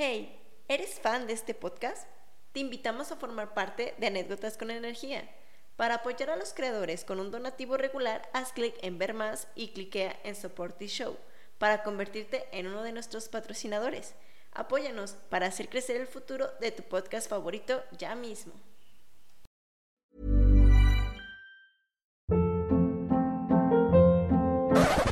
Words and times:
Hey, 0.00 0.40
¿eres 0.68 1.00
fan 1.00 1.26
de 1.26 1.32
este 1.32 1.54
podcast? 1.54 2.06
Te 2.52 2.60
invitamos 2.60 3.10
a 3.10 3.16
formar 3.16 3.52
parte 3.52 3.96
de 3.98 4.06
Anécdotas 4.06 4.56
con 4.56 4.70
Energía. 4.70 5.28
Para 5.74 5.96
apoyar 5.96 6.30
a 6.30 6.36
los 6.36 6.54
creadores 6.54 7.04
con 7.04 7.18
un 7.18 7.32
donativo 7.32 7.76
regular, 7.76 8.30
haz 8.32 8.52
clic 8.52 8.76
en 8.82 8.96
Ver 8.96 9.12
Más 9.12 9.48
y 9.56 9.72
cliquea 9.72 10.16
en 10.22 10.36
Support 10.36 10.78
the 10.78 10.86
Show 10.86 11.16
para 11.58 11.82
convertirte 11.82 12.46
en 12.52 12.68
uno 12.68 12.84
de 12.84 12.92
nuestros 12.92 13.28
patrocinadores. 13.28 14.14
Apóyanos 14.52 15.16
para 15.30 15.46
hacer 15.46 15.68
crecer 15.68 15.96
el 15.96 16.06
futuro 16.06 16.46
de 16.60 16.70
tu 16.70 16.84
podcast 16.84 17.28
favorito 17.28 17.82
ya 17.98 18.14
mismo. 18.14 18.52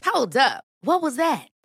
Hold 0.05 0.37
up. 0.37 0.63
What 0.85 1.03
was 1.03 1.17
that? 1.17 1.49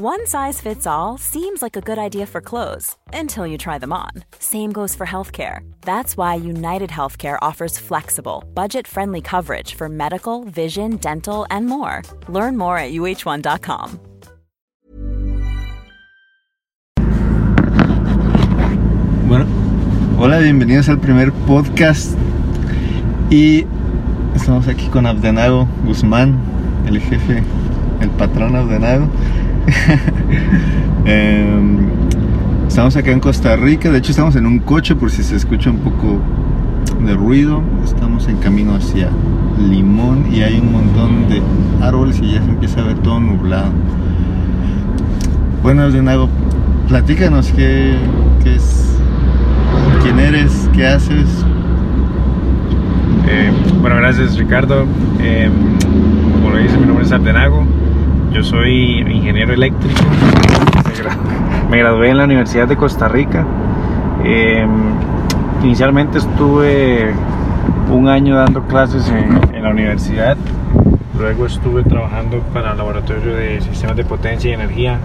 One 0.00 0.28
size 0.28 0.60
fits 0.60 0.86
all 0.86 1.18
seems 1.18 1.60
like 1.60 1.74
a 1.74 1.80
good 1.80 1.98
idea 1.98 2.24
for 2.24 2.40
clothes 2.40 2.96
until 3.12 3.48
you 3.48 3.58
try 3.58 3.78
them 3.78 3.92
on. 3.92 4.10
Same 4.38 4.70
goes 4.70 4.94
for 4.94 5.04
healthcare. 5.04 5.68
That's 5.80 6.16
why 6.16 6.36
United 6.36 6.88
Healthcare 6.88 7.36
offers 7.42 7.80
flexible, 7.80 8.44
budget 8.54 8.86
friendly 8.86 9.20
coverage 9.20 9.74
for 9.74 9.88
medical, 9.88 10.44
vision, 10.44 10.98
dental, 10.98 11.46
and 11.50 11.66
more. 11.66 12.02
Learn 12.28 12.56
more 12.56 12.78
at 12.78 12.92
uh1.com. 12.92 13.98
Bueno, 19.26 19.46
hola, 20.20 20.38
bienvenidos 20.38 20.88
al 20.88 21.00
primer 21.00 21.32
podcast. 21.48 22.16
Y 23.30 23.66
estamos 24.36 24.68
aquí 24.68 24.86
con 24.90 25.06
Abdenago 25.06 25.66
Guzmán, 25.84 26.38
el 26.86 27.00
jefe, 27.00 27.42
el 28.00 28.10
patrón 28.10 28.54
Abdenago. 28.54 29.08
Em, 31.04 31.78
estamos 32.66 32.94
acá 32.96 33.12
en 33.12 33.20
Costa 33.20 33.56
Rica, 33.56 33.90
de 33.90 33.98
hecho 33.98 34.10
estamos 34.10 34.36
en 34.36 34.44
un 34.44 34.58
coche 34.58 34.94
por 34.94 35.10
si 35.10 35.22
se 35.22 35.36
escucha 35.36 35.70
un 35.70 35.78
poco 35.78 36.20
de 37.04 37.14
ruido. 37.14 37.62
Estamos 37.84 38.28
en 38.28 38.36
camino 38.38 38.74
hacia 38.74 39.08
Limón 39.58 40.26
y 40.30 40.42
hay 40.42 40.58
un 40.60 40.72
montón 40.72 41.28
de 41.28 41.40
árboles 41.80 42.20
y 42.22 42.32
ya 42.32 42.42
se 42.42 42.50
empieza 42.50 42.80
a 42.80 42.84
ver 42.84 42.98
todo 42.98 43.20
nublado. 43.20 43.72
Bueno, 45.62 45.82
Abdenago, 45.82 46.28
platícanos 46.88 47.52
qué, 47.52 47.96
es, 48.44 48.98
quién 50.02 50.18
eres, 50.18 50.68
qué 50.74 50.86
haces. 50.86 51.28
Eh, 53.28 53.50
bueno, 53.80 53.96
gracias 53.96 54.36
Ricardo. 54.36 54.86
Eh, 55.20 55.50
como 56.34 56.50
lo 56.50 56.58
dice, 56.58 56.76
mi 56.78 56.86
nombre 56.86 57.04
es 57.04 57.12
Abdenago. 57.12 57.66
Yo 58.32 58.42
soy 58.42 59.00
ingeniero 59.00 59.54
eléctrico. 59.54 60.00
Me 61.70 61.78
gradué 61.78 62.10
en 62.10 62.18
la 62.18 62.24
Universidad 62.24 62.68
de 62.68 62.76
Costa 62.76 63.08
Rica. 63.08 63.46
Eh, 64.24 64.66
inicialmente 65.62 66.18
estuve 66.18 67.12
un 67.90 68.08
año 68.08 68.36
dando 68.36 68.62
clases 68.64 69.08
en, 69.08 69.54
en, 69.54 69.62
la 69.62 69.70
universidad. 69.70 70.36
Luego 71.18 71.46
estuve 71.46 71.82
trabajando 71.82 72.40
para 72.52 72.72
el 72.72 72.78
laboratorio 72.78 73.34
de 73.34 73.60
sistemas 73.60 73.96
de 73.96 74.04
potencia 74.04 74.50
y 74.50 74.54
energía, 74.54 74.98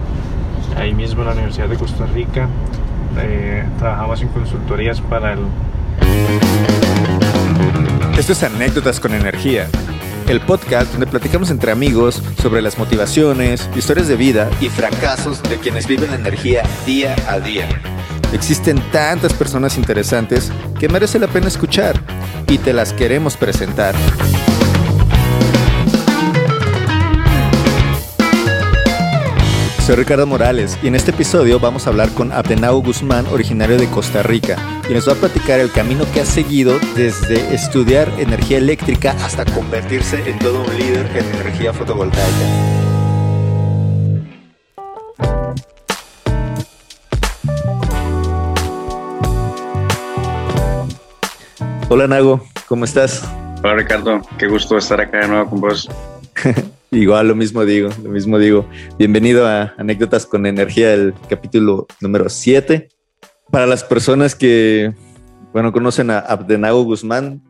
ahí 0.77 0.93
mismo 0.93 1.21
en 1.21 1.27
la 1.27 1.33
Universidad 1.33 1.67
de 1.69 1.77
Costa 1.77 2.05
Rica. 2.05 2.47
Eh, 3.17 3.63
trabajamos 3.79 4.21
en 4.21 4.27
consultorías 4.29 5.01
para 5.01 5.33
el... 5.33 5.39
Esto 8.17 8.33
es 8.33 8.43
Anécdotas 8.43 8.99
con 8.99 9.13
Energía, 9.13 9.67
el 10.27 10.41
podcast 10.41 10.91
donde 10.91 11.07
platicamos 11.07 11.49
entre 11.49 11.71
amigos 11.71 12.21
sobre 12.41 12.61
las 12.61 12.77
motivaciones, 12.77 13.69
historias 13.75 14.07
de 14.07 14.15
vida 14.15 14.49
y 14.61 14.69
fracasos 14.69 15.41
de 15.43 15.57
quienes 15.57 15.87
viven 15.87 16.11
la 16.11 16.17
energía 16.17 16.63
día 16.85 17.15
a 17.27 17.39
día. 17.39 17.67
Existen 18.33 18.81
tantas 18.91 19.33
personas 19.33 19.77
interesantes 19.77 20.51
que 20.79 20.89
merece 20.89 21.19
la 21.19 21.27
pena 21.27 21.47
escuchar 21.47 21.99
y 22.47 22.57
te 22.57 22.73
las 22.73 22.93
queremos 22.93 23.37
presentar. 23.37 23.95
Soy 29.85 29.97
Ricardo 29.97 30.25
Morales 30.25 30.79
y 30.81 30.87
en 30.87 30.95
este 30.95 31.11
episodio 31.11 31.59
vamos 31.59 31.85
a 31.85 31.89
hablar 31.89 32.07
con 32.13 32.31
Abdenao 32.31 32.81
Guzmán, 32.81 33.27
originario 33.27 33.77
de 33.77 33.89
Costa 33.89 34.23
Rica, 34.23 34.55
y 34.89 34.93
nos 34.93 35.09
va 35.09 35.11
a 35.11 35.15
platicar 35.17 35.59
el 35.59 35.73
camino 35.73 36.05
que 36.13 36.21
ha 36.21 36.25
seguido 36.25 36.79
desde 36.95 37.53
estudiar 37.53 38.09
energía 38.17 38.59
eléctrica 38.59 39.11
hasta 39.25 39.43
convertirse 39.43 40.23
en 40.25 40.39
todo 40.39 40.63
un 40.63 40.77
líder 40.77 41.05
en 41.17 41.25
energía 41.35 41.73
fotovoltaica. 41.73 42.23
Hola 51.89 52.07
Nago, 52.07 52.41
¿cómo 52.69 52.85
estás? 52.85 53.29
Hola 53.61 53.75
Ricardo, 53.75 54.21
qué 54.37 54.47
gusto 54.47 54.77
estar 54.77 55.01
acá 55.01 55.19
de 55.19 55.27
nuevo 55.27 55.49
con 55.49 55.59
vos. 55.59 55.89
Igual, 56.93 57.27
lo 57.27 57.35
mismo 57.35 57.65
digo, 57.65 57.89
lo 58.03 58.11
mismo 58.11 58.37
digo. 58.37 58.69
Bienvenido 58.99 59.47
a 59.47 59.73
Anécdotas 59.79 60.27
con 60.27 60.45
Energía, 60.45 60.93
el 60.93 61.15
capítulo 61.27 61.87
número 61.99 62.29
7. 62.29 62.87
Para 63.49 63.65
las 63.65 63.83
personas 63.83 64.35
que, 64.35 64.93
bueno, 65.51 65.71
conocen 65.71 66.11
a 66.11 66.19
Abdenago 66.19 66.83
Guzmán, 66.83 67.41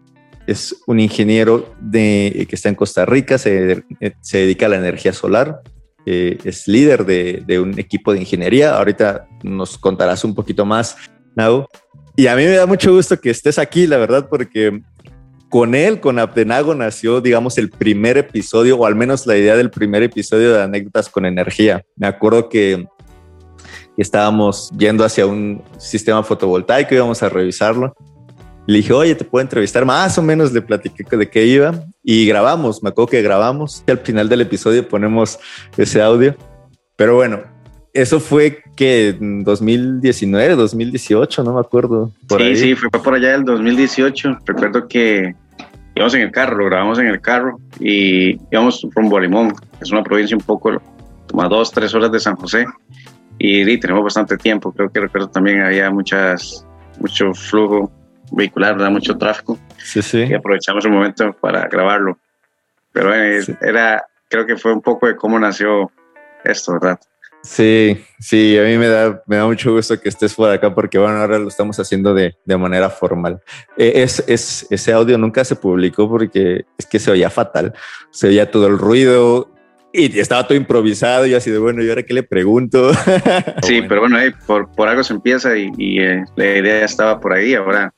es 0.47 0.81
un 0.87 1.01
ingeniero 1.01 1.75
de, 1.81 2.47
que 2.49 2.55
está 2.55 2.69
en 2.69 2.75
Costa 2.75 3.05
Rica, 3.05 3.37
se, 3.37 3.83
se 4.21 4.37
dedica 4.37 4.67
a 4.67 4.69
la 4.69 4.77
energía 4.77 5.11
solar, 5.11 5.59
eh, 6.05 6.37
es 6.45 6.65
líder 6.69 7.05
de, 7.05 7.43
de, 7.45 7.59
un 7.59 7.77
equipo 7.77 8.13
de 8.13 8.21
ingeniería. 8.21 8.77
Ahorita 8.77 9.27
nos 9.43 9.77
contarás 9.77 10.23
un 10.23 10.33
poquito 10.35 10.65
más, 10.65 10.95
Nago. 11.35 11.67
Y 12.15 12.27
a 12.27 12.35
mí 12.37 12.43
me 12.43 12.51
da 12.51 12.65
mucho 12.65 12.95
gusto 12.95 13.19
que 13.19 13.31
estés 13.31 13.59
aquí, 13.59 13.87
la 13.87 13.97
verdad, 13.97 14.29
porque 14.29 14.81
con 15.53 15.75
él, 15.75 15.99
con 15.99 16.17
Abdenago, 16.17 16.73
nació, 16.73 17.21
digamos, 17.21 17.59
el 17.59 17.69
primer 17.69 18.17
episodio, 18.17 18.75
o 18.75 18.87
al 18.87 18.95
menos 18.95 19.27
la 19.27 19.37
idea 19.37 19.55
del 19.55 19.69
primer 19.69 20.01
episodio 20.01 20.51
de 20.51 20.63
Anécdotas 20.63 21.09
con 21.09 21.27
Energía. 21.27 21.85
Me 21.95 22.07
acuerdo 22.07 22.49
que 22.49 22.87
estábamos 23.95 24.71
yendo 24.75 25.05
hacia 25.05 25.27
un 25.27 25.61
sistema 25.77 26.23
fotovoltaico, 26.23 26.95
íbamos 26.95 27.21
a 27.21 27.29
revisarlo. 27.29 27.93
Le 28.65 28.77
dije, 28.77 28.93
oye, 28.93 29.13
te 29.13 29.25
puedo 29.25 29.43
entrevistar. 29.43 29.85
Más 29.85 30.17
o 30.17 30.23
menos 30.23 30.51
le 30.53 30.63
platiqué 30.63 31.15
de 31.15 31.29
qué 31.29 31.45
iba 31.45 31.83
y 32.01 32.25
grabamos. 32.25 32.81
Me 32.81 32.89
acuerdo 32.89 33.11
que 33.11 33.21
grabamos 33.21 33.83
y 33.85 33.91
al 33.91 33.99
final 33.99 34.27
del 34.27 34.41
episodio 34.41 34.89
ponemos 34.89 35.37
ese 35.77 36.01
audio. 36.01 36.35
Pero 36.95 37.13
bueno, 37.13 37.43
eso 37.93 38.19
fue 38.19 38.63
que 38.75 39.09
en 39.09 39.43
2019, 39.43 40.55
2018, 40.55 41.43
no 41.43 41.53
me 41.53 41.59
acuerdo. 41.59 42.11
Por 42.27 42.41
sí, 42.41 42.47
ahí. 42.47 42.55
sí, 42.55 42.75
fue 42.75 42.89
por 42.89 43.13
allá 43.13 43.33
del 43.33 43.45
2018. 43.45 44.39
Recuerdo 44.47 44.87
que 44.87 45.35
íbamos 45.95 46.13
en 46.15 46.21
el 46.21 46.31
carro, 46.31 46.57
lo 46.57 46.65
grabamos 46.65 46.99
en 46.99 47.07
el 47.07 47.21
carro 47.21 47.59
y 47.79 48.39
íbamos 48.51 48.85
rumbo 48.95 49.17
a 49.17 49.21
Limón. 49.21 49.53
Es 49.81 49.91
una 49.91 50.03
provincia 50.03 50.35
un 50.35 50.43
poco, 50.43 50.81
toma 51.27 51.47
dos, 51.47 51.71
tres 51.71 51.93
horas 51.93 52.11
de 52.11 52.19
San 52.19 52.35
José. 52.35 52.65
Y, 53.39 53.69
y 53.69 53.79
tenemos 53.79 54.03
bastante 54.03 54.37
tiempo. 54.37 54.71
Creo 54.71 54.89
que 54.89 54.99
recuerdo 54.99 55.29
también 55.29 55.61
había 55.61 55.89
muchas, 55.89 56.65
mucho 56.99 57.33
flujo 57.33 57.91
vehicular, 58.31 58.75
¿verdad? 58.75 58.91
mucho 58.91 59.17
tráfico. 59.17 59.57
Sí, 59.77 60.01
sí. 60.01 60.25
Y 60.29 60.33
aprovechamos 60.33 60.85
el 60.85 60.91
momento 60.91 61.33
para 61.33 61.67
grabarlo. 61.67 62.17
Pero 62.91 63.13
eh, 63.13 63.41
sí. 63.41 63.55
era, 63.61 64.05
creo 64.29 64.45
que 64.45 64.55
fue 64.55 64.73
un 64.73 64.81
poco 64.81 65.07
de 65.07 65.15
cómo 65.15 65.39
nació 65.39 65.91
esto, 66.43 66.73
¿verdad? 66.73 66.99
Sí, 67.43 68.01
sí, 68.19 68.57
a 68.57 68.63
mí 68.63 68.77
me 68.77 68.87
da, 68.87 69.21
me 69.27 69.35
da 69.35 69.45
mucho 69.45 69.73
gusto 69.73 69.99
que 69.99 70.07
estés 70.07 70.33
por 70.33 70.49
acá 70.49 70.73
porque 70.73 70.97
bueno, 70.97 71.17
ahora 71.17 71.37
lo 71.37 71.49
estamos 71.49 71.77
haciendo 71.77 72.13
de, 72.13 72.35
de 72.45 72.57
manera 72.57 72.89
formal. 72.89 73.41
Eh, 73.75 73.91
es, 73.95 74.23
es, 74.27 74.65
ese 74.69 74.93
audio 74.93 75.17
nunca 75.17 75.43
se 75.43 75.57
publicó 75.57 76.09
porque 76.09 76.63
es 76.77 76.85
que 76.85 76.99
se 76.99 77.11
oía 77.11 77.29
fatal, 77.29 77.73
se 78.11 78.29
oía 78.29 78.49
todo 78.49 78.67
el 78.67 78.77
ruido 78.77 79.49
y 79.91 80.17
estaba 80.19 80.47
todo 80.47 80.57
improvisado 80.57 81.25
y 81.25 81.33
así 81.33 81.51
de 81.51 81.59
bueno, 81.59 81.83
¿y 81.83 81.89
ahora 81.89 82.03
qué 82.03 82.13
le 82.13 82.23
pregunto? 82.23 82.93
sí, 83.61 83.81
pero 83.89 84.01
bueno, 84.01 84.17
por, 84.47 84.71
por, 84.71 84.87
algo 84.87 85.03
se 85.03 85.13
empieza 85.13 85.57
y, 85.57 85.69
y 85.77 85.99
eh, 85.99 86.23
la 86.37 86.45
idea 86.45 86.85
estaba 86.85 87.19
por 87.19 87.33
ahí, 87.33 87.55
ahora 87.55 87.93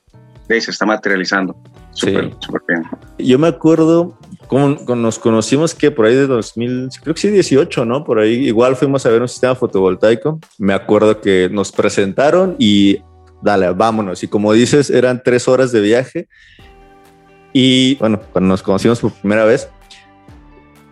se 0.48 0.70
está 0.70 0.84
materializando. 0.84 1.56
Súper, 1.92 2.24
sí. 2.24 2.36
súper 2.40 2.62
bien. 2.68 2.82
Yo 3.18 3.38
me 3.38 3.48
acuerdo 3.48 4.18
como, 4.46 4.68
nos 4.94 5.18
conocimos 5.18 5.74
que 5.74 5.90
por 5.90 6.06
ahí 6.06 6.14
de 6.14 6.26
2000, 6.26 6.88
creo 7.02 7.14
que 7.14 7.20
sí, 7.20 7.28
18, 7.30 7.84
¿no? 7.84 8.04
Por 8.04 8.18
ahí 8.18 8.46
igual 8.46 8.76
fuimos 8.76 9.04
a 9.06 9.10
ver 9.10 9.22
un 9.22 9.28
sistema 9.28 9.54
fotovoltaico. 9.54 10.38
Me 10.58 10.72
acuerdo 10.72 11.20
que 11.20 11.48
nos 11.50 11.72
presentaron 11.72 12.56
y 12.58 13.02
dale, 13.42 13.70
vámonos. 13.70 14.22
Y 14.22 14.28
como 14.28 14.52
dices, 14.52 14.90
eran 14.90 15.22
tres 15.22 15.48
horas 15.48 15.72
de 15.72 15.80
viaje. 15.80 16.28
Y 17.52 17.96
bueno, 17.96 18.20
cuando 18.32 18.48
nos 18.48 18.62
conocimos 18.62 19.00
por 19.00 19.12
primera 19.12 19.44
vez, 19.44 19.68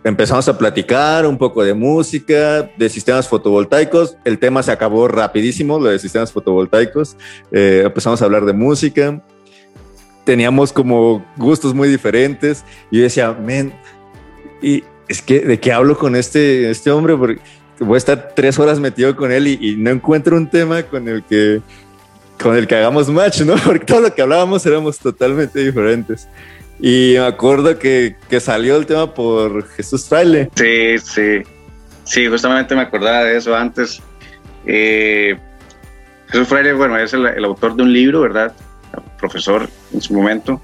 empezamos 0.03 0.47
a 0.47 0.57
platicar 0.57 1.25
un 1.25 1.37
poco 1.37 1.63
de 1.63 1.73
música, 1.73 2.69
de 2.77 2.89
sistemas 2.89 3.27
fotovoltaicos. 3.27 4.17
El 4.25 4.39
tema 4.39 4.63
se 4.63 4.71
acabó 4.71 5.07
rapidísimo, 5.07 5.79
lo 5.79 5.89
de 5.89 5.99
sistemas 5.99 6.31
fotovoltaicos. 6.31 7.17
Eh, 7.51 7.83
empezamos 7.85 8.21
a 8.21 8.25
hablar 8.25 8.45
de 8.45 8.53
música 8.53 9.21
teníamos 10.25 10.73
como 10.73 11.23
gustos 11.37 11.73
muy 11.73 11.87
diferentes. 11.87 12.65
Y 12.91 12.97
yo 12.97 13.03
decía, 13.03 13.31
men, 13.31 13.73
y 14.61 14.83
es 15.07 15.21
que 15.21 15.39
de 15.39 15.59
qué 15.59 15.71
hablo 15.71 15.97
con 15.97 16.15
este, 16.15 16.69
este 16.69 16.91
hombre, 16.91 17.15
porque 17.15 17.41
voy 17.79 17.95
a 17.95 17.97
estar 17.97 18.33
tres 18.35 18.59
horas 18.59 18.79
metido 18.79 19.15
con 19.15 19.31
él 19.31 19.47
y, 19.47 19.75
no 19.77 19.91
encuentro 19.91 20.35
un 20.35 20.49
tema 20.49 20.83
con 20.83 21.07
el 21.07 21.23
que 21.23 21.61
con 22.41 22.55
el 22.57 22.67
que 22.67 22.75
hagamos 22.75 23.07
match, 23.09 23.41
¿no? 23.41 23.55
Porque 23.65 23.85
todo 23.85 24.01
lo 24.01 24.13
que 24.13 24.21
hablábamos 24.21 24.65
éramos 24.65 24.99
totalmente 24.99 25.57
diferentes. 25.57 26.27
Y 26.81 27.13
me 27.13 27.25
acuerdo 27.25 27.79
que, 27.79 28.17
que 28.29 28.41
salió 28.41 28.75
el 28.75 28.85
tema 28.85 29.13
por 29.13 29.65
Jesús 29.69 30.09
Fraile. 30.09 30.49
Sí, 30.55 30.97
sí. 30.97 31.43
Sí, 32.03 32.27
justamente 32.27 32.75
me 32.75 32.81
acordaba 32.81 33.23
de 33.23 33.37
eso 33.37 33.55
antes. 33.55 34.01
Eh, 34.65 35.37
Jesús 36.27 36.49
Fraile, 36.49 36.73
bueno, 36.73 36.97
es 36.97 37.13
el, 37.13 37.25
el 37.25 37.45
autor 37.45 37.77
de 37.77 37.83
un 37.83 37.93
libro, 37.93 38.19
¿verdad? 38.19 38.53
Profesor 39.17 39.69
en 39.93 40.01
su 40.01 40.13
momento, 40.13 40.61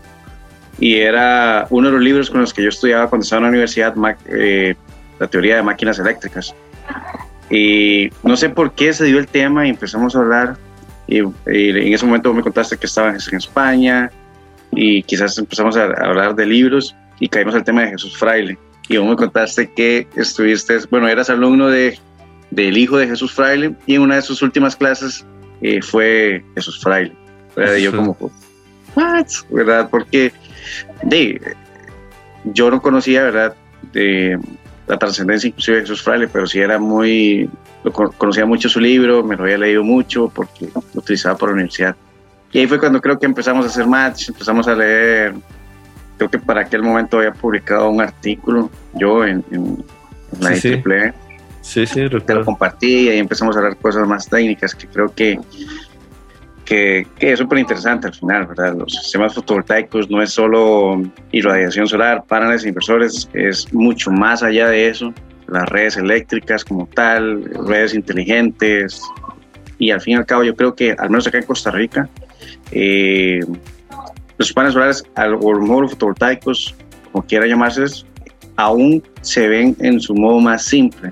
y 0.80 0.96
era 0.96 1.68
uno 1.70 1.88
de 1.88 1.94
los 1.94 2.04
libros 2.04 2.30
con 2.30 2.42
los 2.42 2.54
que 2.54 2.64
yo 2.64 2.70
estudiaba 2.70 3.08
cuando 3.08 3.24
estaba 3.24 3.40
en 3.40 3.44
la 3.44 3.50
universidad, 3.50 3.94
eh, 4.28 4.76
la 5.20 5.28
teoría 5.28 5.58
de 5.58 5.64
máquinas 5.64 6.00
eléctricas. 6.00 6.56
Y 7.50 8.10
no 8.24 8.38
sé 8.38 8.50
por 8.50 8.74
qué 8.74 8.94
se 8.94 9.06
dio 9.06 9.20
el 9.20 9.28
tema 9.28 9.68
y 9.68 9.70
empezamos 9.70 10.16
a 10.16 10.20
hablar, 10.20 10.58
y, 11.08 11.18
y 11.20 11.24
en 11.46 11.94
ese 11.94 12.06
momento 12.06 12.34
me 12.34 12.42
contaste 12.42 12.78
que 12.78 12.86
estabas 12.86 13.28
en 13.28 13.38
España, 13.38 14.10
y 14.72 15.04
quizás 15.04 15.38
empezamos 15.38 15.76
a, 15.76 15.84
a 15.84 16.08
hablar 16.08 16.36
de 16.36 16.46
libros, 16.46 16.96
y 17.20 17.28
caímos 17.28 17.54
al 17.54 17.64
tema 17.64 17.84
de 17.84 17.90
Jesús 17.90 18.18
Fraile. 18.18 18.58
Y 18.90 18.98
vos 18.98 19.08
me 19.08 19.16
contaste 19.16 19.72
que 19.72 20.08
estuviste, 20.16 20.80
bueno, 20.90 21.08
eras 21.08 21.30
alumno 21.30 21.68
de, 21.68 22.00
del 22.50 22.78
hijo 22.78 22.98
de 22.98 23.08
Jesús 23.08 23.32
Fraile, 23.34 23.76
y 23.86 23.96
en 23.96 24.02
una 24.02 24.16
de 24.16 24.22
sus 24.24 24.42
últimas 24.42 24.76
clases 24.76 25.26
eh, 25.62 25.82
fue 25.82 26.44
Jesús 26.56 26.82
Fraile. 26.82 27.14
¿Verdad? 27.56 27.76
Y 27.76 27.82
yo 27.84 27.96
como, 27.96 28.18
¿what? 28.96 29.28
¿verdad? 29.50 29.90
Porque 29.90 30.32
de, 31.04 31.42
yo 32.46 32.70
no 32.72 32.82
conocía, 32.82 33.24
¿verdad? 33.24 33.56
De 33.94 34.38
la 34.88 34.98
trascendencia 34.98 35.48
inclusive 35.48 35.78
de 35.78 35.84
Jesús 35.84 36.02
Fraile, 36.02 36.28
pero 36.28 36.46
sí 36.48 36.60
era 36.60 36.78
muy, 36.80 37.50
lo, 37.84 37.92
conocía 37.94 38.46
mucho 38.46 38.68
su 38.70 38.80
libro, 38.80 39.24
me 39.24 39.36
lo 39.38 39.44
había 39.44 39.58
leído 39.58 39.84
mucho 39.84 40.30
porque 40.30 40.70
lo 40.74 40.82
utilizaba 40.96 41.38
por 41.38 41.50
la 41.50 41.54
universidad. 41.54 41.96
Y 42.52 42.60
ahí 42.60 42.68
fue 42.68 42.80
cuando 42.80 43.00
creo 43.00 43.18
que 43.18 43.26
empezamos 43.26 43.66
a 43.66 43.70
hacer 43.70 43.88
match, 43.88 44.30
empezamos 44.30 44.68
a 44.68 44.76
leer, 44.76 45.34
creo 46.18 46.30
que 46.30 46.40
para 46.40 46.62
aquel 46.62 46.84
momento 46.84 47.18
había 47.18 47.32
publicado 47.32 47.90
un 47.90 48.02
artículo 48.02 48.70
yo 48.94 49.26
en, 49.26 49.44
en, 49.52 49.86
en 50.34 50.44
la 50.44 50.54
Sí, 50.54 50.60
sí. 50.60 50.68
IEEE, 50.86 51.14
Sí, 51.62 51.86
sí, 51.86 51.94
te 51.96 52.10
lo 52.10 52.20
recuerdo. 52.20 52.46
compartí 52.46 53.06
y 53.06 53.10
ahí 53.10 53.20
empezamos 53.20 53.56
a 53.56 53.60
hablar 53.60 53.78
cosas 53.78 54.08
más 54.08 54.28
técnicas 54.28 54.74
que 54.76 54.88
creo 54.88 55.14
que, 55.14 55.40
que, 56.66 57.08
que 57.20 57.34
es 57.34 57.40
súper 57.40 57.60
interesante 57.60 58.08
al 58.08 58.14
final, 58.14 58.48
¿verdad? 58.48 58.76
Los 58.78 58.94
sistemas 58.94 59.34
fotovoltaicos 59.34 60.10
no 60.10 60.22
es 60.22 60.32
solo 60.32 61.02
irradiación 61.32 61.88
solar, 61.88 62.24
paneles 62.28 62.66
inversores, 62.66 63.30
es 63.34 63.74
mucho 63.74 64.12
más 64.12 64.44
allá 64.44 64.68
de 64.70 64.90
eso. 64.90 65.14
Las 65.48 65.68
redes 65.70 65.98
eléctricas 65.98 66.64
como 66.64 66.88
tal, 66.88 67.44
redes 67.68 67.94
inteligentes. 67.94 69.02
Y 69.80 69.92
al 69.92 70.00
fin 70.00 70.14
y 70.14 70.18
al 70.18 70.26
cabo 70.26 70.44
yo 70.44 70.56
creo 70.56 70.76
que, 70.76 70.94
al 70.98 71.10
menos 71.10 71.28
acá 71.28 71.40
en 71.40 71.46
Costa 71.46 71.72
Rica, 71.72 72.08
eh, 72.72 73.42
los 74.38 74.54
paneles 74.54 74.74
solares 74.74 75.04
o 75.42 75.54
los 75.54 75.92
fotovoltaicos, 75.92 76.76
como 77.12 77.26
quiera 77.26 77.46
llamarse, 77.46 77.84
aún 78.56 79.04
se 79.22 79.48
ven 79.48 79.76
en 79.80 80.00
su 80.00 80.16
modo 80.16 80.40
más 80.40 80.64
simple. 80.64 81.12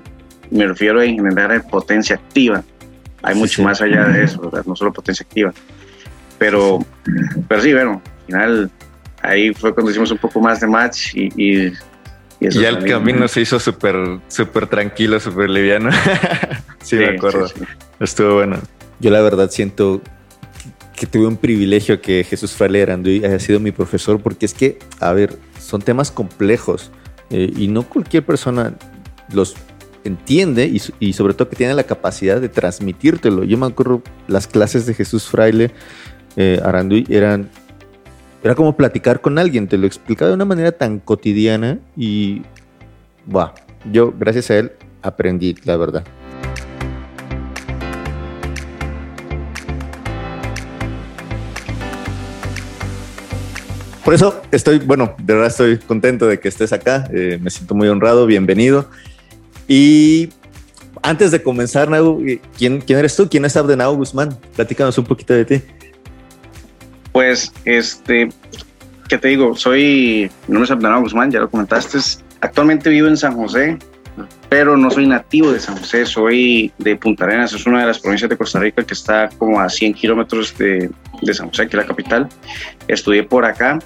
Me 0.50 0.66
refiero 0.66 1.00
a 1.00 1.04
generar 1.04 1.66
potencia 1.68 2.16
activa. 2.16 2.62
Hay 3.22 3.34
Sí, 3.34 3.40
mucho 3.40 3.56
sí. 3.56 3.62
más 3.62 3.80
allá 3.80 4.04
de 4.04 4.24
eso, 4.24 4.40
¿verdad? 4.40 4.64
no 4.66 4.74
solo 4.76 4.92
potencia 4.92 5.24
activa. 5.24 5.52
Pero, 6.38 6.78
pero 7.48 7.60
sí, 7.60 7.72
bueno, 7.72 8.00
al 8.04 8.26
final 8.26 8.70
ahí 9.22 9.52
fue 9.52 9.74
cuando 9.74 9.90
hicimos 9.90 10.10
un 10.10 10.18
poco 10.18 10.40
más 10.40 10.60
de 10.60 10.66
match 10.66 11.14
y, 11.14 11.24
y, 11.36 11.66
y 12.40 12.46
eso 12.46 12.58
Y 12.58 12.62
ya 12.62 12.70
el 12.70 12.84
camino 12.84 13.28
se 13.28 13.42
hizo 13.42 13.60
súper, 13.60 13.96
súper 14.28 14.66
tranquilo, 14.66 15.20
súper 15.20 15.50
liviano. 15.50 15.90
sí, 16.82 16.96
me 16.96 17.10
acuerdo. 17.16 17.46
sí, 17.48 17.54
sí. 17.58 17.64
Estuvo 18.00 18.34
bueno. 18.36 18.58
Yo 19.00 19.10
la 19.10 19.20
verdad 19.20 19.50
siento 19.50 20.00
que 20.96 21.06
tuve 21.06 21.26
un 21.26 21.36
privilegio 21.36 22.00
que 22.02 22.24
Jesús 22.24 22.52
Fraile 22.52 22.82
Aranduy 22.82 23.24
haya 23.24 23.38
sido 23.38 23.60
mi 23.60 23.72
profesor, 23.72 24.20
porque 24.20 24.44
es 24.46 24.52
que, 24.54 24.78
a 24.98 25.12
ver, 25.12 25.38
son 25.58 25.80
temas 25.82 26.10
complejos 26.10 26.90
eh, 27.30 27.50
y 27.56 27.68
no 27.68 27.82
cualquier 27.84 28.24
persona 28.24 28.74
los 29.32 29.54
entiende 30.04 30.66
y, 30.66 30.78
so- 30.78 30.92
y 31.00 31.12
sobre 31.12 31.34
todo 31.34 31.48
que 31.48 31.56
tiene 31.56 31.74
la 31.74 31.84
capacidad 31.84 32.40
de 32.40 32.48
transmitírtelo. 32.48 33.44
Yo 33.44 33.58
me 33.58 33.66
acuerdo 33.66 34.02
las 34.28 34.46
clases 34.46 34.86
de 34.86 34.94
Jesús 34.94 35.28
Fraile 35.28 35.70
eh, 36.36 36.60
eran 37.08 37.48
era 38.42 38.54
como 38.54 38.74
platicar 38.74 39.20
con 39.20 39.38
alguien, 39.38 39.68
te 39.68 39.76
lo 39.76 39.86
explicaba 39.86 40.30
de 40.30 40.34
una 40.34 40.46
manera 40.46 40.72
tan 40.72 40.98
cotidiana 40.98 41.78
y 41.96 42.42
bah, 43.26 43.54
yo 43.92 44.14
gracias 44.18 44.50
a 44.50 44.58
él 44.58 44.72
aprendí, 45.02 45.54
la 45.64 45.76
verdad. 45.76 46.04
Por 54.04 54.14
eso 54.14 54.42
estoy, 54.50 54.78
bueno, 54.78 55.14
de 55.18 55.34
verdad 55.34 55.48
estoy 55.48 55.76
contento 55.78 56.26
de 56.26 56.40
que 56.40 56.48
estés 56.48 56.72
acá. 56.72 57.08
eh, 57.12 57.38
me 57.40 57.50
siento 57.50 57.74
muy 57.74 57.88
honrado, 57.88 58.26
bienvenido. 58.26 58.88
Y 59.72 60.30
antes 61.00 61.30
de 61.30 61.40
comenzar, 61.40 61.88
Nau, 61.88 62.20
eh, 62.26 62.40
¿quién, 62.58 62.80
¿quién 62.80 62.98
eres 62.98 63.14
tú? 63.14 63.28
¿Quién 63.28 63.44
es 63.44 63.56
Abdenau 63.56 63.94
Guzmán? 63.94 64.36
Platícanos 64.56 64.98
un 64.98 65.04
poquito 65.04 65.32
de 65.32 65.44
ti. 65.44 65.62
Pues, 67.12 67.52
este, 67.64 68.30
¿qué 69.08 69.16
te 69.16 69.28
digo? 69.28 69.54
Soy, 69.54 70.28
mi 70.48 70.54
nombre 70.54 70.64
es 70.64 70.72
Abdanao 70.72 71.02
Guzmán, 71.02 71.30
ya 71.30 71.38
lo 71.38 71.48
comentaste. 71.48 71.98
Actualmente 72.40 72.90
vivo 72.90 73.06
en 73.06 73.16
San 73.16 73.36
José, 73.36 73.78
pero 74.48 74.76
no 74.76 74.90
soy 74.90 75.06
nativo 75.06 75.52
de 75.52 75.60
San 75.60 75.76
José, 75.76 76.04
soy 76.04 76.72
de 76.78 76.96
Punta 76.96 77.26
Arenas, 77.26 77.52
es 77.52 77.64
una 77.64 77.82
de 77.82 77.86
las 77.86 78.00
provincias 78.00 78.28
de 78.28 78.36
Costa 78.36 78.58
Rica 78.58 78.82
que 78.82 78.94
está 78.94 79.28
como 79.38 79.60
a 79.60 79.68
100 79.68 79.94
kilómetros 79.94 80.58
de, 80.58 80.90
de 81.22 81.34
San 81.34 81.46
José, 81.46 81.68
que 81.68 81.76
es 81.76 81.82
la 81.82 81.86
capital. 81.86 82.28
Estudié 82.88 83.22
por 83.22 83.44
acá. 83.44 83.78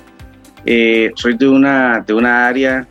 Eh, 0.64 1.12
soy 1.14 1.36
de 1.36 1.46
una, 1.46 2.00
de 2.00 2.14
una 2.14 2.46
área 2.46 2.88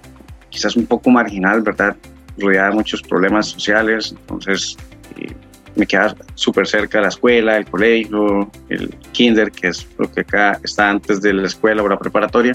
quizás 0.52 0.76
un 0.76 0.86
poco 0.86 1.10
marginal, 1.10 1.64
¿verdad? 1.64 1.96
Rodeada 2.38 2.70
de 2.70 2.76
muchos 2.76 3.02
problemas 3.02 3.48
sociales, 3.48 4.16
entonces 4.18 4.78
eh, 5.18 5.32
me 5.76 5.86
queda 5.86 6.16
súper 6.36 6.68
cerca 6.68 6.98
de 6.98 7.04
la 7.04 7.10
escuela, 7.10 7.58
el 7.58 7.66
colegio, 7.66 8.50
el 8.70 8.90
kinder, 9.12 9.52
que 9.52 9.68
es 9.68 9.88
lo 9.98 10.12
que 10.12 10.22
acá 10.22 10.60
está 10.64 10.90
antes 10.90 11.22
de 11.22 11.34
la 11.34 11.48
escuela 11.48 11.84
o 11.84 11.88
la 11.88 11.98
preparatoria. 11.98 12.54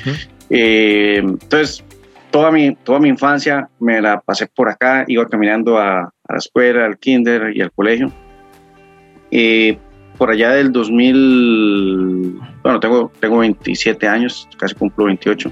Ujú. 0.00 0.16
Eh, 0.50 1.16
entonces, 1.18 1.84
toda 2.30 2.50
mi, 2.50 2.74
toda 2.76 2.98
mi 2.98 3.08
infancia 3.08 3.68
me 3.78 4.00
la 4.00 4.20
pasé 4.20 4.46
por 4.46 4.68
acá, 4.68 5.04
iba 5.06 5.26
caminando 5.26 5.78
a, 5.78 6.00
a 6.02 6.32
la 6.32 6.38
escuela, 6.38 6.86
al 6.86 6.98
kinder 6.98 7.56
y 7.56 7.60
al 7.60 7.72
colegio. 7.72 8.12
Eh, 9.30 9.78
por 10.18 10.30
allá 10.30 10.50
del 10.50 10.70
2000, 10.70 12.40
bueno, 12.62 12.80
tengo, 12.80 13.10
tengo 13.20 13.38
27 13.38 14.06
años, 14.06 14.48
casi 14.58 14.74
cumplo 14.74 15.06
28. 15.06 15.50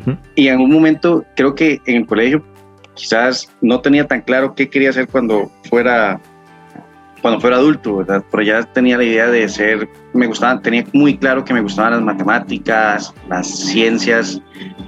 Ujú. 0.00 0.16
Y 0.34 0.48
en 0.48 0.60
un 0.60 0.70
momento, 0.70 1.24
creo 1.36 1.54
que 1.54 1.80
en 1.86 1.96
el 1.96 2.06
colegio, 2.06 2.44
quizás 2.94 3.50
no 3.60 3.80
tenía 3.80 4.06
tan 4.06 4.22
claro 4.22 4.54
qué 4.54 4.68
quería 4.68 4.90
hacer 4.90 5.08
cuando 5.08 5.50
fuera 5.68 6.20
cuando 7.24 7.40
fuera 7.40 7.56
adulto, 7.56 7.96
¿verdad? 7.96 8.22
Pero 8.30 8.42
ya 8.42 8.62
tenía 8.64 8.98
la 8.98 9.04
idea 9.04 9.26
de 9.28 9.48
ser, 9.48 9.88
me 10.12 10.26
gustaban, 10.26 10.60
tenía 10.60 10.84
muy 10.92 11.16
claro 11.16 11.42
que 11.42 11.54
me 11.54 11.62
gustaban 11.62 11.94
las 11.94 12.02
matemáticas, 12.02 13.14
las 13.30 13.48
ciencias, 13.48 14.42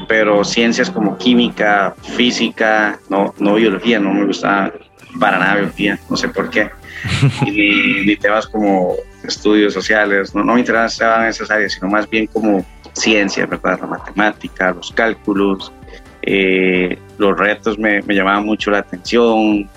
pero 0.06 0.44
ciencias 0.44 0.90
como 0.90 1.16
química, 1.16 1.94
física, 2.14 3.00
no, 3.08 3.34
no 3.38 3.54
biología, 3.54 3.98
no 3.98 4.12
me 4.12 4.26
gustaba 4.26 4.70
para 5.18 5.38
nada 5.38 5.54
biología, 5.54 5.98
no 6.10 6.16
sé 6.18 6.28
por 6.28 6.50
qué, 6.50 6.68
ni, 7.46 8.04
ni, 8.04 8.16
temas 8.16 8.46
como 8.46 8.96
estudios 9.25 9.72
sociales, 9.72 10.34
no, 10.34 10.44
no 10.44 10.52
me 10.52 10.60
interesaban 10.60 11.28
esas 11.28 11.50
áreas, 11.50 11.72
sino 11.72 11.88
más 11.88 12.06
bien 12.06 12.26
como 12.26 12.62
ciencia, 12.96 13.46
¿verdad? 13.46 13.78
La 13.80 13.86
matemática, 13.86 14.72
los 14.72 14.90
cálculos, 14.92 15.72
eh, 16.22 16.98
los 17.18 17.38
retos 17.38 17.78
me, 17.78 18.02
me, 18.02 18.14
llamaban 18.14 18.44
mucho 18.44 18.70
la 18.70 18.78
atención, 18.78 19.68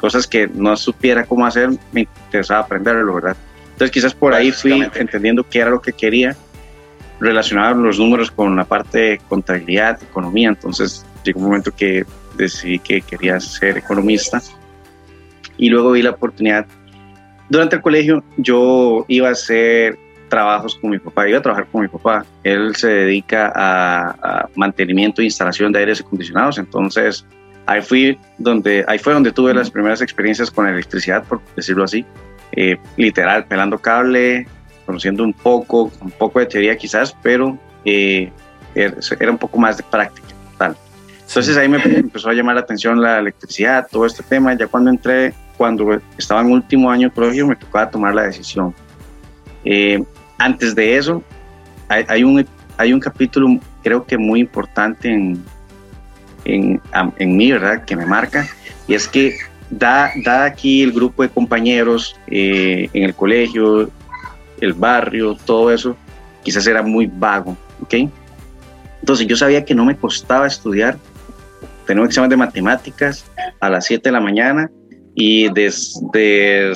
cosas 0.00 0.26
que 0.26 0.48
no 0.48 0.76
supiera 0.76 1.24
cómo 1.24 1.44
hacer, 1.46 1.70
me 1.92 2.02
interesaba 2.02 2.60
aprenderlo, 2.60 3.14
¿verdad? 3.14 3.36
Entonces 3.72 3.90
quizás 3.90 4.14
por 4.14 4.32
ahí 4.34 4.52
fui 4.52 4.88
entendiendo 4.94 5.44
qué 5.48 5.60
era 5.60 5.70
lo 5.70 5.80
que 5.80 5.92
quería, 5.92 6.36
relacionar 7.20 7.76
los 7.76 7.98
números 7.98 8.30
con 8.30 8.56
la 8.56 8.64
parte 8.64 8.98
de 8.98 9.18
contabilidad, 9.28 10.00
economía, 10.02 10.48
entonces 10.48 11.04
llegó 11.24 11.40
un 11.40 11.46
momento 11.46 11.74
que 11.74 12.04
decidí 12.36 12.78
que 12.78 13.00
quería 13.00 13.40
ser 13.40 13.76
economista 13.78 14.40
y 15.56 15.68
luego 15.68 15.92
vi 15.92 16.02
la 16.02 16.10
oportunidad. 16.10 16.66
Durante 17.48 17.76
el 17.76 17.82
colegio 17.82 18.24
yo 18.36 19.04
iba 19.08 19.28
a 19.28 19.32
hacer 19.32 19.98
trabajos 20.34 20.74
con 20.74 20.90
mi 20.90 20.98
papá, 20.98 21.28
iba 21.28 21.38
a 21.38 21.42
trabajar 21.42 21.68
con 21.70 21.82
mi 21.82 21.86
papá. 21.86 22.26
Él 22.42 22.74
se 22.74 22.88
dedica 22.88 23.52
a, 23.54 24.48
mantenimiento 24.56 25.22
e 25.22 25.26
instalación 25.26 25.70
de 25.70 25.78
aires 25.78 26.00
acondicionados, 26.00 26.58
entonces 26.58 27.24
ahí 27.66 27.80
fui 27.80 28.18
donde 28.36 28.84
ahí 28.88 28.98
fue 28.98 29.12
donde 29.12 29.30
tuve 29.30 29.54
las 29.54 29.70
primeras 29.70 30.00
experiencias 30.02 30.50
con 30.50 30.66
electricidad, 30.66 31.22
por 31.22 31.40
decirlo 31.54 31.84
así, 31.84 32.04
eh, 32.50 32.76
literal 32.96 33.44
pelando 33.46 33.78
cable, 33.78 34.48
conociendo 34.84 35.22
un 35.22 35.32
poco, 35.32 35.92
un 36.00 36.10
poco 36.10 36.40
de 36.40 36.46
teoría 36.46 36.76
quizás, 36.76 37.16
pero 37.22 37.56
eh, 37.84 38.32
era 38.74 39.30
un 39.30 39.38
poco 39.38 39.56
más 39.56 39.76
de 39.76 39.84
práctica. 39.84 40.34
Tal. 40.58 40.76
Entonces 41.28 41.56
ahí 41.56 41.68
me 41.68 41.80
empezó 41.84 42.28
a 42.28 42.32
llamar 42.32 42.56
la 42.56 42.62
atención 42.62 43.00
la 43.00 43.20
electricidad, 43.20 43.86
todo 43.88 44.04
este 44.04 44.24
tema. 44.24 44.52
Ya 44.54 44.66
cuando 44.66 44.90
entré, 44.90 45.32
cuando 45.56 46.00
estaba 46.18 46.40
en 46.40 46.50
último 46.50 46.90
año 46.90 47.08
de 47.08 47.14
colegio, 47.14 47.46
me 47.46 47.54
tocaba 47.54 47.88
tomar 47.88 48.14
la 48.16 48.24
decisión. 48.24 48.74
Eh, 49.64 50.02
antes 50.38 50.74
de 50.74 50.96
eso, 50.96 51.22
hay, 51.88 52.24
un, 52.24 52.46
hay 52.76 52.92
un 52.92 53.00
capítulo 53.00 53.58
creo 53.82 54.04
que 54.04 54.16
muy 54.18 54.40
importante 54.40 55.12
en, 55.12 55.42
en, 56.44 56.80
en 57.18 57.36
mí, 57.36 57.52
¿verdad? 57.52 57.84
Que 57.84 57.94
me 57.96 58.06
marca, 58.06 58.48
y 58.88 58.94
es 58.94 59.06
que 59.06 59.36
da, 59.70 60.10
da 60.24 60.44
aquí 60.44 60.82
el 60.82 60.92
grupo 60.92 61.22
de 61.22 61.28
compañeros 61.28 62.16
eh, 62.26 62.88
en 62.92 63.04
el 63.04 63.14
colegio, 63.14 63.90
el 64.60 64.72
barrio, 64.72 65.36
todo 65.44 65.72
eso, 65.72 65.96
quizás 66.42 66.66
era 66.66 66.82
muy 66.82 67.06
vago, 67.06 67.56
¿ok? 67.82 67.94
Entonces 69.00 69.26
yo 69.26 69.36
sabía 69.36 69.64
que 69.64 69.74
no 69.74 69.84
me 69.84 69.96
costaba 69.96 70.46
estudiar, 70.46 70.96
tenía 71.86 72.02
un 72.02 72.08
examen 72.08 72.30
de 72.30 72.36
matemáticas 72.36 73.24
a 73.60 73.68
las 73.68 73.86
7 73.86 74.08
de 74.08 74.12
la 74.12 74.20
mañana 74.20 74.70
y 75.14 75.48
desde 75.52 76.72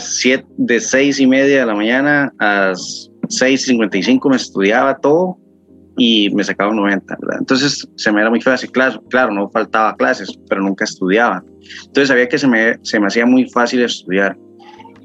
de 0.57 0.81
6 0.81 1.21
y 1.21 1.27
media 1.27 1.61
de 1.61 1.67
la 1.67 1.75
mañana 1.75 2.33
a 2.38 2.73
6.55 3.29 4.31
me 4.31 4.37
estudiaba 4.37 4.99
todo 4.99 5.39
y 5.99 6.31
me 6.31 6.45
sacaba 6.45 6.71
un 6.71 6.77
90, 6.77 7.17
¿verdad? 7.21 7.39
Entonces 7.41 7.87
se 7.97 8.13
me 8.13 8.21
era 8.21 8.31
muy 8.31 8.41
fácil, 8.41 8.71
claro, 8.71 9.03
claro, 9.11 9.33
no 9.33 9.51
faltaba 9.51 9.97
clases, 9.97 10.33
pero 10.49 10.63
nunca 10.63 10.85
estudiaba. 10.85 11.43
Entonces 11.87 12.09
sabía 12.09 12.29
que 12.29 12.39
se 12.39 12.47
me, 12.47 12.79
se 12.83 13.01
me 13.01 13.09
hacía 13.09 13.27
muy 13.27 13.51
fácil 13.51 13.83
estudiar, 13.83 14.37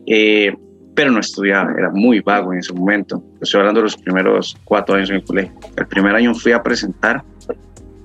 eh, 0.06 0.56
pero 0.96 1.12
no 1.12 1.20
estudiaba, 1.20 1.74
era 1.78 1.90
muy 1.90 2.20
vago 2.20 2.54
en 2.54 2.60
ese 2.60 2.74
momento. 2.74 3.24
Estoy 3.42 3.60
hablando 3.60 3.80
de 3.80 3.86
los 3.86 3.98
primeros 3.98 4.56
cuatro 4.64 4.96
años 4.96 5.10
en 5.10 5.18
el 5.18 5.24
colegio. 5.24 5.54
El 5.76 5.88
primer 5.88 6.16
año 6.16 6.36
fui 6.36 6.52
a 6.52 6.62
presentar, 6.62 7.24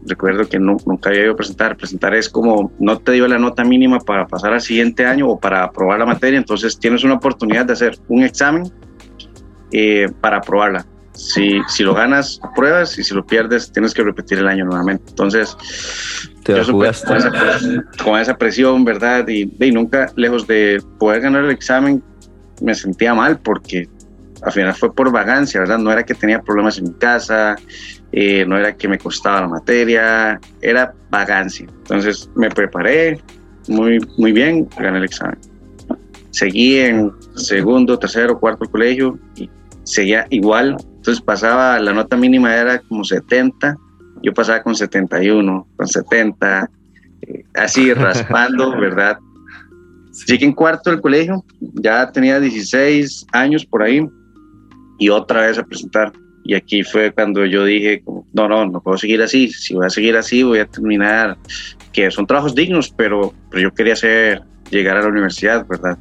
recuerdo 0.07 0.49
que 0.49 0.59
nunca 0.59 1.11
había 1.11 1.25
ido 1.25 1.33
a 1.33 1.37
presentar. 1.37 1.77
Presentar 1.77 2.15
es 2.15 2.31
como 2.31 2.73
no 2.79 2.99
te 2.99 3.13
dio 3.13 3.29
la 3.29 3.39
nota 3.39 3.65
mínima 3.65 3.99
para 4.01 4.27
pasar 4.27 4.55
al 4.55 4.63
siguiente 4.63 5.05
año 5.05 5.29
o 5.29 5.39
para 5.39 5.65
aprobar 5.65 5.99
la 5.99 6.07
materia, 6.07 6.39
entonces 6.39 6.79
tienes 6.79 7.05
una 7.05 7.15
oportunidad 7.15 7.67
de 7.67 7.75
hacer 7.75 7.99
un 8.09 8.23
examen 8.23 8.73
eh, 9.73 10.09
para 10.21 10.39
aprobarla. 10.39 10.87
Si, 11.13 11.61
si 11.67 11.83
lo 11.83 11.95
ganas, 11.95 12.39
apruebas 12.43 12.97
y 12.97 13.03
si 13.03 13.13
lo 13.13 13.27
pierdes, 13.27 13.73
tienes 13.73 13.93
que 13.93 14.05
repetir 14.05 14.39
el 14.39 14.47
año 14.47 14.65
nuevamente. 14.65 15.05
Entonces, 15.09 15.57
Te 16.45 16.55
yo 16.55 16.73
con, 16.73 16.87
esa, 16.87 17.29
con 18.05 18.21
esa, 18.21 18.39
presión, 18.39 18.85
¿verdad? 18.85 19.27
Y, 19.27 19.53
y, 19.59 19.73
nunca, 19.73 20.13
lejos 20.15 20.47
de 20.47 20.81
poder 20.99 21.23
ganar 21.23 21.45
el 21.45 21.51
examen, 21.51 22.03
me 22.63 22.75
sentía 22.75 23.15
mal 23.15 23.39
porque 23.39 23.89
al 24.43 24.53
final 24.53 24.75
fue 24.75 24.95
por 24.95 25.11
vagancia, 25.11 25.61
¿verdad? 25.61 25.79
No 25.79 25.91
era 25.91 26.05
que 26.05 26.15
tenía 26.15 26.41
problemas 26.41 26.79
en 26.79 26.85
mi 26.85 26.95
casa, 26.95 27.57
eh, 28.13 28.45
no 28.47 28.57
era 28.57 28.77
que 28.77 28.89
me 28.89 28.99
costaba 28.99 29.41
la 29.43 29.49
materia, 29.49 30.41
era 30.61 30.95
vagancia. 31.11 31.67
Entonces 31.69 32.31
me 32.35 32.49
preparé 32.51 33.21
muy, 33.67 33.99
muy 34.17 34.33
bien, 34.33 34.69
gané 34.79 34.99
el 34.99 35.05
examen. 35.05 35.39
Seguí 36.31 36.79
en 36.79 37.13
segundo, 37.35 37.99
tercero, 37.99 38.39
cuarto 38.39 38.67
colegio 38.67 39.19
y 39.35 39.51
seguía 39.89 40.27
igual. 40.31 40.77
Entonces 40.97 41.21
pasaba, 41.21 41.79
la 41.81 41.93
nota 41.93 42.17
mínima 42.17 42.55
era 42.55 42.79
como 42.81 43.05
70, 43.05 43.77
yo 44.23 44.35
pasaba 44.35 44.63
con 44.63 44.75
71, 44.75 45.67
con 45.77 45.89
70, 45.89 46.71
eh, 47.23 47.45
así 47.55 47.93
raspando, 47.95 48.79
¿verdad? 48.79 49.19
Llegué 50.27 50.47
en 50.47 50.53
cuarto 50.53 50.91
del 50.91 51.01
colegio, 51.01 51.45
ya 51.61 52.11
tenía 52.11 52.41
16 52.41 53.27
años 53.33 53.65
por 53.65 53.83
ahí 53.83 54.07
y 54.99 55.09
otra 55.09 55.47
vez 55.47 55.59
a 55.59 55.65
presentar. 55.65 56.13
Y 56.45 56.55
aquí 56.55 56.83
fue 56.83 57.13
cuando 57.13 57.45
yo 57.45 57.65
dije, 57.65 58.03
no, 58.33 58.49
no, 58.49 58.67
no 58.67 58.81
puedo 58.81 58.97
seguir 58.97 59.23
así. 59.23 59.49
Si 59.49 59.75
voy 59.75 59.87
a 59.87 59.91
seguir 59.91 60.17
así, 60.17 60.43
voy 60.43 60.59
a 60.61 60.67
terminar, 60.67 61.37
que 61.93 62.11
son 62.11 62.27
trabajos 62.27 62.55
dignos, 62.55 62.91
pero, 62.91 63.33
pero 63.51 63.63
yo 63.63 63.75
quería 63.75 63.93
hacer, 63.93 64.43
llegar 64.71 64.97
a 64.97 65.03
la 65.03 65.09
universidad, 65.09 65.67
¿verdad? 65.67 65.99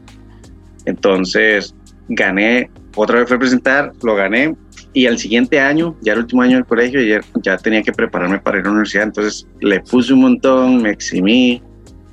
Entonces 0.85 1.75
gané 2.09 2.69
otra 2.97 3.19
vez 3.19 3.27
fue 3.27 3.37
a 3.37 3.39
presentar, 3.39 3.93
lo 4.03 4.15
gané 4.15 4.55
y 4.93 5.05
al 5.05 5.17
siguiente 5.17 5.59
año, 5.59 5.95
ya 6.01 6.13
el 6.13 6.19
último 6.19 6.41
año 6.41 6.55
del 6.55 6.65
colegio, 6.65 7.01
ya, 7.01 7.21
ya 7.41 7.57
tenía 7.57 7.83
que 7.83 7.91
prepararme 7.91 8.39
para 8.39 8.57
ir 8.57 8.61
a 8.61 8.65
la 8.65 8.71
universidad, 8.71 9.03
entonces 9.03 9.47
le 9.61 9.79
puse 9.81 10.13
un 10.13 10.21
montón, 10.21 10.81
me 10.81 10.89
eximí 10.89 11.61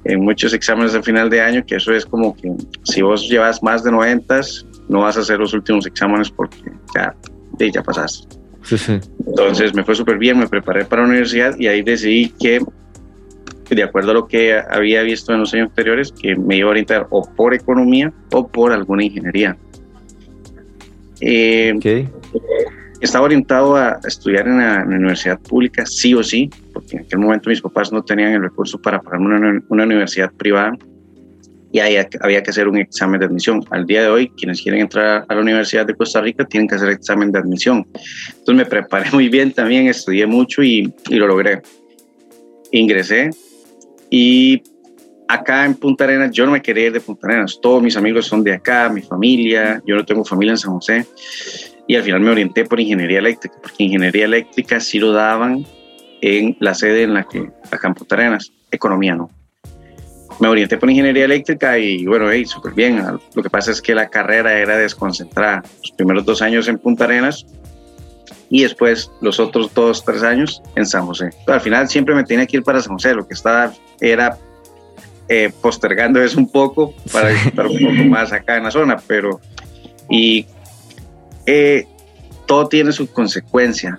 en 0.04 0.20
muchos 0.20 0.52
exámenes 0.52 0.94
al 0.94 1.02
final 1.02 1.30
de 1.30 1.40
año, 1.40 1.64
que 1.66 1.76
eso 1.76 1.92
es 1.92 2.04
como 2.04 2.36
que 2.36 2.52
si 2.82 3.02
vos 3.02 3.28
llevas 3.28 3.62
más 3.62 3.82
de 3.84 3.90
90, 3.90 4.40
no 4.88 5.00
vas 5.00 5.16
a 5.16 5.20
hacer 5.20 5.38
los 5.38 5.54
últimos 5.54 5.86
exámenes 5.86 6.30
porque 6.30 6.58
ya, 6.94 7.14
ya 7.58 7.82
pasaste. 7.82 8.36
Entonces 9.26 9.74
me 9.74 9.84
fue 9.84 9.94
súper 9.94 10.18
bien, 10.18 10.38
me 10.38 10.46
preparé 10.46 10.84
para 10.84 11.02
la 11.02 11.08
universidad 11.08 11.58
y 11.58 11.66
ahí 11.66 11.82
decidí 11.82 12.28
que, 12.38 12.60
de 13.70 13.82
acuerdo 13.82 14.10
a 14.10 14.14
lo 14.14 14.26
que 14.26 14.58
había 14.70 15.02
visto 15.02 15.32
en 15.32 15.40
los 15.40 15.54
años 15.54 15.68
anteriores, 15.70 16.12
que 16.12 16.36
me 16.36 16.56
iba 16.56 16.68
a 16.68 16.70
orientar 16.70 17.06
o 17.10 17.22
por 17.34 17.54
economía 17.54 18.12
o 18.32 18.46
por 18.46 18.72
alguna 18.72 19.04
ingeniería. 19.04 19.56
Eh, 21.26 22.06
Estaba 23.00 23.24
orientado 23.24 23.76
a 23.76 23.98
estudiar 24.06 24.46
en 24.46 24.58
la, 24.58 24.84
universidad 24.86 25.38
pública, 25.40 25.84
sí 25.84 26.14
o 26.14 26.22
sí, 26.22 26.48
porque 26.72 26.96
en 26.96 27.02
aquel 27.02 27.18
momento 27.18 27.50
mis 27.50 27.60
papás 27.60 27.92
no 27.92 28.02
tenían 28.02 28.32
el 28.32 28.42
recurso 28.42 28.80
para 28.80 29.00
pagar 29.00 29.20
una, 29.20 29.84
universidad 29.84 30.30
privada 30.32 30.76
y 31.72 31.80
había, 31.80 32.08
había, 32.20 32.42
que 32.42 32.50
hacer 32.50 32.68
un 32.68 32.78
examen 32.78 33.20
de 33.20 33.26
admisión. 33.26 33.64
Al 33.70 33.84
día 33.84 34.02
de 34.02 34.08
hoy, 34.08 34.28
quienes 34.36 34.62
quieren 34.62 34.82
entrar 34.82 35.24
a 35.28 35.34
la 35.34 35.40
Universidad 35.40 35.84
de 35.84 35.94
Costa 35.94 36.20
Rica 36.20 36.44
tienen 36.44 36.68
que 36.68 36.76
hacer 36.76 36.88
examen 36.90 37.32
de 37.32 37.40
admisión. 37.40 37.86
Entonces 38.28 38.54
me 38.54 38.66
preparé 38.66 39.10
muy 39.12 39.28
bien 39.28 39.52
también, 39.52 39.86
estudié 39.88 40.26
mucho 40.26 40.62
y, 40.62 40.92
y 41.10 41.14
lo 41.16 41.26
logré. 41.26 41.62
Ingresé 42.70 43.30
y 44.08 44.62
acá 45.28 45.64
en 45.64 45.74
Punta 45.74 46.04
Arenas, 46.04 46.30
yo 46.32 46.46
no 46.46 46.52
me 46.52 46.62
quería 46.62 46.86
ir 46.86 46.92
de 46.92 47.00
Punta 47.00 47.26
Arenas, 47.26 47.58
todos 47.60 47.82
mis 47.82 47.96
amigos 47.96 48.26
son 48.26 48.42
de 48.44 48.54
acá, 48.54 48.88
mi 48.88 49.02
familia, 49.02 49.82
yo 49.86 49.96
no 49.96 50.04
tengo 50.04 50.24
familia 50.24 50.52
en 50.52 50.58
San 50.58 50.72
José, 50.72 51.06
y 51.86 51.96
al 51.96 52.02
final 52.02 52.20
me 52.20 52.30
orienté 52.30 52.64
por 52.64 52.80
ingeniería 52.80 53.18
eléctrica, 53.18 53.56
porque 53.62 53.84
ingeniería 53.84 54.24
eléctrica 54.24 54.80
sí 54.80 54.98
lo 54.98 55.12
daban 55.12 55.64
en 56.20 56.56
la 56.60 56.74
sede 56.74 57.02
en 57.02 57.14
la 57.14 57.24
que, 57.24 57.50
acá 57.70 57.88
en 57.88 57.94
Punta 57.94 58.14
Arenas, 58.16 58.52
economía 58.70 59.14
no. 59.14 59.30
Me 60.40 60.48
orienté 60.48 60.78
por 60.78 60.90
ingeniería 60.90 61.26
eléctrica 61.26 61.78
y 61.78 62.06
bueno, 62.06 62.30
hey, 62.30 62.44
súper 62.44 62.72
bien. 62.72 63.00
Lo 63.34 63.42
que 63.42 63.50
pasa 63.50 63.70
es 63.70 63.80
que 63.80 63.94
la 63.94 64.08
carrera 64.08 64.58
era 64.58 64.76
desconcentrada. 64.76 65.62
Los 65.80 65.92
primeros 65.92 66.24
dos 66.24 66.42
años 66.42 66.66
en 66.66 66.78
Punta 66.78 67.04
Arenas 67.04 67.46
y 68.50 68.62
después 68.62 69.12
los 69.20 69.38
otros 69.38 69.72
dos, 69.74 70.04
tres 70.04 70.24
años 70.24 70.60
en 70.74 70.86
San 70.86 71.06
José. 71.06 71.30
Al 71.46 71.60
final 71.60 71.88
siempre 71.88 72.16
me 72.16 72.24
tenía 72.24 72.46
que 72.46 72.56
ir 72.56 72.62
para 72.64 72.80
San 72.80 72.94
José. 72.94 73.14
Lo 73.14 73.28
que 73.28 73.34
estaba 73.34 73.72
era 74.00 74.36
eh, 75.28 75.52
postergando 75.60 76.22
eso 76.22 76.38
un 76.38 76.50
poco 76.50 76.94
para 77.12 77.30
estar 77.30 77.66
un 77.66 77.78
poco 77.78 78.08
más 78.08 78.32
acá 78.32 78.56
en 78.56 78.64
la 78.64 78.70
zona, 78.70 78.96
pero 79.06 79.40
y 80.10 80.46
eh, 81.46 81.86
todo 82.46 82.68
tiene 82.68 82.92
su 82.92 83.10
consecuencia. 83.10 83.96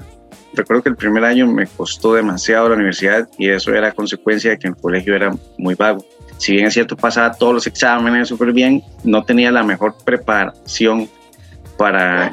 Recuerdo 0.54 0.84
que 0.84 0.90
el 0.90 0.96
primer 0.96 1.26
año 1.26 1.48
me 1.48 1.68
costó 1.68 2.14
demasiado 2.14 2.70
la 2.70 2.76
universidad 2.76 3.28
y 3.38 3.50
eso 3.50 3.74
era 3.74 3.92
consecuencia 3.92 4.52
de 4.52 4.60
que 4.60 4.68
el 4.68 4.76
colegio 4.76 5.16
era 5.16 5.36
muy 5.58 5.76
vago. 5.76 6.06
Si 6.38 6.54
bien 6.54 6.66
es 6.66 6.74
cierto, 6.74 6.96
pasaba 6.96 7.34
todos 7.34 7.54
los 7.54 7.68
exámenes 7.68 8.28
súper 8.28 8.54
bien, 8.54 8.84
no 9.04 9.24
tenía 9.24 9.52
la 9.52 9.64
mejor 9.64 9.96
preparación 10.04 11.10
para, 11.78 12.32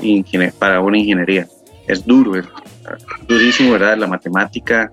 para 0.59 0.81
una 0.81 0.99
ingeniería. 0.99 1.47
Es 1.87 2.05
duro, 2.05 2.37
es 2.37 2.47
durísimo, 3.27 3.73
¿verdad? 3.73 3.97
La 3.97 4.07
matemática 4.07 4.93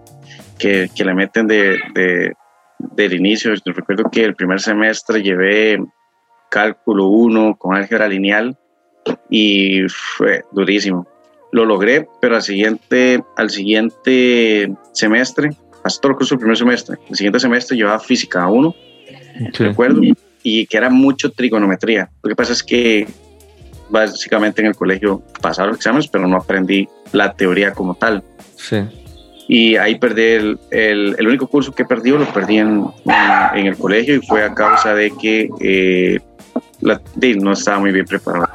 que, 0.57 0.89
que 0.93 1.05
le 1.05 1.13
meten 1.13 1.47
de, 1.47 2.33
del 2.79 3.13
inicio. 3.13 3.53
Yo 3.53 3.73
recuerdo 3.73 4.09
que 4.11 4.23
el 4.23 4.35
primer 4.35 4.59
semestre 4.59 5.21
llevé 5.21 5.79
cálculo 6.49 7.07
1 7.07 7.57
con 7.57 7.75
álgebra 7.75 8.07
lineal 8.07 8.57
y 9.29 9.81
fue 9.89 10.43
durísimo. 10.51 11.07
Lo 11.51 11.65
logré, 11.65 12.07
pero 12.21 12.35
al 12.35 12.41
siguiente, 12.41 13.23
al 13.35 13.49
siguiente 13.49 14.71
semestre, 14.93 15.51
hasta 15.83 16.01
todo 16.01 16.11
el 16.11 16.17
curso 16.17 16.35
del 16.35 16.39
primer 16.39 16.57
semestre, 16.57 16.97
el 17.09 17.15
siguiente 17.15 17.39
semestre 17.39 17.77
llevaba 17.77 17.99
física 17.99 18.47
1, 18.47 18.75
recuerdo, 19.53 20.01
y 20.43 20.65
que 20.67 20.77
era 20.77 20.89
mucho 20.89 21.31
trigonometría. 21.31 22.09
Lo 22.21 22.29
que 22.29 22.35
pasa 22.35 22.53
es 22.53 22.63
que 22.63 23.07
básicamente 23.89 24.61
en 24.61 24.67
el 24.67 24.75
colegio 24.75 25.23
pasaba 25.41 25.69
los 25.69 25.77
exámenes, 25.77 26.07
pero 26.07 26.27
no 26.27 26.37
aprendí 26.37 26.87
la 27.11 27.33
teoría 27.33 27.73
como 27.73 27.95
tal. 27.95 28.23
Sí. 28.55 28.77
Y 29.51 29.77
ahí 29.77 29.95
perdí 29.95 30.21
el, 30.21 30.59
el, 30.69 31.27
único 31.27 31.47
curso 31.47 31.71
que 31.71 31.83
perdí, 31.83 32.11
lo 32.11 32.23
perdí 32.31 32.59
en, 32.59 32.85
en, 33.55 33.65
el 33.65 33.75
colegio 33.75 34.15
y 34.15 34.21
fue 34.21 34.43
a 34.43 34.53
causa 34.53 34.93
de 34.93 35.11
que 35.19 35.49
eh, 35.59 36.19
la, 36.81 37.01
no 37.41 37.53
estaba 37.53 37.79
muy 37.79 37.91
bien 37.91 38.05
preparado. 38.05 38.47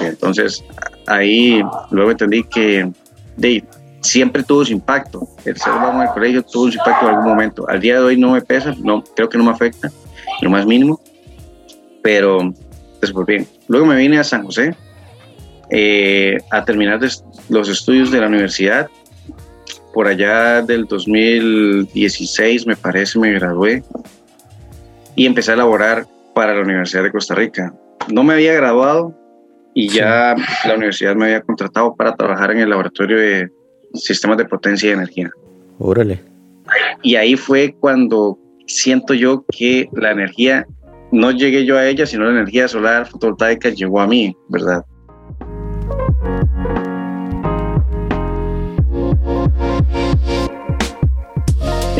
Entonces 0.00 0.64
ahí 1.06 1.62
luego 1.90 2.12
entendí 2.12 2.44
que 2.44 2.90
de, 3.36 3.62
siempre 4.00 4.42
tuvo 4.42 4.64
su 4.64 4.72
impacto. 4.72 5.28
El 5.44 5.58
ser 5.58 5.74
humano 5.74 6.02
en 6.02 6.08
el 6.08 6.14
colegio 6.14 6.42
tuvo 6.42 6.70
su 6.70 6.78
impacto 6.78 7.06
en 7.06 7.14
algún 7.14 7.28
momento. 7.28 7.68
Al 7.68 7.80
día 7.80 7.94
de 7.94 8.06
hoy 8.06 8.16
no 8.16 8.32
me 8.32 8.40
pesa, 8.40 8.74
no, 8.82 9.02
creo 9.02 9.28
que 9.28 9.36
no 9.36 9.44
me 9.44 9.50
afecta, 9.50 9.90
lo 10.40 10.48
más 10.48 10.64
mínimo, 10.64 10.98
pero 12.02 12.54
después 13.02 13.26
bien. 13.26 13.46
Luego 13.66 13.84
me 13.84 13.96
vine 13.96 14.18
a 14.18 14.24
San 14.24 14.44
José 14.44 14.74
eh, 15.70 16.38
a 16.50 16.64
terminar 16.64 17.00
los 17.48 17.68
estudios 17.68 18.10
de 18.10 18.20
la 18.20 18.28
universidad. 18.28 18.88
Por 19.92 20.06
allá 20.06 20.62
del 20.62 20.84
2016, 20.86 22.66
me 22.66 22.76
parece, 22.76 23.18
me 23.18 23.32
gradué 23.32 23.82
y 25.16 25.26
empecé 25.26 25.52
a 25.52 25.56
laborar 25.56 26.06
para 26.34 26.54
la 26.54 26.62
Universidad 26.62 27.02
de 27.02 27.10
Costa 27.10 27.34
Rica. 27.34 27.74
No 28.08 28.22
me 28.22 28.34
había 28.34 28.52
graduado 28.54 29.14
y 29.74 29.88
ya 29.88 30.34
la 30.64 30.74
universidad 30.74 31.16
me 31.16 31.26
había 31.26 31.40
contratado 31.40 31.94
para 31.94 32.14
trabajar 32.14 32.52
en 32.52 32.58
el 32.58 32.70
laboratorio 32.70 33.18
de 33.18 33.48
sistemas 33.94 34.38
de 34.38 34.44
potencia 34.44 34.90
y 34.90 34.92
energía. 34.92 35.30
Órale. 35.78 36.20
Y 37.02 37.16
ahí 37.16 37.36
fue 37.36 37.74
cuando 37.80 38.38
siento 38.66 39.14
yo 39.14 39.44
que 39.48 39.88
la 39.92 40.12
energía, 40.12 40.66
no 41.10 41.30
llegué 41.30 41.64
yo 41.64 41.76
a 41.78 41.86
ella, 41.86 42.06
sino 42.06 42.24
la 42.24 42.32
energía 42.32 42.68
solar 42.68 43.06
fotovoltaica 43.06 43.70
llegó 43.70 44.00
a 44.00 44.06
mí, 44.06 44.36
¿verdad? 44.48 44.84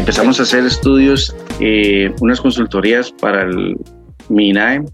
Empezamos 0.08 0.40
a 0.40 0.44
hacer 0.44 0.64
estudios, 0.64 1.36
eh, 1.60 2.10
unas 2.22 2.40
consultorías 2.40 3.12
para 3.12 3.42
el 3.42 3.76
MINAE, 4.30 4.86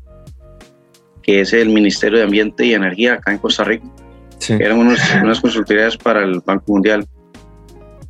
que 1.23 1.41
es 1.41 1.53
el 1.53 1.69
Ministerio 1.69 2.19
de 2.19 2.25
Ambiente 2.25 2.67
y 2.67 2.75
Energía 2.75 3.13
acá 3.13 3.31
en 3.31 3.39
Costa 3.39 3.63
Rica. 3.63 3.87
Eran 4.49 4.79
unas 4.79 5.41
consultorías 5.41 5.97
para 5.97 6.25
el 6.25 6.41
Banco 6.45 6.65
Mundial, 6.67 7.07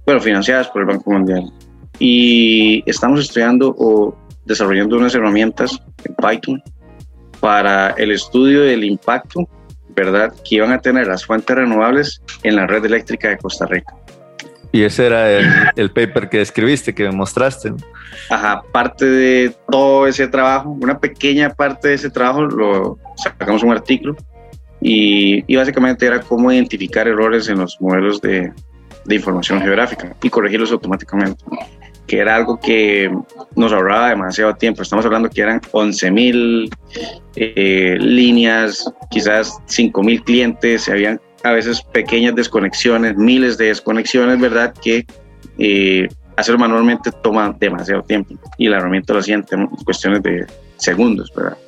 bueno, 0.07 0.19
financiadas 0.19 0.69
por 0.69 0.81
el 0.81 0.89
Banco 0.89 1.11
Mundial. 1.11 1.53
Y 1.99 2.83
estamos 2.87 3.21
estudiando 3.21 3.77
o 3.79 4.17
desarrollando 4.47 4.97
unas 4.97 5.15
herramientas 5.15 5.79
en 6.07 6.15
Python 6.15 6.63
para 7.39 7.91
el 7.99 8.13
estudio 8.13 8.63
del 8.63 8.83
impacto, 8.83 9.47
¿verdad?, 9.95 10.33
que 10.43 10.55
iban 10.55 10.73
a 10.73 10.81
tener 10.81 11.07
las 11.07 11.27
fuentes 11.27 11.55
renovables 11.55 12.23
en 12.45 12.57
la 12.57 12.67
red 12.67 12.83
eléctrica 12.83 13.29
de 13.29 13.37
Costa 13.37 13.67
Rica. 13.67 13.95
Y 14.75 14.83
ese 14.83 15.07
era 15.07 15.31
el, 15.31 15.47
el 15.77 15.91
paper 15.93 16.29
que 16.29 16.41
escribiste, 16.41 16.93
que 16.93 17.05
me 17.05 17.13
mostraste. 17.13 17.73
Ajá, 18.29 18.61
parte 18.73 19.05
de 19.07 19.55
todo 19.71 20.09
ese 20.09 20.27
trabajo, 20.27 20.77
una 20.81 20.99
pequeña 20.99 21.51
parte 21.51 21.87
de 21.87 21.95
ese 21.95 22.11
trabajo, 22.11 22.43
lo 22.43 22.99
sacamos 23.15 23.63
un 23.63 23.71
artículo 23.71 24.17
y, 24.81 25.45
y 25.47 25.55
básicamente 25.55 26.05
era 26.05 26.19
cómo 26.19 26.51
identificar 26.51 27.07
errores 27.07 27.49
en 27.49 27.61
los 27.61 27.81
modelos 27.81 28.21
de, 28.21 28.53
de 29.05 29.15
información 29.15 29.61
geográfica 29.61 30.17
y 30.21 30.29
corregirlos 30.29 30.73
automáticamente 30.73 31.45
que 32.09 32.19
era 32.19 32.35
algo 32.35 32.59
que 32.59 33.17
nos 33.55 33.73
ahorraba 33.73 34.11
demasiado 34.11 34.55
tiempo. 34.57 34.83
Estamos 34.83 35.07
hablando 35.07 35.31
que 35.31 35.41
eran 35.41 35.61
11.000 35.61 36.69
eh, 37.37 37.97
líneas, 38.01 38.93
quizás 39.11 39.53
5.000 39.69 40.25
clientes, 40.25 40.89
habían 40.89 41.21
a 41.45 41.53
veces 41.53 41.83
pequeñas 41.83 42.35
desconexiones, 42.35 43.17
miles 43.17 43.57
de 43.59 43.67
desconexiones, 43.67 44.41
¿verdad? 44.41 44.75
Que 44.83 45.07
eh, 45.59 46.09
hacerlo 46.37 46.59
manualmente 46.59 47.13
toma 47.23 47.55
demasiado 47.61 48.03
tiempo 48.03 48.35
y 48.59 48.69
la 48.69 48.79
herramienta 48.79 49.13
lo 49.13 49.21
hacía 49.21 49.37
en 49.37 49.67
cuestiones 49.85 50.23
de 50.23 50.47
segundos, 50.77 51.33
¿verdad? 51.37 51.59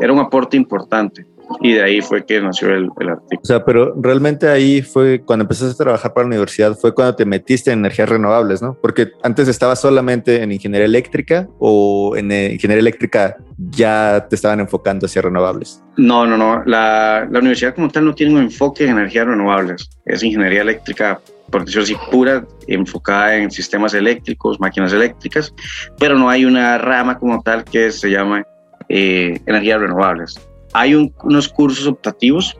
Era 0.00 0.12
un 0.12 0.18
aporte 0.18 0.56
importante 0.56 1.26
y 1.60 1.72
de 1.72 1.82
ahí 1.82 2.00
fue 2.00 2.24
que 2.24 2.40
nació 2.40 2.68
el, 2.68 2.88
el, 3.00 3.08
artículo. 3.08 3.40
O 3.42 3.46
sea, 3.46 3.64
pero 3.64 3.94
realmente 4.00 4.48
ahí 4.48 4.82
fue 4.82 5.22
cuando 5.24 5.44
empezaste 5.44 5.74
a 5.74 5.84
trabajar 5.84 6.12
para 6.12 6.24
la 6.24 6.28
universidad, 6.28 6.76
fue 6.76 6.94
cuando 6.94 7.14
te 7.16 7.24
metiste 7.24 7.72
en 7.72 7.80
energías 7.80 8.08
renovables, 8.08 8.62
¿no? 8.62 8.76
Porque 8.80 9.10
antes 9.22 9.48
estabas 9.48 9.80
solamente 9.80 10.42
en 10.42 10.52
ingeniería 10.52 10.86
eléctrica 10.86 11.48
o 11.58 12.14
en 12.16 12.32
eh, 12.32 12.52
ingeniería 12.52 12.80
eléctrica 12.80 13.36
ya 13.56 14.26
te 14.28 14.36
estaban 14.36 14.60
enfocando 14.60 15.06
hacia 15.06 15.22
renovables. 15.22 15.82
No, 15.96 16.26
no, 16.26 16.36
no. 16.36 16.62
La, 16.66 17.26
la 17.30 17.38
universidad 17.38 17.74
como 17.74 17.88
tal 17.90 18.04
no 18.04 18.14
tiene 18.14 18.34
un 18.34 18.42
enfoque 18.42 18.84
en 18.84 18.90
energías 18.90 19.26
renovables. 19.26 19.88
Es 20.04 20.22
ingeniería 20.22 20.62
eléctrica 20.62 21.20
por 21.50 21.64
decirlo 21.64 21.84
así, 21.84 21.96
pura, 22.10 22.44
enfocada 22.66 23.36
en 23.36 23.52
sistemas 23.52 23.94
eléctricos, 23.94 24.58
máquinas 24.58 24.92
eléctricas, 24.92 25.54
pero 25.96 26.18
no 26.18 26.28
hay 26.28 26.44
una 26.44 26.76
rama 26.76 27.18
como 27.20 27.40
tal 27.40 27.64
que 27.64 27.92
se 27.92 28.10
llama 28.10 28.44
eh, 28.88 29.40
energías 29.46 29.80
renovables. 29.80 30.40
Hay 30.78 30.94
unos 30.94 31.48
cursos 31.48 31.86
optativos, 31.86 32.54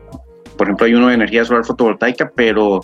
por 0.56 0.66
ejemplo, 0.66 0.86
hay 0.86 0.94
uno 0.94 1.08
de 1.08 1.14
energía 1.14 1.44
solar 1.44 1.64
fotovoltaica, 1.64 2.32
pero 2.34 2.80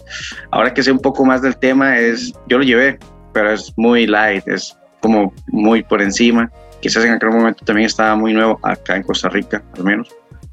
ahora 0.51 0.75
que 0.75 0.83
sé 0.83 0.92
un 0.92 0.99
poco 0.99 1.25
más 1.25 1.40
del 1.40 1.57
tema, 1.57 1.99
es, 1.99 2.35
yo 2.49 2.59
lo 2.59 2.64
llevé, 2.64 2.99
pero 3.33 3.51
es 3.51 3.73
muy 3.77 4.07
light, 4.07 4.47
es 4.47 4.77
como 5.01 5.33
muy 5.49 5.83
por 5.83 6.03
encima. 6.03 6.53
Quizás 6.81 7.05
en 7.05 7.12
aquel 7.12 7.31
momento 7.31 7.64
también 7.64 7.87
estaba 7.87 8.14
muy 8.14 8.35
nuevo, 8.35 8.59
acá 8.62 8.97
en 8.97 9.05
Costa 9.05 9.31
Rica, 9.31 9.62
al 9.77 9.85
menos. 9.85 10.09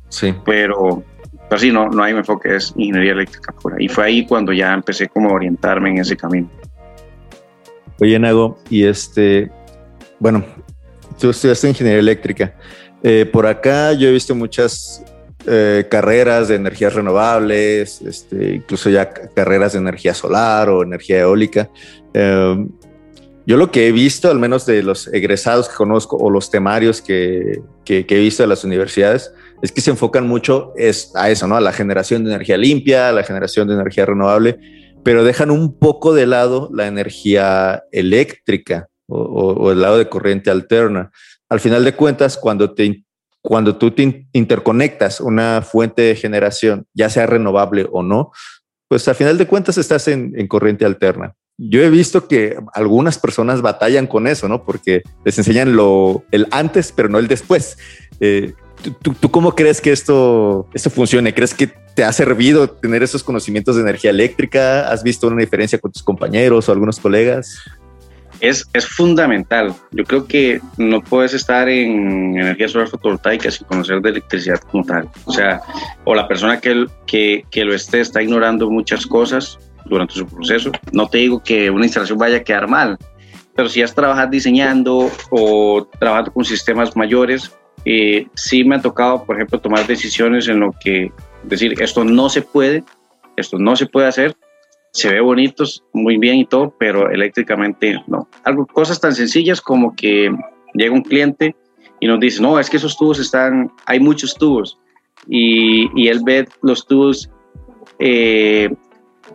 Sí. 0.08 0.34
Pero, 0.46 1.04
pero 1.50 1.60
sí, 1.60 1.72
no, 1.72 1.90
no 1.90 2.04
hay 2.04 2.14
un 2.14 2.20
enfoque, 2.20 2.56
es 2.56 2.74
ingeniería 2.78 3.12
eléctrica 3.12 3.54
pura. 3.54 3.76
Y 3.80 3.90
fue 3.90 4.06
ahí 4.06 4.26
cuando 4.26 4.54
ya 4.54 4.74
empecé 4.74 5.10
como 5.10 5.30
a 5.30 5.34
orientarme 5.34 5.90
en 5.90 5.98
ese 5.98 6.16
camino. 6.16 6.50
Oye, 8.00 8.18
Nago, 8.18 8.58
y 8.70 8.86
este, 8.86 9.52
bueno, 10.20 10.46
tú 11.20 11.32
estudiaste 11.32 11.68
ingeniería 11.68 12.00
eléctrica. 12.00 12.54
Eh, 13.04 13.26
por 13.32 13.48
acá 13.48 13.94
yo 13.94 14.10
he 14.10 14.12
visto 14.12 14.36
muchas 14.36 15.04
eh, 15.48 15.88
carreras 15.90 16.50
de 16.50 16.56
energías 16.56 16.94
renovables, 16.94 18.02
este, 18.02 18.56
incluso 18.56 18.90
ya 18.90 19.10
carreras 19.10 19.74
de 19.74 19.80
energía 19.80 20.14
solar 20.14 20.70
o 20.70 20.84
energía 20.84 21.22
eólica. 21.22 21.70
Eh, 22.14 22.68
yo 23.46 23.58
lo 23.58 23.72
que 23.72 23.88
he 23.88 23.92
visto, 23.92 24.30
al 24.30 24.38
menos 24.38 24.66
de 24.66 24.84
los 24.84 25.08
egresados 25.08 25.70
que 25.70 25.76
conozco 25.76 26.18
o 26.18 26.30
los 26.30 26.52
temarios 26.52 27.02
que, 27.02 27.62
que, 27.84 28.06
he 28.08 28.20
visto 28.20 28.44
de 28.44 28.48
las 28.48 28.64
universidades, 28.64 29.34
es 29.62 29.72
que 29.72 29.82
se 29.82 29.90
enfocan 29.90 30.28
mucho 30.28 30.74
es 30.76 31.12
a 31.16 31.32
eso, 31.32 31.48
¿no? 31.48 31.56
A 31.56 31.62
la 31.62 31.72
generación 31.72 32.24
de 32.24 32.32
energía 32.32 32.58
limpia, 32.58 33.10
a 33.10 33.12
la 33.12 33.24
generación 33.24 33.68
de 33.68 33.74
energía 33.74 34.06
renovable, 34.06 34.60
pero 35.04 35.24
dejan 35.24 35.50
un 35.50 35.80
poco 35.80 36.14
de 36.14 36.28
lado 36.28 36.70
la 36.72 36.86
energía 36.86 37.86
eléctrica 37.92 38.90
o, 39.08 39.18
o 39.18 39.72
el 39.72 39.82
lado 39.82 39.98
de 39.98 40.10
corriente 40.10 40.52
alterna 40.52 41.12
al 41.50 41.60
final 41.60 41.84
de 41.84 41.96
cuentas, 41.96 42.38
cuando, 42.38 42.74
te, 42.74 43.04
cuando 43.42 43.76
tú 43.76 43.92
te 43.92 44.28
interconectas 44.32 45.20
una 45.20 45.62
fuente 45.62 46.04
de 46.04 46.16
generación, 46.16 46.86
ya 46.94 47.10
sea 47.10 47.26
renovable 47.26 47.88
o 47.92 48.04
no, 48.04 48.32
pues 48.88 49.08
al 49.08 49.16
final 49.16 49.38
de 49.38 49.48
cuentas 49.48 49.78
estás 49.78 50.08
en, 50.08 50.34
en, 50.36 50.48
corriente 50.48 50.86
alterna. 50.86 51.36
Yo 51.58 51.84
he 51.84 51.90
visto 51.90 52.28
que 52.28 52.58
algunas 52.74 53.20
personas 53.20 53.62
batallan 53.62 54.08
con 54.08 54.28
eso, 54.28 54.48
¿no? 54.48 54.64
Porque 54.64 55.04
les 55.26 55.38
enseñan 55.38 55.76
lo, 55.76 56.24
el 56.32 56.48
antes, 56.52 56.92
pero 56.92 57.10
no 57.10 57.20
el 57.20 57.28
después. 57.28 57.78
Eh, 58.20 58.54
¿tú, 59.02 59.14
¿tú, 59.14 59.30
cómo 59.30 59.56
crees 59.56 59.82
que 59.82 59.92
esto, 59.92 60.68
esto 60.74 60.90
funcione? 60.90 61.34
¿Crees 61.34 61.54
que 61.54 61.68
te 61.68 62.04
ha 62.04 62.14
servido 62.14 62.70
tener 62.70 63.04
esos 63.04 63.24
conocimientos 63.24 63.76
de 63.76 63.82
energía 63.82 64.12
eléctrica? 64.12 64.90
¿Has 64.90 65.04
visto 65.04 65.28
una 65.28 65.42
diferencia 65.42 65.80
con 65.80 65.92
tus 65.92 66.02
compañeros 66.02 66.70
o 66.70 66.72
algunos 66.72 67.00
colegas? 67.00 67.60
Es, 68.42 68.70
es, 68.74 68.88
fundamental. 68.88 69.74
Yo 69.92 70.04
creo 70.04 70.26
que 70.26 70.62
no 70.78 71.02
puedes 71.02 71.34
estar 71.34 71.68
en 71.70 72.38
energía 72.38 72.68
solar 72.68 72.88
fotovoltaica 72.88 73.52
sin 73.52 73.68
conocer 73.68 74.02
de 74.02 74.10
electricidad 74.10 74.60
como 74.72 74.84
tal. 74.84 75.10
O 75.26 75.32
sea, 75.32 75.62
o 76.06 76.16
la 76.16 76.28
persona 76.28 76.60
que, 76.60 76.86
que, 77.06 77.46
que 77.52 77.66
lo 77.66 77.74
esté 77.74 78.00
está 78.02 78.22
ignorando 78.22 78.70
muchas 78.70 79.06
cosas 79.06 79.60
durante 79.86 80.14
su 80.14 80.26
proceso. 80.26 80.72
No 80.92 81.08
te 81.08 81.20
digo 81.20 81.42
que 81.44 81.70
una 81.70 81.86
instalación 81.86 82.18
vaya 82.18 82.38
a 82.38 82.44
quedar 82.44 82.68
mal, 82.68 82.98
pero 83.56 83.68
si 83.68 83.82
has 83.82 83.94
trabajado 83.94 84.30
diseñando 84.30 85.12
o 85.32 85.88
trabajando 86.00 86.32
con 86.32 86.46
sistemas 86.46 86.96
mayores, 86.96 87.52
eh, 87.86 88.28
sí 88.36 88.64
me 88.64 88.76
ha 88.76 88.82
tocado, 88.82 89.26
por 89.26 89.36
ejemplo, 89.36 89.60
tomar 89.60 89.86
decisiones 89.88 90.48
en 90.48 90.60
lo 90.60 90.74
que 90.80 91.12
decir 91.44 91.82
esto 91.82 92.04
no 92.04 92.30
se 92.30 92.42
puede, 92.42 92.84
esto 93.38 93.58
no 93.58 93.76
se 93.76 93.86
puede 93.86 94.08
hacer, 94.08 94.36
se 94.92 95.12
ve 95.12 95.20
bonito, 95.20 95.64
muy 95.94 96.18
bien 96.18 96.38
y 96.38 96.46
todo, 96.46 96.74
pero 96.80 97.10
eléctricamente 97.10 98.02
no. 98.08 98.28
Algo, 98.44 98.66
cosas 98.66 99.00
tan 99.00 99.14
sencillas 99.14 99.62
como 99.62 99.96
que 99.96 100.32
llega 100.74 100.94
un 100.94 101.04
cliente 101.04 101.56
y 102.00 102.08
nos 102.08 102.20
dice, 102.20 102.42
no, 102.42 102.60
es 102.60 102.70
que 102.70 102.78
esos 102.78 102.98
tubos 102.98 103.20
están, 103.20 103.72
hay 103.86 104.00
muchos 104.00 104.36
tubos. 104.36 104.80
Y, 105.28 105.90
y 106.02 106.08
él 106.08 106.22
ve 106.24 106.48
los 106.62 106.88
tubos 106.88 107.30
eh, 108.00 108.70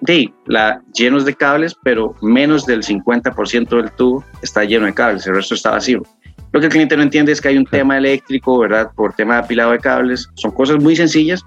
de, 0.00 0.32
la, 0.46 0.82
llenos 0.92 1.24
de 1.24 1.34
cables, 1.34 1.76
pero 1.82 2.14
menos 2.20 2.66
del 2.66 2.82
50% 2.82 3.68
del 3.68 3.90
tubo 3.92 4.24
está 4.42 4.64
lleno 4.64 4.86
de 4.86 4.94
cables, 4.94 5.26
el 5.26 5.36
resto 5.36 5.54
está 5.54 5.72
vacío. 5.72 6.02
Lo 6.52 6.60
que 6.60 6.66
el 6.66 6.72
cliente 6.72 6.96
no 6.96 7.02
entiende 7.02 7.32
es 7.32 7.40
que 7.40 7.48
hay 7.48 7.58
un 7.58 7.66
tema 7.66 7.98
eléctrico, 7.98 8.58
¿verdad? 8.58 8.92
Por 8.94 9.12
tema 9.14 9.34
de 9.34 9.40
apilado 9.40 9.72
de 9.72 9.80
cables. 9.80 10.28
Son 10.34 10.52
cosas 10.52 10.80
muy 10.80 10.94
sencillas, 10.94 11.44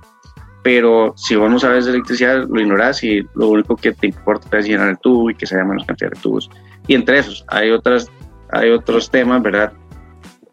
pero 0.68 1.14
si 1.16 1.34
vos 1.38 1.50
no 1.50 1.60
sabes 1.60 1.86
de 1.86 1.92
electricidad, 1.92 2.46
lo 2.46 2.60
ignoras 2.60 3.02
y 3.02 3.26
lo 3.36 3.48
único 3.48 3.78
que 3.78 3.94
te 3.94 4.08
importa 4.08 4.60
es 4.60 4.68
llenar 4.68 4.90
el 4.90 4.98
tubo 4.98 5.30
y 5.30 5.34
que 5.34 5.46
se 5.46 5.56
haya 5.56 5.64
menos 5.64 5.86
cantidad 5.86 6.12
de 6.12 6.20
tubos. 6.20 6.50
Y 6.88 6.94
entre 6.94 7.20
esos 7.20 7.46
hay, 7.48 7.72
otras, 7.72 8.12
hay 8.52 8.72
otros 8.72 9.10
temas, 9.10 9.42
¿verdad? 9.42 9.72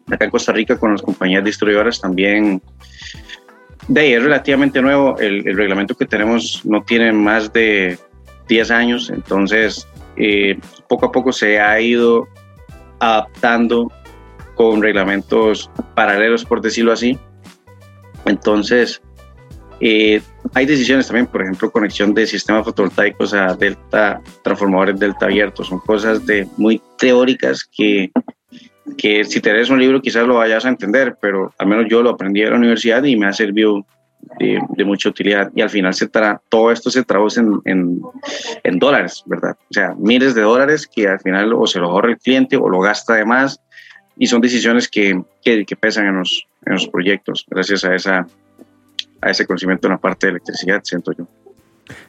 Acá 0.09 0.23
en 0.23 0.31
Costa 0.31 0.53
Rica 0.53 0.79
con 0.79 0.93
las 0.93 1.01
compañías 1.01 1.43
distribuidoras 1.43 1.99
también 1.99 2.61
de 3.89 3.99
ahí 3.99 4.13
es 4.13 4.23
relativamente 4.23 4.81
nuevo. 4.81 5.17
El, 5.19 5.43
reglamento 5.53 5.95
que 5.95 6.05
tenemos 6.05 6.61
no 6.63 6.81
tiene 6.81 7.11
más 7.11 7.51
de 7.51 7.99
10 8.47 8.71
años, 8.71 9.09
entonces 9.09 9.85
eh, 10.15 10.57
poco 10.87 11.07
a 11.07 11.11
poco 11.11 11.33
se 11.33 11.59
ha 11.59 11.81
ido 11.81 12.25
adaptando 13.01 13.91
con 14.55 14.81
reglamentos 14.81 15.69
paralelos, 15.93 16.45
por 16.45 16.61
decirlo 16.61 16.93
así. 16.93 17.19
Entonces, 18.23 19.01
eh, 19.79 20.21
hay 20.53 20.65
decisiones 20.65 21.07
también, 21.07 21.27
por 21.27 21.41
ejemplo, 21.41 21.71
conexión 21.71 22.13
de 22.13 22.25
sistemas 22.25 22.63
fotovoltaicos 22.63 23.33
a 23.33 23.55
delta, 23.55 24.21
transformadores 24.43 24.99
delta 24.99 25.25
abiertos, 25.25 25.67
son 25.67 25.79
cosas 25.79 26.25
de 26.25 26.47
muy 26.57 26.81
teóricas 26.97 27.63
que, 27.63 28.11
que 28.97 29.23
si 29.23 29.41
te 29.41 29.53
lees 29.53 29.69
un 29.69 29.79
libro 29.79 30.01
quizás 30.01 30.25
lo 30.25 30.35
vayas 30.35 30.65
a 30.65 30.69
entender, 30.69 31.17
pero 31.19 31.53
al 31.57 31.67
menos 31.67 31.85
yo 31.89 32.01
lo 32.01 32.11
aprendí 32.11 32.41
en 32.41 32.51
la 32.51 32.57
universidad 32.57 33.03
y 33.03 33.15
me 33.15 33.27
ha 33.27 33.33
servido 33.33 33.85
de, 34.39 34.85
mucha 34.85 35.09
utilidad. 35.09 35.51
Y 35.55 35.61
al 35.61 35.69
final 35.69 35.93
se 35.93 36.07
tra 36.07 36.41
todo 36.49 36.71
esto 36.71 36.89
se 36.89 37.03
traduce 37.03 37.39
en, 37.39 37.59
en, 37.65 38.01
en, 38.63 38.79
dólares, 38.79 39.23
¿verdad? 39.25 39.57
O 39.69 39.73
sea, 39.73 39.93
miles 39.97 40.35
de 40.35 40.41
dólares 40.41 40.87
que 40.87 41.07
al 41.07 41.19
final 41.19 41.53
o 41.53 41.67
se 41.67 41.79
lo 41.79 41.89
ahorra 41.89 42.11
el 42.11 42.17
cliente 42.17 42.57
o 42.57 42.69
lo 42.69 42.79
gasta 42.79 43.15
de 43.15 43.25
más 43.25 43.61
y 44.17 44.27
son 44.27 44.41
decisiones 44.41 44.89
que, 44.89 45.21
que, 45.43 45.65
pesan 45.75 46.07
en 46.07 46.17
los, 46.17 46.47
en 46.65 46.73
los 46.73 46.87
proyectos 46.87 47.45
gracias 47.49 47.83
a, 47.83 47.95
esa, 47.95 48.27
a 49.21 49.31
ese 49.31 49.45
conocimiento 49.45 49.87
en 49.87 49.93
la 49.93 49.97
parte 49.99 50.27
de 50.27 50.31
electricidad, 50.31 50.81
siento 50.83 51.11
yo. 51.13 51.27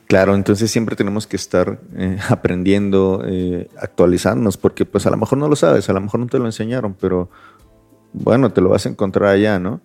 Claro, 0.06 0.34
entonces 0.34 0.70
siempre 0.70 0.96
tenemos 0.96 1.26
que 1.26 1.36
estar 1.36 1.78
eh, 1.96 2.18
aprendiendo, 2.28 3.22
eh, 3.26 3.68
actualizándonos, 3.78 4.56
porque 4.56 4.84
pues 4.84 5.06
a 5.06 5.10
lo 5.10 5.16
mejor 5.16 5.38
no 5.38 5.48
lo 5.48 5.56
sabes, 5.56 5.88
a 5.88 5.92
lo 5.92 6.00
mejor 6.00 6.20
no 6.20 6.26
te 6.26 6.38
lo 6.38 6.46
enseñaron, 6.46 6.94
pero 6.94 7.30
bueno, 8.12 8.50
te 8.50 8.60
lo 8.60 8.70
vas 8.70 8.86
a 8.86 8.88
encontrar 8.88 9.30
allá, 9.30 9.58
¿no? 9.58 9.80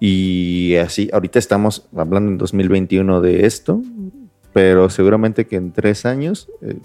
Y 0.00 0.76
así, 0.76 1.10
ahorita 1.12 1.38
estamos 1.38 1.88
hablando 1.94 2.32
en 2.32 2.38
2021 2.38 3.20
de 3.20 3.46
esto, 3.46 3.82
pero 4.52 4.90
seguramente 4.90 5.46
que 5.46 5.56
en 5.56 5.72
tres 5.72 6.06
años 6.06 6.50
eh, 6.62 6.78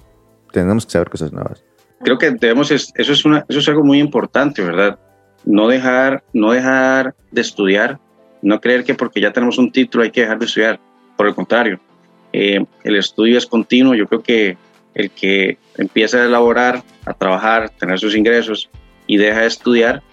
tenemos 0.52 0.86
que 0.86 0.92
saber 0.92 1.10
cosas 1.10 1.32
nuevas 1.32 1.64
creo 2.06 2.18
que 2.18 2.32
debemos, 2.32 2.72
eso 2.72 2.94
es, 2.96 3.26
una, 3.26 3.46
eso 3.50 3.60
es 3.60 3.68
algo 3.68 3.84
muy 3.84 4.00
importante, 4.00 4.62
¿verdad? 4.62 5.00
No 5.44 5.68
dejar, 5.68 6.24
no 6.34 6.52
dejar 6.52 7.16
de 7.32 7.42
estudiar, 7.42 8.00
no 8.46 8.62
creer 8.62 8.84
que 8.84 8.94
porque 8.94 9.20
ya 9.20 9.34
tenemos 9.34 9.58
un 9.58 9.72
título 9.72 10.04
hay 10.04 10.12
que 10.12 10.22
dejar 10.22 10.40
de 10.40 10.46
estudiar, 10.46 10.80
por 11.18 11.28
el 11.28 11.34
contrario, 11.34 11.80
eh, 12.32 12.64
el 12.84 12.96
estudio 12.96 13.38
es 13.38 13.46
continuo, 13.46 13.96
yo 13.96 14.08
creo 14.08 14.22
que 14.22 14.58
el 14.94 15.10
que 15.10 15.58
empieza 15.78 16.20
a 16.20 16.26
elaborar, 16.26 16.84
a 17.06 17.14
trabajar, 17.14 17.70
tener 17.72 18.00
sus 18.00 18.16
ingresos 18.16 18.70
y 19.08 19.18
deja 19.18 19.42
de 19.42 19.48
estudiar, 19.48 20.04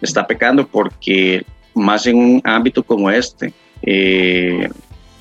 está 0.00 0.26
pecando 0.26 0.66
porque 0.66 1.44
más 1.74 2.06
en 2.06 2.16
un 2.16 2.40
ámbito 2.44 2.82
como 2.82 3.10
este, 3.10 3.52
eh, 3.82 4.68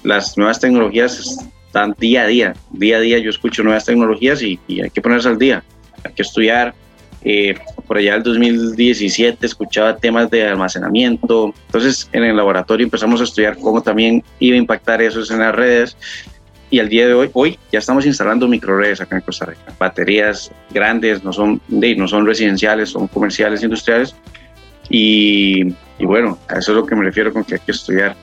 las 0.04 0.38
nuevas 0.38 0.60
tecnologías 0.60 1.46
están 1.68 1.94
día 2.00 2.24
a 2.24 2.28
día, 2.28 2.56
día 2.72 2.98
a 2.98 3.00
día 3.02 3.20
yo 3.20 3.30
escucho 3.30 3.64
nuevas 3.64 3.86
tecnologías 3.86 4.42
y, 4.42 4.60
y 4.68 4.82
hay 4.82 4.90
que 4.90 5.02
ponerse 5.02 5.28
al 5.28 5.38
día 5.38 5.64
hay 6.06 6.14
que 6.14 6.22
estudiar. 6.22 6.74
Eh, 7.28 7.56
por 7.88 7.98
allá 7.98 8.16
el 8.16 8.24
2017 8.24 9.48
escuchaba 9.48 9.98
temas 9.98 10.30
de 10.30 10.48
almacenamiento. 10.48 11.54
Entonces 11.66 12.08
en 12.14 12.24
el 12.24 12.38
laboratorio 12.38 12.86
empezamos 12.86 13.20
a 13.20 13.24
estudiar 13.24 13.58
cómo 13.58 13.82
también 13.82 14.24
iba 14.40 14.56
a 14.56 14.60
impactar 14.60 15.02
eso 15.02 15.22
en 15.34 15.40
las 15.40 15.56
redes. 15.56 15.98
Y 16.70 16.80
al 16.80 16.88
día 16.88 17.08
de 17.08 17.14
hoy, 17.14 17.30
hoy 17.34 17.60
ya 17.72 17.80
estamos 17.80 18.06
instalando 18.06 18.48
microredes 18.48 19.02
acá 19.02 19.16
en 19.16 19.22
Costa 19.22 19.46
Rica. 19.46 19.74
Baterías 19.80 20.52
grandes, 20.72 21.24
no 21.24 21.34
son, 21.34 21.60
no 21.68 22.08
son 22.08 22.28
residenciales, 22.28 22.90
son 22.90 23.08
comerciales, 23.08 23.64
industriales. 23.64 24.16
Y, 24.90 25.74
y 25.98 26.06
bueno, 26.06 26.38
a 26.48 26.60
eso 26.60 26.72
es 26.74 26.78
lo 26.78 26.86
que 26.86 26.96
me 26.96 27.06
refiero 27.06 27.34
con 27.34 27.44
que 27.44 27.56
hay 27.56 27.60
que 27.60 27.72
estudiar. 27.72 28.16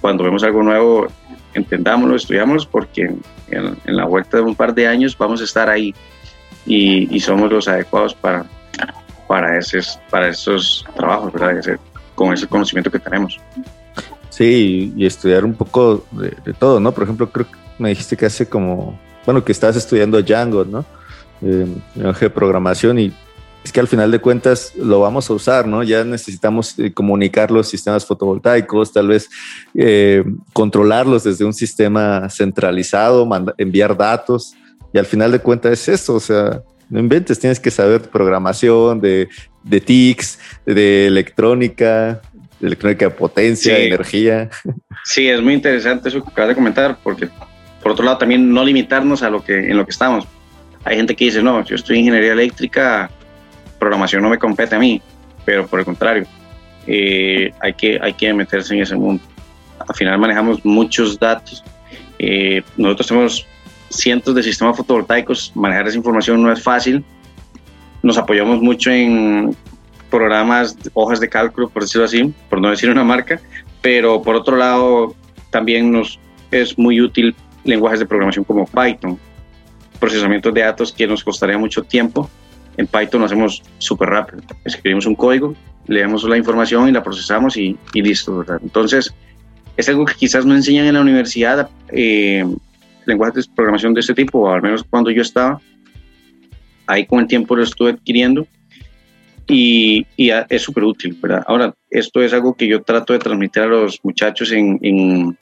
Cuando 0.00 0.24
vemos 0.24 0.42
algo 0.42 0.62
nuevo, 0.62 1.06
entendámoslo, 1.54 2.16
estudiámoslo, 2.16 2.70
porque 2.70 3.02
en, 3.02 3.76
en 3.84 3.96
la 3.96 4.04
vuelta 4.04 4.38
de 4.38 4.42
un 4.42 4.54
par 4.54 4.74
de 4.74 4.86
años 4.86 5.16
vamos 5.16 5.40
a 5.40 5.44
estar 5.44 5.70
ahí 5.70 5.94
y, 6.66 7.20
somos 7.20 7.50
los 7.50 7.68
adecuados 7.68 8.14
para, 8.14 8.44
para, 9.26 9.58
esos, 9.58 9.98
para 10.10 10.28
esos 10.28 10.84
trabajos, 10.96 11.32
¿verdad? 11.32 11.78
con 12.14 12.32
ese 12.32 12.46
conocimiento 12.46 12.90
que 12.90 12.98
tenemos. 12.98 13.38
Sí, 14.30 14.92
y, 14.96 15.06
estudiar 15.06 15.44
un 15.44 15.54
poco 15.54 16.04
de, 16.12 16.52
todo, 16.54 16.80
¿no? 16.80 16.92
Por 16.92 17.04
ejemplo, 17.04 17.30
creo 17.30 17.46
que 17.46 17.56
me 17.78 17.90
dijiste 17.90 18.16
que 18.16 18.26
hace 18.26 18.48
como, 18.48 18.98
bueno, 19.24 19.44
que 19.44 19.52
estás 19.52 19.76
estudiando 19.76 20.20
Django, 20.20 20.64
¿no? 20.64 20.84
Eh, 21.42 21.66
de 21.94 22.30
programación 22.30 22.98
y 22.98 23.12
es 23.66 23.72
que 23.72 23.80
al 23.80 23.88
final 23.88 24.12
de 24.12 24.20
cuentas 24.20 24.72
lo 24.76 25.00
vamos 25.00 25.28
a 25.28 25.32
usar, 25.32 25.66
¿no? 25.66 25.82
Ya 25.82 26.04
necesitamos 26.04 26.78
eh, 26.78 26.92
comunicar 26.94 27.50
los 27.50 27.68
sistemas 27.68 28.06
fotovoltaicos, 28.06 28.92
tal 28.92 29.08
vez 29.08 29.28
eh, 29.74 30.22
controlarlos 30.52 31.24
desde 31.24 31.44
un 31.44 31.52
sistema 31.52 32.30
centralizado, 32.30 33.28
enviar 33.58 33.96
datos. 33.96 34.54
Y 34.96 34.98
al 34.98 35.04
final 35.04 35.30
de 35.30 35.40
cuentas 35.40 35.72
es 35.72 35.88
eso, 35.90 36.14
o 36.14 36.20
sea, 36.20 36.62
no 36.88 36.98
inventes, 36.98 37.38
tienes 37.38 37.60
que 37.60 37.70
saber 37.70 38.00
programación, 38.00 38.98
de, 38.98 39.28
de 39.62 39.78
TICs, 39.78 40.38
de 40.64 41.06
electrónica, 41.06 42.22
de 42.58 42.66
electrónica 42.66 43.04
de 43.04 43.10
potencia, 43.10 43.78
energía. 43.78 44.48
Sí, 45.04 45.28
es 45.28 45.42
muy 45.42 45.52
interesante 45.52 46.08
eso 46.08 46.24
que 46.24 46.30
acabas 46.30 46.48
de 46.48 46.54
comentar, 46.54 46.96
porque 47.02 47.28
por 47.82 47.92
otro 47.92 48.06
lado 48.06 48.16
también 48.16 48.50
no 48.50 48.64
limitarnos 48.64 49.22
a 49.22 49.28
lo 49.28 49.44
que 49.44 49.70
en 49.70 49.76
lo 49.76 49.84
que 49.84 49.90
estamos. 49.90 50.26
Hay 50.82 50.96
gente 50.96 51.14
que 51.14 51.26
dice, 51.26 51.42
no, 51.42 51.62
yo 51.62 51.76
estoy 51.76 51.96
en 51.96 52.04
ingeniería 52.06 52.32
eléctrica, 52.32 53.10
programación 53.78 54.22
no 54.22 54.30
me 54.30 54.38
compete 54.38 54.76
a 54.76 54.78
mí, 54.78 55.02
pero 55.44 55.66
por 55.66 55.78
el 55.78 55.84
contrario, 55.84 56.26
eh, 56.86 57.52
hay, 57.60 57.74
que, 57.74 57.98
hay 58.00 58.14
que 58.14 58.32
meterse 58.32 58.72
en 58.72 58.80
ese 58.80 58.96
mundo. 58.96 59.22
Al 59.86 59.94
final 59.94 60.18
manejamos 60.18 60.64
muchos 60.64 61.18
datos. 61.18 61.62
Eh, 62.18 62.62
nosotros 62.78 63.08
tenemos 63.08 63.46
cientos 63.98 64.34
de 64.34 64.42
sistemas 64.42 64.76
fotovoltaicos, 64.76 65.52
manejar 65.54 65.88
esa 65.88 65.96
información 65.96 66.42
no 66.42 66.52
es 66.52 66.62
fácil. 66.62 67.04
Nos 68.02 68.18
apoyamos 68.18 68.60
mucho 68.60 68.90
en 68.90 69.56
programas, 70.10 70.76
hojas 70.94 71.20
de 71.20 71.28
cálculo, 71.28 71.68
por 71.68 71.82
decirlo 71.82 72.04
así, 72.04 72.32
por 72.48 72.60
no 72.60 72.70
decir 72.70 72.90
una 72.90 73.04
marca, 73.04 73.40
pero 73.82 74.22
por 74.22 74.36
otro 74.36 74.56
lado 74.56 75.14
también 75.50 75.90
nos 75.90 76.18
es 76.50 76.78
muy 76.78 77.00
útil 77.00 77.34
lenguajes 77.64 78.00
de 78.00 78.06
programación 78.06 78.44
como 78.44 78.66
Python, 78.66 79.18
procesamiento 79.98 80.52
de 80.52 80.62
datos 80.62 80.92
que 80.92 81.06
nos 81.06 81.24
costaría 81.24 81.58
mucho 81.58 81.82
tiempo. 81.82 82.30
En 82.76 82.86
Python 82.86 83.20
lo 83.20 83.26
hacemos 83.26 83.62
súper 83.78 84.10
rápido. 84.10 84.42
Escribimos 84.64 85.06
un 85.06 85.14
código, 85.14 85.54
leemos 85.86 86.24
la 86.24 86.36
información 86.36 86.88
y 86.88 86.92
la 86.92 87.02
procesamos 87.02 87.56
y, 87.56 87.76
listo. 87.94 88.44
Entonces, 88.62 89.14
es 89.76 89.88
algo 89.88 90.04
que 90.04 90.14
quizás 90.14 90.44
no 90.44 90.54
enseñan 90.54 90.86
en 90.86 90.94
la 90.94 91.00
universidad. 91.00 91.70
Eh, 91.88 92.44
lenguajes 93.06 93.46
de 93.46 93.54
programación 93.54 93.94
de 93.94 94.00
este 94.00 94.14
tipo, 94.14 94.50
al 94.50 94.62
menos 94.62 94.84
cuando 94.84 95.10
yo 95.10 95.22
estaba, 95.22 95.60
ahí 96.86 97.06
con 97.06 97.20
el 97.20 97.26
tiempo 97.26 97.56
lo 97.56 97.62
estuve 97.62 97.90
adquiriendo 97.90 98.46
y, 99.46 100.06
y 100.16 100.30
es 100.30 100.62
súper 100.62 100.84
útil, 100.84 101.16
¿verdad? 101.20 101.44
Ahora, 101.46 101.74
esto 101.90 102.20
es 102.20 102.32
algo 102.32 102.54
que 102.54 102.66
yo 102.66 102.82
trato 102.82 103.12
de 103.12 103.18
transmitir 103.18 103.62
a 103.62 103.66
los 103.66 104.00
muchachos 104.02 104.52
en, 104.52 104.78
en, 104.82 105.38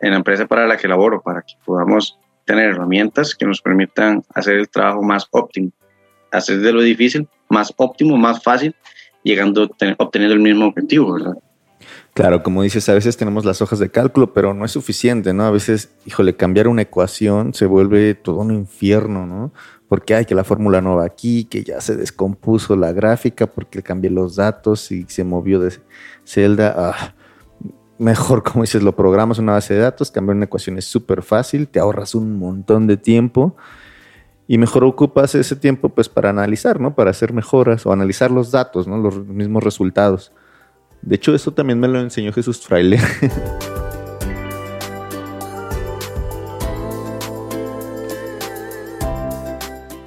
en 0.00 0.10
la 0.10 0.16
empresa 0.16 0.46
para 0.46 0.66
la 0.66 0.76
que 0.76 0.88
laboro, 0.88 1.20
para 1.20 1.42
que 1.42 1.54
podamos 1.64 2.18
tener 2.44 2.70
herramientas 2.70 3.34
que 3.34 3.44
nos 3.44 3.60
permitan 3.60 4.22
hacer 4.34 4.54
el 4.54 4.68
trabajo 4.68 5.02
más 5.02 5.26
óptimo, 5.30 5.70
hacer 6.30 6.60
de 6.60 6.72
lo 6.72 6.80
difícil 6.80 7.28
más 7.48 7.72
óptimo, 7.76 8.16
más 8.16 8.42
fácil, 8.42 8.74
llegando, 9.22 9.68
obteniendo 9.98 10.34
el 10.34 10.40
mismo 10.40 10.66
objetivo, 10.66 11.12
¿verdad? 11.14 11.34
Claro, 12.16 12.42
como 12.42 12.62
dices, 12.62 12.88
a 12.88 12.94
veces 12.94 13.18
tenemos 13.18 13.44
las 13.44 13.60
hojas 13.60 13.78
de 13.78 13.90
cálculo, 13.90 14.32
pero 14.32 14.54
no 14.54 14.64
es 14.64 14.72
suficiente, 14.72 15.34
¿no? 15.34 15.44
A 15.44 15.50
veces, 15.50 15.90
híjole, 16.06 16.34
cambiar 16.34 16.66
una 16.66 16.80
ecuación 16.80 17.52
se 17.52 17.66
vuelve 17.66 18.14
todo 18.14 18.36
un 18.36 18.52
infierno, 18.52 19.26
¿no? 19.26 19.52
Porque 19.86 20.14
hay 20.14 20.24
que 20.24 20.34
la 20.34 20.42
fórmula 20.42 20.80
no 20.80 20.96
va 20.96 21.04
aquí, 21.04 21.44
que 21.44 21.62
ya 21.62 21.78
se 21.82 21.94
descompuso 21.94 22.74
la 22.74 22.92
gráfica 22.92 23.46
porque 23.46 23.82
cambié 23.82 24.08
los 24.10 24.36
datos 24.36 24.90
y 24.92 25.04
se 25.08 25.24
movió 25.24 25.60
de 25.60 25.74
celda. 26.24 26.74
Ah, 26.74 27.14
mejor, 27.98 28.42
como 28.42 28.62
dices, 28.62 28.82
lo 28.82 28.96
programas 28.96 29.38
una 29.38 29.52
base 29.52 29.74
de 29.74 29.80
datos, 29.80 30.10
cambiar 30.10 30.36
una 30.36 30.46
ecuación 30.46 30.78
es 30.78 30.86
súper 30.86 31.20
fácil, 31.20 31.68
te 31.68 31.80
ahorras 31.80 32.14
un 32.14 32.38
montón 32.38 32.86
de 32.86 32.96
tiempo 32.96 33.56
y 34.48 34.56
mejor 34.56 34.84
ocupas 34.84 35.34
ese 35.34 35.54
tiempo 35.54 35.90
pues 35.90 36.08
para 36.08 36.30
analizar, 36.30 36.80
¿no? 36.80 36.94
Para 36.94 37.10
hacer 37.10 37.34
mejoras 37.34 37.84
o 37.84 37.92
analizar 37.92 38.30
los 38.30 38.52
datos, 38.52 38.88
¿no? 38.88 38.96
Los 38.96 39.18
mismos 39.26 39.62
resultados. 39.62 40.32
De 41.02 41.16
hecho, 41.16 41.34
eso 41.34 41.52
también 41.52 41.78
me 41.78 41.88
lo 41.88 42.00
enseñó 42.00 42.32
Jesús 42.32 42.60
Fraile. 42.60 42.98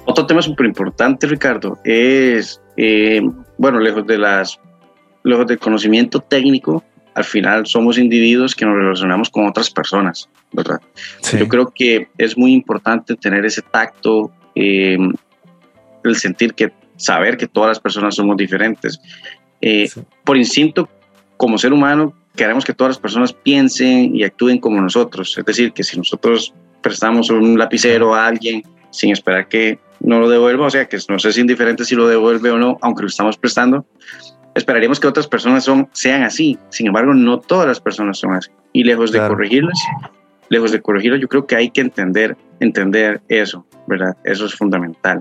Otro 0.06 0.26
tema 0.26 0.42
súper 0.42 0.66
importante, 0.66 1.26
Ricardo, 1.28 1.78
es, 1.84 2.60
eh, 2.76 3.22
bueno, 3.58 3.78
lejos 3.78 4.04
de 4.06 4.18
las, 4.18 4.58
lejos 5.22 5.46
del 5.46 5.58
conocimiento 5.58 6.18
técnico, 6.20 6.82
al 7.14 7.24
final 7.24 7.66
somos 7.66 7.96
individuos 7.96 8.54
que 8.54 8.66
nos 8.66 8.74
relacionamos 8.74 9.30
con 9.30 9.46
otras 9.46 9.70
personas, 9.70 10.28
¿verdad? 10.52 10.80
Yo 11.38 11.46
creo 11.48 11.70
que 11.74 12.08
es 12.18 12.36
muy 12.36 12.52
importante 12.52 13.14
tener 13.16 13.44
ese 13.44 13.62
tacto, 13.62 14.32
eh, 14.54 14.98
el 16.04 16.16
sentir 16.16 16.54
que, 16.54 16.72
saber 16.96 17.36
que 17.36 17.46
todas 17.46 17.68
las 17.68 17.80
personas 17.80 18.14
somos 18.14 18.36
diferentes. 18.36 19.00
Eh, 19.60 19.88
por 20.24 20.36
instinto, 20.36 20.88
como 21.36 21.58
ser 21.58 21.72
humano, 21.72 22.14
queremos 22.36 22.64
que 22.64 22.74
todas 22.74 22.90
las 22.90 22.98
personas 22.98 23.32
piensen 23.32 24.14
y 24.14 24.24
actúen 24.24 24.58
como 24.58 24.80
nosotros. 24.80 25.36
Es 25.36 25.44
decir, 25.44 25.72
que 25.72 25.82
si 25.82 25.96
nosotros 25.96 26.54
prestamos 26.80 27.30
un 27.30 27.58
lapicero 27.58 28.14
a 28.14 28.26
alguien 28.26 28.62
sin 28.90 29.12
esperar 29.12 29.48
que 29.48 29.78
no 30.00 30.18
lo 30.18 30.28
devuelva, 30.28 30.66
o 30.66 30.70
sea, 30.70 30.86
que 30.86 30.98
no 31.08 31.18
si 31.18 31.40
indiferente 31.40 31.84
si 31.84 31.94
lo 31.94 32.08
devuelve 32.08 32.50
o 32.50 32.58
no, 32.58 32.78
aunque 32.80 33.02
lo 33.02 33.08
estamos 33.08 33.36
prestando, 33.36 33.84
esperaríamos 34.54 34.98
que 34.98 35.06
otras 35.06 35.26
personas 35.26 35.64
son, 35.64 35.88
sean 35.92 36.22
así. 36.22 36.58
Sin 36.70 36.86
embargo, 36.86 37.14
no 37.14 37.38
todas 37.38 37.66
las 37.66 37.80
personas 37.80 38.18
son 38.18 38.34
así. 38.34 38.50
Y 38.72 38.84
lejos 38.84 39.12
de 39.12 39.18
corregirlas, 39.18 39.78
lejos 40.48 40.72
de 40.72 40.80
yo 41.20 41.28
creo 41.28 41.46
que 41.46 41.56
hay 41.56 41.70
que 41.70 41.80
entender, 41.80 42.36
entender 42.60 43.20
eso, 43.28 43.66
¿verdad? 43.86 44.16
Eso 44.24 44.46
es 44.46 44.54
fundamental. 44.54 45.20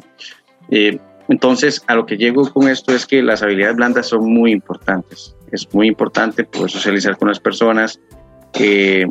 Eh, 0.72 1.00
entonces, 1.30 1.84
a 1.86 1.96
lo 1.96 2.08
que 2.08 2.18
llego 2.18 2.52
con 2.52 2.68
esto 2.68 2.94
es 2.94 3.06
que 3.06 3.22
las 3.22 3.44
habilidades 3.44 3.76
blandas 3.76 4.08
son 4.08 4.34
muy 4.34 4.52
importantes. 4.52 5.36
Es 5.52 5.68
muy 5.74 5.88
importante 5.88 6.44
poder 6.44 6.72
socializar 6.72 7.18
con 7.18 7.28
las 7.28 7.40
personas, 7.40 8.00
eh, 8.56 9.06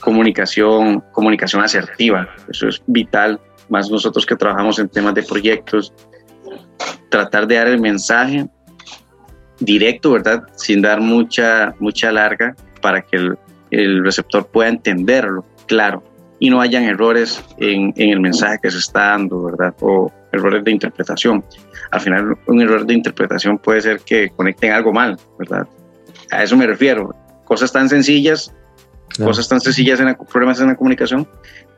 comunicación, 0.00 1.02
comunicación 1.12 1.62
asertiva, 1.62 2.28
eso 2.48 2.68
es 2.68 2.82
vital, 2.86 3.38
más 3.68 3.90
nosotros 3.90 4.24
que 4.24 4.36
trabajamos 4.36 4.78
en 4.78 4.88
temas 4.88 5.14
de 5.14 5.22
proyectos, 5.24 5.92
tratar 7.10 7.46
de 7.46 7.56
dar 7.56 7.66
el 7.66 7.80
mensaje 7.80 8.46
directo, 9.60 10.12
¿verdad? 10.12 10.44
Sin 10.54 10.80
dar 10.80 11.00
mucha, 11.00 11.74
mucha 11.80 12.12
larga 12.12 12.54
para 12.80 13.02
que 13.02 13.16
el, 13.16 13.38
el 13.70 14.04
receptor 14.04 14.46
pueda 14.46 14.68
entenderlo, 14.68 15.44
claro, 15.66 16.02
y 16.38 16.48
no 16.48 16.60
hayan 16.60 16.84
errores 16.84 17.42
en, 17.58 17.92
en, 17.96 18.10
el 18.10 18.20
mensaje 18.20 18.58
que 18.62 18.70
se 18.70 18.78
está 18.78 19.08
dando, 19.10 19.42
¿verdad? 19.42 19.74
O 19.80 20.12
errores 20.36 20.64
de 20.64 20.70
interpretación. 20.70 21.44
Al 21.90 22.00
final, 22.00 22.38
un 22.46 22.60
error 22.60 22.86
de 22.86 22.94
interpretación 22.94 23.58
puede 23.58 23.80
ser 23.80 24.00
que 24.00 24.30
conecten 24.30 24.72
algo 24.72 24.92
mal, 24.92 25.18
¿verdad? 25.38 25.66
A 26.30 26.42
eso 26.42 26.56
me 26.56 26.66
refiero. 26.66 27.14
Cosas 27.44 27.72
tan 27.72 27.88
sencillas, 27.88 28.52
cosas 29.18 29.48
tan 29.48 29.60
sencillas 29.60 30.00
en 30.00 30.14
problemas 30.30 30.60
en 30.60 30.68
la 30.68 30.76
comunicación 30.76 31.28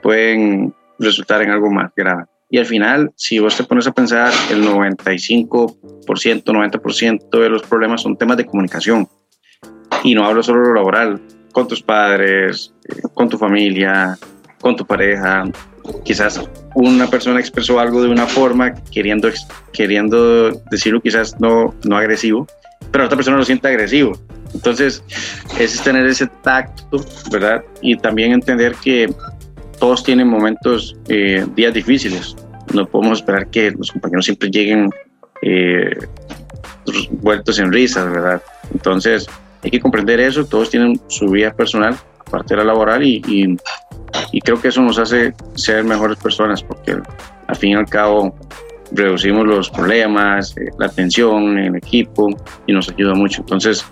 pueden 0.03 0.75
resultar 0.99 1.43
en 1.43 1.51
algo 1.51 1.71
más 1.71 1.93
grave. 1.95 2.25
Y 2.51 2.59
al 2.59 2.65
final, 2.65 3.13
si 3.15 3.39
vos 3.39 3.57
te 3.57 3.65
pones 3.65 3.87
a 3.87 3.93
pensar, 3.93 4.33
el 4.51 4.65
95%, 4.65 5.77
90% 6.07 7.41
de 7.41 7.49
los 7.51 7.63
problemas 7.63 8.03
son 8.03 8.17
temas 8.17 8.39
de 8.39 8.47
comunicación. 8.47 9.07
Y 10.03 10.15
no 10.15 10.25
hablo 10.25 10.43
solo 10.43 10.61
de 10.61 10.69
lo 10.69 10.75
laboral, 10.75 11.21
con 11.53 11.69
tus 11.69 11.83
padres, 11.83 12.73
eh, 12.89 13.03
con 13.13 13.29
tu 13.29 13.37
familia, 13.37 14.17
con 14.61 14.77
tu 14.77 14.87
pareja. 14.87 15.45
Quizás 16.05 16.41
una 16.75 17.09
persona 17.09 17.41
expresó 17.41 17.81
algo 17.81 18.03
de 18.03 18.09
una 18.09 18.27
forma 18.27 18.75
queriendo, 18.91 19.29
queriendo 19.73 20.51
decirlo 20.71 21.01
quizás 21.01 21.39
no, 21.41 21.75
no 21.85 21.97
agresivo, 21.97 22.47
pero 22.91 23.05
otra 23.05 23.17
persona 23.17 23.37
lo 23.37 23.45
siente 23.45 23.69
agresivo. 23.69 24.19
Entonces, 24.55 25.03
es 25.59 25.81
tener 25.83 26.07
ese 26.07 26.27
tacto, 26.43 27.05
¿verdad? 27.31 27.63
Y 27.83 27.97
también 27.97 28.33
entender 28.33 28.75
que 28.83 29.13
todos 29.79 30.03
tienen 30.03 30.29
momentos, 30.29 30.97
eh, 31.09 31.47
días 31.55 31.75
difíciles. 31.75 32.37
No 32.73 32.87
podemos 32.87 33.19
esperar 33.19 33.49
que 33.49 33.71
los 33.71 33.93
compañeros 33.93 34.25
siempre 34.25 34.51
lleguen 34.51 34.91
eh, 35.43 35.97
vueltos 37.11 37.59
en 37.59 37.73
risas, 37.73 38.11
¿verdad? 38.11 38.43
Entonces, 38.73 39.27
hay 39.63 39.71
que 39.71 39.81
comprender 39.81 40.21
eso. 40.21 40.47
Todos 40.47 40.71
tienen 40.71 41.01
su 41.09 41.29
vida 41.29 41.53
personal, 41.53 41.97
aparte 42.19 42.55
de 42.55 42.59
la 42.59 42.65
laboral, 42.65 43.03
y, 43.03 43.23
y, 43.27 43.57
creo 44.41 44.61
que 44.61 44.69
eso 44.69 44.83
nos 44.83 44.99
hace 44.99 45.35
ser 45.55 45.85
mejores 45.85 46.19
personas, 46.19 46.63
porque 46.63 46.97
al 47.47 47.57
fin 47.57 47.71
y 47.71 47.75
al 47.75 47.87
cabo 47.87 48.35
reducimos 48.93 49.47
los 49.47 49.71
problemas, 49.71 50.57
eh, 50.57 50.71
la 50.79 50.89
tensión 50.89 51.59
en 51.59 51.65
el 51.67 51.77
equipo 51.77 52.29
y 52.67 52.73
nos 52.73 52.89
ayuda 52.89 53.15
mucho. 53.15 53.43
Entonces, 53.43 53.85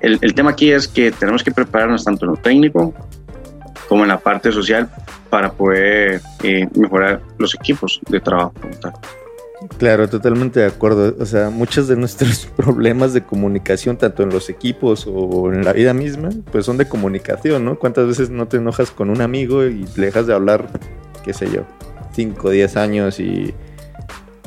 el, 0.00 0.18
el, 0.20 0.34
tema 0.34 0.50
aquí 0.50 0.70
es 0.70 0.86
que 0.86 1.10
tenemos 1.10 1.42
que 1.42 1.50
prepararnos 1.50 2.04
tanto 2.04 2.24
en 2.24 2.30
lo 2.32 2.36
técnico 2.36 2.94
como 3.88 4.02
en 4.02 4.08
la 4.08 4.18
parte 4.18 4.52
social 4.52 4.88
para 5.30 5.52
poder 5.52 6.20
eh, 6.42 6.68
mejorar 6.74 7.20
los 7.38 7.54
equipos 7.54 8.00
de 8.08 8.20
trabajo. 8.20 8.52
Claro, 9.76 10.08
totalmente 10.08 10.60
de 10.60 10.66
acuerdo. 10.66 11.16
O 11.18 11.26
sea, 11.26 11.50
muchos 11.50 11.88
de 11.88 11.96
nuestros 11.96 12.46
problemas 12.56 13.12
de 13.12 13.22
comunicación, 13.22 13.96
tanto 13.96 14.22
en 14.22 14.30
los 14.30 14.48
equipos 14.50 15.06
o 15.08 15.52
en 15.52 15.64
la 15.64 15.72
vida 15.72 15.92
misma, 15.94 16.30
pues 16.52 16.64
son 16.64 16.76
de 16.76 16.88
comunicación, 16.88 17.64
¿no? 17.64 17.78
¿Cuántas 17.78 18.06
veces 18.06 18.30
no 18.30 18.46
te 18.46 18.58
enojas 18.58 18.90
con 18.90 19.10
un 19.10 19.20
amigo 19.20 19.64
y 19.64 19.84
le 19.96 20.06
dejas 20.06 20.26
de 20.26 20.34
hablar, 20.34 20.68
qué 21.24 21.32
sé 21.32 21.50
yo, 21.50 21.62
5 22.12 22.48
o 22.48 22.50
10 22.50 22.76
años 22.76 23.18
y 23.18 23.52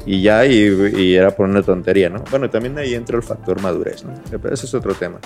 y 0.05 0.21
ya, 0.21 0.45
y, 0.45 1.15
era 1.15 1.31
por 1.31 1.47
una 1.47 1.61
tontería, 1.61 2.09
¿no? 2.09 2.23
Bueno, 2.31 2.49
también 2.49 2.77
ahí 2.77 2.95
entra 2.95 3.17
el 3.17 3.23
factor 3.23 3.61
madurez, 3.61 4.03
¿no? 4.03 4.13
Pero 4.29 4.53
eso 4.53 4.65
es 4.65 4.73
otro 4.73 4.93
tema. 4.95 5.19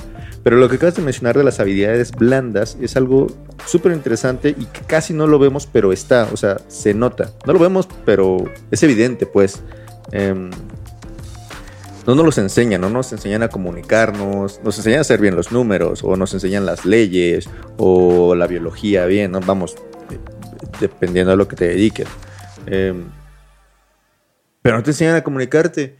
Pero 0.43 0.57
lo 0.57 0.67
que 0.69 0.75
acabas 0.75 0.95
de 0.95 1.01
mencionar 1.01 1.37
de 1.37 1.43
las 1.43 1.59
habilidades 1.59 2.11
blandas 2.11 2.77
es 2.81 2.97
algo 2.97 3.27
súper 3.65 3.93
interesante 3.93 4.49
y 4.49 4.65
que 4.65 4.81
casi 4.81 5.13
no 5.13 5.27
lo 5.27 5.39
vemos, 5.39 5.67
pero 5.71 5.93
está, 5.93 6.29
o 6.33 6.37
sea, 6.37 6.57
se 6.67 6.93
nota. 6.93 7.31
No 7.45 7.53
lo 7.53 7.59
vemos, 7.59 7.87
pero 8.05 8.43
es 8.71 8.83
evidente, 8.83 9.25
pues. 9.25 9.61
Em, 10.11 10.51
no 12.05 12.13
nos 12.13 12.25
los 12.25 12.37
enseñan, 12.37 12.81
no 12.81 12.89
nos 12.89 13.11
enseñan 13.13 13.41
a 13.41 13.47
comunicarnos, 13.47 14.59
nos 14.63 14.77
enseñan 14.77 14.99
a 14.99 15.01
hacer 15.01 15.19
bien 15.19 15.35
los 15.35 15.51
números, 15.51 16.03
o 16.03 16.15
nos 16.15 16.33
enseñan 16.35 16.65
las 16.65 16.85
leyes, 16.85 17.49
o 17.77 18.35
la 18.35 18.45
biología 18.45 19.05
bien, 19.05 19.31
¿no? 19.31 19.39
Vamos, 19.39 19.75
dependiendo 20.79 21.31
de 21.31 21.37
lo 21.37 21.47
que 21.47 21.55
te 21.55 21.69
dediques. 21.69 22.07
Eh, 22.67 22.93
pero 24.65 24.77
no 24.77 24.83
te 24.83 24.89
enseñan 24.89 25.15
a 25.15 25.23
comunicarte. 25.23 25.95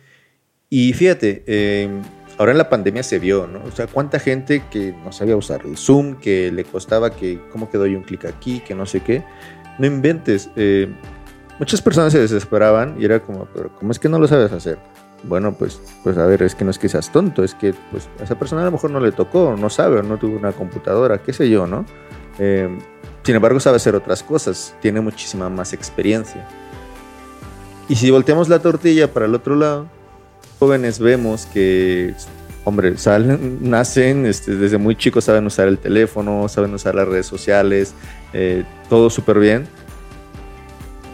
Y 0.71 0.91
fíjate, 0.93 1.43
em, 1.45 2.01
ahora 2.39 2.51
en 2.51 2.57
la 2.57 2.67
pandemia 2.67 3.03
se 3.03 3.19
vio, 3.19 3.45
¿no? 3.45 3.63
O 3.63 3.69
sea, 3.69 3.85
cuánta 3.85 4.17
gente 4.17 4.63
que 4.71 4.91
no 5.03 5.11
sabía 5.11 5.37
usar 5.37 5.61
el 5.65 5.77
Zoom, 5.77 6.15
que 6.15 6.51
le 6.51 6.63
costaba 6.63 7.11
que, 7.11 7.39
¿cómo 7.51 7.69
que 7.69 7.77
doy 7.77 7.93
un 7.93 8.01
clic 8.01 8.25
aquí? 8.25 8.61
Que 8.61 8.73
no 8.73 8.87
sé 8.87 9.01
qué. 9.01 9.23
No 9.77 9.85
inventes. 9.85 10.49
Eh, 10.55 10.87
muchas 11.59 11.79
personas 11.79 12.11
se 12.11 12.17
desesperaban 12.17 12.95
y 12.99 13.05
era 13.05 13.19
como, 13.19 13.45
pero 13.53 13.71
¿cómo 13.75 13.91
es 13.91 13.99
que 13.99 14.09
no 14.09 14.17
lo 14.17 14.27
sabes 14.27 14.51
hacer? 14.51 14.79
Bueno, 15.21 15.53
pues, 15.53 15.79
pues 16.03 16.17
a 16.17 16.25
ver, 16.25 16.41
es 16.41 16.55
que 16.55 16.65
no 16.65 16.71
es 16.71 16.79
que 16.79 16.89
seas 16.89 17.11
tonto, 17.11 17.43
es 17.43 17.53
que 17.53 17.75
pues, 17.91 18.09
a 18.19 18.23
esa 18.23 18.33
persona 18.33 18.63
a 18.63 18.65
lo 18.65 18.71
mejor 18.71 18.89
no 18.89 18.99
le 18.99 19.11
tocó, 19.11 19.55
no 19.55 19.69
sabe, 19.69 19.99
o 19.99 20.01
no 20.01 20.17
tuvo 20.17 20.37
una 20.37 20.53
computadora, 20.53 21.19
qué 21.19 21.33
sé 21.33 21.51
yo, 21.51 21.67
¿no? 21.67 21.85
Em, 22.39 22.79
sin 23.21 23.35
embargo, 23.35 23.59
sabe 23.59 23.75
hacer 23.75 23.93
otras 23.93 24.23
cosas, 24.23 24.75
tiene 24.81 25.01
muchísima 25.01 25.51
más 25.51 25.71
experiencia. 25.71 26.47
Y 27.87 27.95
si 27.95 28.09
volteamos 28.09 28.49
la 28.49 28.59
tortilla 28.59 29.11
para 29.13 29.27
el 29.27 29.35
otro 29.35 29.55
lado, 29.55 29.87
jóvenes 30.59 30.99
vemos 30.99 31.45
que, 31.45 32.15
hombre, 32.63 32.97
salen, 32.97 33.59
nacen, 33.69 34.25
este, 34.25 34.55
desde 34.55 34.77
muy 34.77 34.95
chicos 34.95 35.25
saben 35.25 35.45
usar 35.45 35.67
el 35.67 35.77
teléfono, 35.77 36.47
saben 36.49 36.73
usar 36.73 36.95
las 36.95 37.07
redes 37.07 37.27
sociales, 37.27 37.93
eh, 38.33 38.63
todo 38.89 39.09
súper 39.09 39.39
bien. 39.39 39.67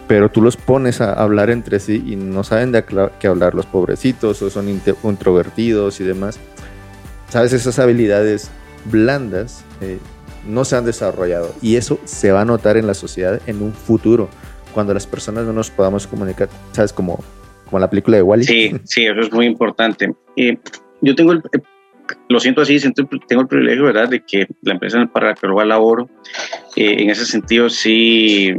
Pero 0.08 0.30
tú 0.30 0.42
los 0.42 0.58
pones 0.58 1.00
a 1.00 1.14
hablar 1.14 1.50
entre 1.50 1.80
sí 1.80 2.04
y 2.06 2.16
no 2.18 2.44
saben 2.44 2.74
de 2.74 2.84
qué 3.20 3.28
hablar 3.28 3.56
los 3.56 3.66
pobrecitos 3.66 4.42
o 4.42 4.50
son 4.50 4.68
introvertidos 4.68 6.02
y 6.02 6.04
demás. 6.04 6.38
Sabes, 7.30 7.54
esas 7.54 7.80
habilidades 7.80 8.50
blandas 8.86 9.64
eh, 9.80 10.00
no 10.46 10.66
se 10.66 10.76
han 10.76 10.84
desarrollado 10.84 11.54
y 11.62 11.78
eso 11.78 11.98
se 12.04 12.32
va 12.32 12.42
a 12.42 12.46
notar 12.46 12.76
en 12.76 12.88
la 12.88 12.94
sociedad 12.94 13.40
en 13.46 13.62
un 13.62 13.74
futuro 13.74 14.28
cuando 14.72 14.94
las 14.94 15.08
personas 15.08 15.46
no 15.46 15.54
nos 15.54 15.70
podamos 15.70 16.08
comunicar, 16.08 16.50
¿sabes? 16.72 16.94
Como, 16.94 17.24
como 17.66 17.80
la 17.80 17.90
película 17.90 18.18
de 18.18 18.24
Wally. 18.24 18.44
Sí, 18.44 18.72
sí, 18.84 19.06
eso 19.06 19.20
es 19.20 19.32
muy 19.32 19.46
importante. 19.46 20.14
Eh, 20.36 20.58
yo 21.02 21.16
tengo 21.16 21.34
el, 21.34 21.42
lo 22.30 22.40
siento 22.40 22.62
así, 22.62 22.80
tengo 23.28 23.42
el 23.42 23.48
privilegio, 23.48 23.86
¿verdad?, 23.86 24.10
de 24.10 24.24
que 24.24 24.48
la 24.62 24.74
empresa 24.74 25.06
para 25.12 25.30
la 25.30 25.36
que 25.36 25.48
lo 25.48 25.64
laboro, 25.64 26.10
eh, 26.76 26.96
en 27.00 27.10
ese 27.10 27.26
sentido 27.26 27.70
sí 27.70 28.54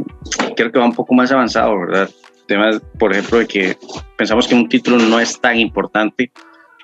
creo 0.55 0.71
que 0.71 0.79
va 0.79 0.85
un 0.85 0.95
poco 0.95 1.13
más 1.13 1.31
avanzado, 1.31 1.79
¿verdad? 1.79 2.09
Temas, 2.47 2.81
por 2.99 3.13
ejemplo, 3.13 3.39
de 3.39 3.47
que 3.47 3.77
pensamos 4.17 4.47
que 4.47 4.55
un 4.55 4.67
título 4.67 4.97
no 4.97 5.19
es 5.19 5.39
tan 5.39 5.57
importante 5.57 6.31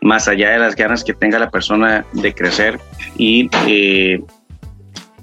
más 0.02 0.28
allá 0.28 0.52
de 0.52 0.60
las 0.60 0.76
ganas 0.76 1.04
que 1.04 1.13
tenga 1.13 1.38
la 1.38 1.50
persona 1.50 2.06
de 2.13 2.34
crecer 2.34 2.80
y, 3.18 3.50
eh, 3.68 4.24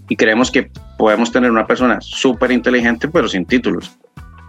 y 0.09 0.17
creemos 0.17 0.51
que 0.51 0.71
podemos 0.99 1.31
tener 1.31 1.51
una 1.51 1.67
persona 1.67 1.99
súper 2.01 2.53
inteligente 2.53 3.09
pero 3.09 3.29
sin 3.29 3.45
títulos 3.45 3.97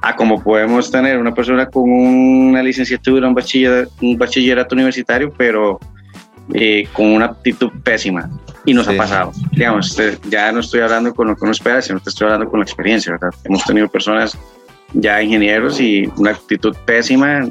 a 0.01 0.15
como 0.15 0.41
podemos 0.41 0.91
tener 0.91 1.17
una 1.17 1.33
persona 1.33 1.65
con 1.65 1.89
una 1.89 2.62
licenciatura, 2.62 3.27
un, 3.27 3.33
bachiller, 3.33 3.89
un 4.01 4.17
bachillerato 4.17 4.75
universitario, 4.75 5.33
pero 5.36 5.79
eh, 6.53 6.88
con 6.93 7.07
una 7.07 7.25
actitud 7.25 7.71
pésima. 7.83 8.29
Y 8.65 8.73
nos 8.73 8.88
ha 8.88 8.95
pasado. 8.95 9.31
Digamos, 9.51 9.89
este, 9.89 10.17
ya 10.29 10.51
no 10.51 10.60
estoy 10.60 10.81
hablando 10.81 11.13
con 11.13 11.27
lo 11.27 11.36
que 11.36 11.43
uno 11.43 11.51
espera, 11.51 11.81
sino 11.81 11.99
que 11.99 12.10
estoy 12.10 12.25
hablando 12.25 12.49
con 12.49 12.60
la 12.60 12.65
experiencia, 12.65 13.13
¿verdad? 13.13 13.31
Hemos 13.43 13.63
tenido 13.63 13.88
personas 13.88 14.38
ya 14.93 15.21
ingenieros 15.21 15.79
y 15.79 16.10
una 16.17 16.31
actitud 16.31 16.75
pésima, 16.86 17.47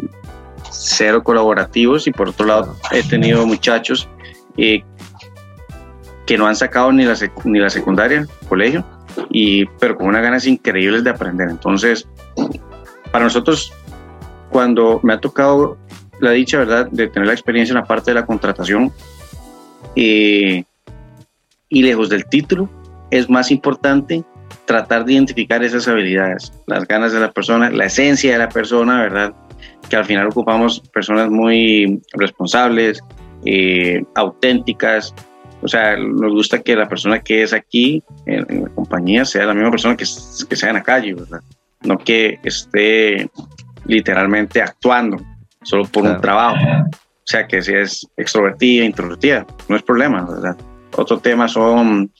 cero 0.70 1.22
colaborativos, 1.22 2.06
y 2.06 2.12
por 2.12 2.28
otro 2.28 2.46
lado 2.46 2.76
he 2.92 3.02
tenido 3.02 3.46
muchachos 3.46 4.08
eh, 4.56 4.84
que 6.26 6.36
no 6.36 6.46
han 6.46 6.56
sacado 6.56 6.92
ni 6.92 7.04
la, 7.04 7.14
ni 7.44 7.58
la 7.58 7.70
secundaria, 7.70 8.26
colegio, 8.48 8.84
y, 9.30 9.64
pero 9.78 9.96
con 9.96 10.08
unas 10.08 10.22
ganas 10.22 10.46
increíbles 10.46 11.04
de 11.04 11.10
aprender. 11.10 11.48
Entonces, 11.48 12.06
para 13.12 13.24
nosotros, 13.24 13.72
cuando 14.50 15.00
me 15.02 15.14
ha 15.14 15.20
tocado 15.20 15.78
la 16.20 16.32
dicha, 16.32 16.58
¿verdad?, 16.58 16.88
de 16.90 17.08
tener 17.08 17.28
la 17.28 17.34
experiencia 17.34 17.72
en 17.72 17.80
la 17.80 17.84
parte 17.84 18.10
de 18.10 18.14
la 18.16 18.26
contratación 18.26 18.92
eh, 19.94 20.64
y 21.68 21.82
lejos 21.82 22.08
del 22.08 22.26
título, 22.26 22.68
es 23.10 23.30
más 23.30 23.50
importante 23.50 24.24
tratar 24.64 25.04
de 25.04 25.12
identificar 25.12 25.62
esas 25.62 25.86
habilidades, 25.86 26.52
las 26.66 26.86
ganas 26.88 27.12
de 27.12 27.20
la 27.20 27.30
persona, 27.30 27.70
la 27.70 27.86
esencia 27.86 28.32
de 28.32 28.38
la 28.38 28.48
persona, 28.48 29.00
¿verdad? 29.02 29.34
Que 29.88 29.96
al 29.96 30.04
final 30.04 30.26
ocupamos 30.26 30.80
personas 30.92 31.30
muy 31.30 32.02
responsables, 32.14 33.00
eh, 33.44 34.02
auténticas. 34.14 35.14
O 35.66 35.68
sea, 35.68 35.96
nos 35.96 36.30
gusta 36.30 36.62
que 36.62 36.76
la 36.76 36.88
persona 36.88 37.18
que 37.18 37.42
es 37.42 37.52
aquí 37.52 38.00
en, 38.24 38.62
la 38.62 38.68
compañía 38.68 39.24
sea 39.24 39.46
la 39.46 39.52
misma 39.52 39.72
persona 39.72 39.96
que, 39.96 40.04
que 40.48 40.54
sea 40.54 40.68
en 40.68 40.76
la 40.76 40.82
calle, 40.84 41.12
¿verdad? 41.12 41.40
No 41.82 41.98
que 41.98 42.38
esté 42.44 43.28
literalmente 43.84 44.62
actuando 44.62 45.18
solo 45.64 45.84
por 45.86 46.04
un 46.04 46.20
trabajo. 46.20 46.64
O 46.84 47.24
sea, 47.24 47.48
que 47.48 47.62
si 47.62 47.74
es 47.74 48.06
extrovertida, 48.16 48.84
introvertida, 48.84 49.44
no 49.68 49.74
es 49.74 49.82
problema, 49.82 50.24
¿verdad? 50.24 50.56
Otro 50.96 51.18
tema 51.18 51.48
son 51.48 52.12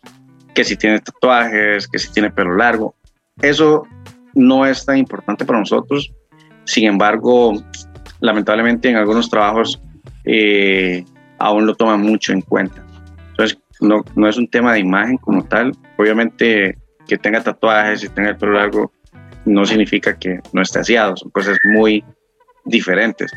que 0.52 0.64
si 0.64 0.76
tiene 0.76 0.98
tatuajes, 0.98 1.87
que 1.87 2.00
si 2.00 2.11
tiene 2.11 2.32
pelo 2.32 2.56
largo. 2.56 2.96
Eso 3.40 3.87
no 4.35 4.66
es 4.66 4.85
tan 4.85 4.98
importante 4.98 5.44
para 5.44 5.61
nosotros. 5.61 6.12
Sin 6.64 6.88
embargo, 6.88 7.62
lamentablemente 8.18 8.88
en 8.88 8.96
algunos 8.96 9.30
trabajos 9.30 9.80
eh, 10.24 11.04
aún 11.38 11.64
lo 11.64 11.76
toman 11.76 12.00
mucho 12.00 12.32
en 12.32 12.40
cuenta. 12.40 12.86
No, 13.80 14.02
no 14.14 14.28
es 14.28 14.36
un 14.36 14.48
tema 14.48 14.72
de 14.72 14.80
imagen 14.80 15.18
como 15.18 15.44
tal. 15.44 15.72
Obviamente 15.98 16.76
que 17.06 17.16
tenga 17.16 17.42
tatuajes 17.42 18.04
y 18.04 18.08
tenga 18.08 18.30
el 18.30 18.36
pelo 18.36 18.52
largo 18.52 18.92
no 19.46 19.64
significa 19.64 20.18
que 20.18 20.40
no 20.52 20.62
esté 20.62 20.80
aseado. 20.80 21.16
Son 21.16 21.30
cosas 21.30 21.58
muy 21.64 22.04
diferentes. 22.64 23.30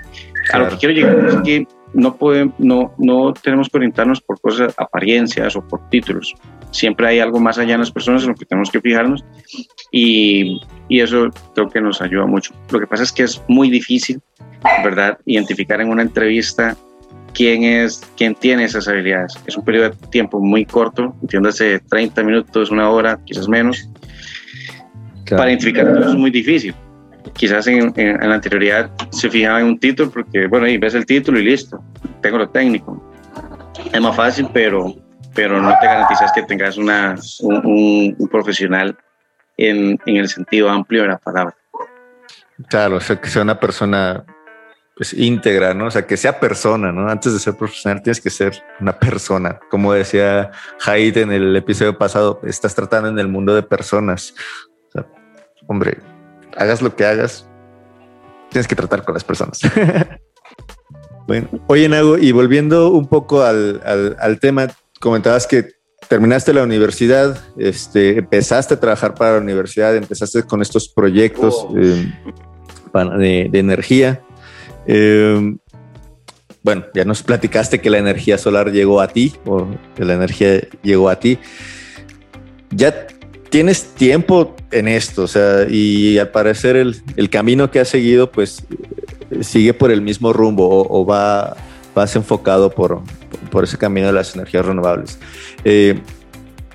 A 0.51 0.59
lo 0.59 0.69
que 0.69 0.77
quiero 0.77 0.95
llegar 0.95 1.27
es 1.27 1.35
que 1.43 1.67
no, 1.93 2.15
podemos, 2.15 2.55
no, 2.59 2.93
no 2.97 3.33
tenemos 3.33 3.69
que 3.69 3.77
orientarnos 3.77 4.21
por 4.21 4.39
cosas, 4.41 4.73
apariencias 4.77 5.55
o 5.55 5.61
por 5.61 5.87
títulos. 5.89 6.33
Siempre 6.71 7.07
hay 7.07 7.19
algo 7.19 7.39
más 7.39 7.57
allá 7.57 7.75
en 7.75 7.79
las 7.79 7.91
personas 7.91 8.23
en 8.23 8.29
lo 8.29 8.35
que 8.35 8.45
tenemos 8.45 8.69
que 8.69 8.81
fijarnos 8.81 9.23
y, 9.91 10.59
y 10.87 10.99
eso 10.99 11.29
creo 11.53 11.69
que 11.69 11.81
nos 11.81 12.01
ayuda 12.01 12.25
mucho. 12.25 12.53
Lo 12.71 12.79
que 12.79 12.87
pasa 12.87 13.03
es 13.03 13.11
que 13.11 13.23
es 13.23 13.41
muy 13.47 13.69
difícil, 13.69 14.19
¿verdad?, 14.83 15.17
identificar 15.25 15.81
en 15.81 15.89
una 15.89 16.01
entrevista 16.01 16.75
quién 17.33 17.63
es, 17.63 18.01
quién 18.17 18.35
tiene 18.35 18.65
esas 18.65 18.87
habilidades. 18.87 19.33
Es 19.45 19.57
un 19.57 19.63
periodo 19.63 19.89
de 19.89 20.07
tiempo 20.07 20.39
muy 20.39 20.65
corto, 20.65 21.15
entiéndase 21.21 21.79
30 21.89 22.23
minutos, 22.23 22.71
una 22.71 22.89
hora, 22.89 23.19
quizás 23.25 23.47
menos. 23.47 23.89
Para 25.29 25.49
identificar 25.49 25.87
eso 25.87 26.09
es 26.09 26.15
muy 26.15 26.31
difícil 26.31 26.73
quizás 27.33 27.67
en, 27.67 27.93
la 27.95 28.35
anterioridad 28.35 28.91
se 29.11 29.29
fijaba 29.29 29.59
en 29.59 29.67
un 29.67 29.79
título 29.79 30.11
porque, 30.11 30.47
bueno, 30.47 30.67
y 30.67 30.77
ves 30.77 30.93
el 30.93 31.05
título 31.05 31.39
y 31.39 31.43
listo, 31.43 31.83
tengo 32.21 32.37
lo 32.37 32.49
técnico. 32.49 33.01
Es 33.91 34.01
más 34.01 34.15
fácil, 34.15 34.49
pero, 34.53 34.93
pero 35.33 35.61
no 35.61 35.73
te 35.79 35.85
garantizas 35.85 36.31
que 36.33 36.43
tengas 36.43 36.77
una, 36.77 37.15
un, 37.41 38.29
profesional 38.29 38.97
en, 39.57 39.99
en, 40.05 40.15
el 40.17 40.27
sentido 40.27 40.69
amplio 40.69 41.03
de 41.03 41.09
la 41.09 41.17
palabra. 41.17 41.55
Claro, 42.67 42.97
o 42.97 42.99
sea, 42.99 43.19
que 43.19 43.29
sea 43.29 43.41
una 43.41 43.59
persona 43.59 44.25
pues 44.99 45.13
íntegra, 45.13 45.73
¿no? 45.73 45.85
O 45.85 45.91
sea, 45.91 46.05
que 46.05 46.17
sea 46.17 46.41
persona, 46.41 46.91
¿no? 46.91 47.07
Antes 47.07 47.31
de 47.31 47.39
ser 47.39 47.55
profesional 47.55 48.03
tienes 48.03 48.19
que 48.19 48.29
ser 48.29 48.61
una 48.81 48.99
persona. 48.99 49.57
Como 49.71 49.93
decía 49.93 50.51
Haid 50.85 51.15
en 51.19 51.31
el 51.31 51.55
episodio 51.55 51.97
pasado, 51.97 52.41
estás 52.43 52.75
tratando 52.75 53.07
en 53.07 53.17
el 53.17 53.29
mundo 53.29 53.55
de 53.55 53.63
personas. 53.63 54.33
O 54.89 54.91
sea, 54.91 55.07
hombre, 55.67 55.99
hagas 56.57 56.81
lo 56.81 56.93
que 56.97 57.05
hagas, 57.05 57.47
tienes 58.49 58.67
que 58.67 58.75
tratar 58.75 59.05
con 59.05 59.13
las 59.13 59.23
personas. 59.23 59.61
bueno, 61.27 61.47
oye, 61.67 61.87
Nago, 61.87 62.17
y 62.17 62.33
volviendo 62.33 62.89
un 62.89 63.07
poco 63.07 63.41
al, 63.41 64.37
tema, 64.41 64.67
comentabas 64.99 65.47
que 65.47 65.75
terminaste 66.09 66.51
la 66.51 66.63
universidad, 66.63 67.41
este, 67.57 68.17
empezaste 68.17 68.73
a 68.73 68.79
trabajar 68.81 69.15
para 69.15 69.35
la 69.35 69.37
universidad, 69.37 69.95
empezaste 69.95 70.43
con 70.43 70.61
estos 70.61 70.89
proyectos 70.89 71.55
oh. 71.69 71.73
eh, 71.77 72.11
de, 73.49 73.59
energía. 73.59 74.25
Eh, 74.91 75.55
bueno, 76.63 76.85
ya 76.95 77.05
nos 77.05 77.21
platicaste 77.21 77.79
que 77.79 77.91
la 77.91 77.99
energía 77.99 78.39
solar 78.39 78.71
llegó 78.71 79.01
a 79.01 79.07
ti 79.07 79.35
o 79.45 79.67
que 79.95 80.03
la 80.03 80.15
energía 80.15 80.67
llegó 80.81 81.09
a 81.09 81.19
ti. 81.19 81.37
¿Ya 82.71 83.05
tienes 83.49 83.93
tiempo 83.93 84.55
en 84.71 84.87
esto, 84.87 85.23
o 85.23 85.27
sea, 85.27 85.67
y 85.69 86.17
al 86.17 86.29
parecer 86.29 86.75
el, 86.75 87.29
camino 87.29 87.69
que 87.69 87.79
has 87.79 87.87
seguido, 87.87 88.31
pues 88.31 88.63
sigue 89.41 89.73
por 89.73 89.91
el 89.91 90.01
mismo 90.01 90.33
rumbo 90.33 90.87
o, 90.89 91.05
va, 91.05 91.55
vas 91.93 92.15
enfocado 92.15 92.71
por, 92.71 93.01
por, 93.51 93.63
ese 93.63 93.77
camino 93.77 94.07
de 94.07 94.13
las 94.13 94.33
energías 94.35 94.65
renovables. 94.65 95.19
Eh, 95.63 95.99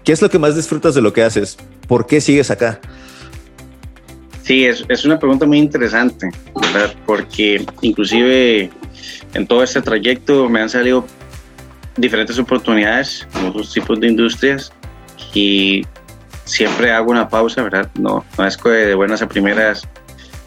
¿Qué 0.04 0.12
es 0.12 0.22
lo 0.22 0.30
que 0.30 0.38
más 0.38 0.54
disfrutas 0.54 0.94
de 0.94 1.02
lo 1.02 1.12
que 1.12 1.22
haces? 1.22 1.56
¿Por 1.88 2.06
qué 2.06 2.20
sigues 2.20 2.50
acá? 2.50 2.80
Sí, 4.44 4.66
es, 4.66 4.84
es 4.90 5.06
una 5.06 5.18
pregunta 5.18 5.46
muy 5.46 5.56
interesante, 5.56 6.28
¿verdad? 6.54 6.94
Porque 7.06 7.64
inclusive 7.80 8.68
en 9.32 9.46
todo 9.46 9.62
este 9.62 9.80
trayecto 9.80 10.50
me 10.50 10.60
han 10.60 10.68
salido 10.68 11.06
diferentes 11.96 12.38
oportunidades 12.38 13.26
en 13.36 13.46
otros 13.46 13.72
tipos 13.72 13.98
de 14.00 14.08
industrias 14.08 14.70
y 15.32 15.86
siempre 16.44 16.92
hago 16.92 17.10
una 17.10 17.26
pausa, 17.26 17.62
¿verdad? 17.62 17.88
No, 17.98 18.22
no 18.36 18.46
es 18.46 18.58
que 18.58 18.68
de 18.68 18.94
buenas 18.94 19.22
a 19.22 19.28
primeras 19.30 19.88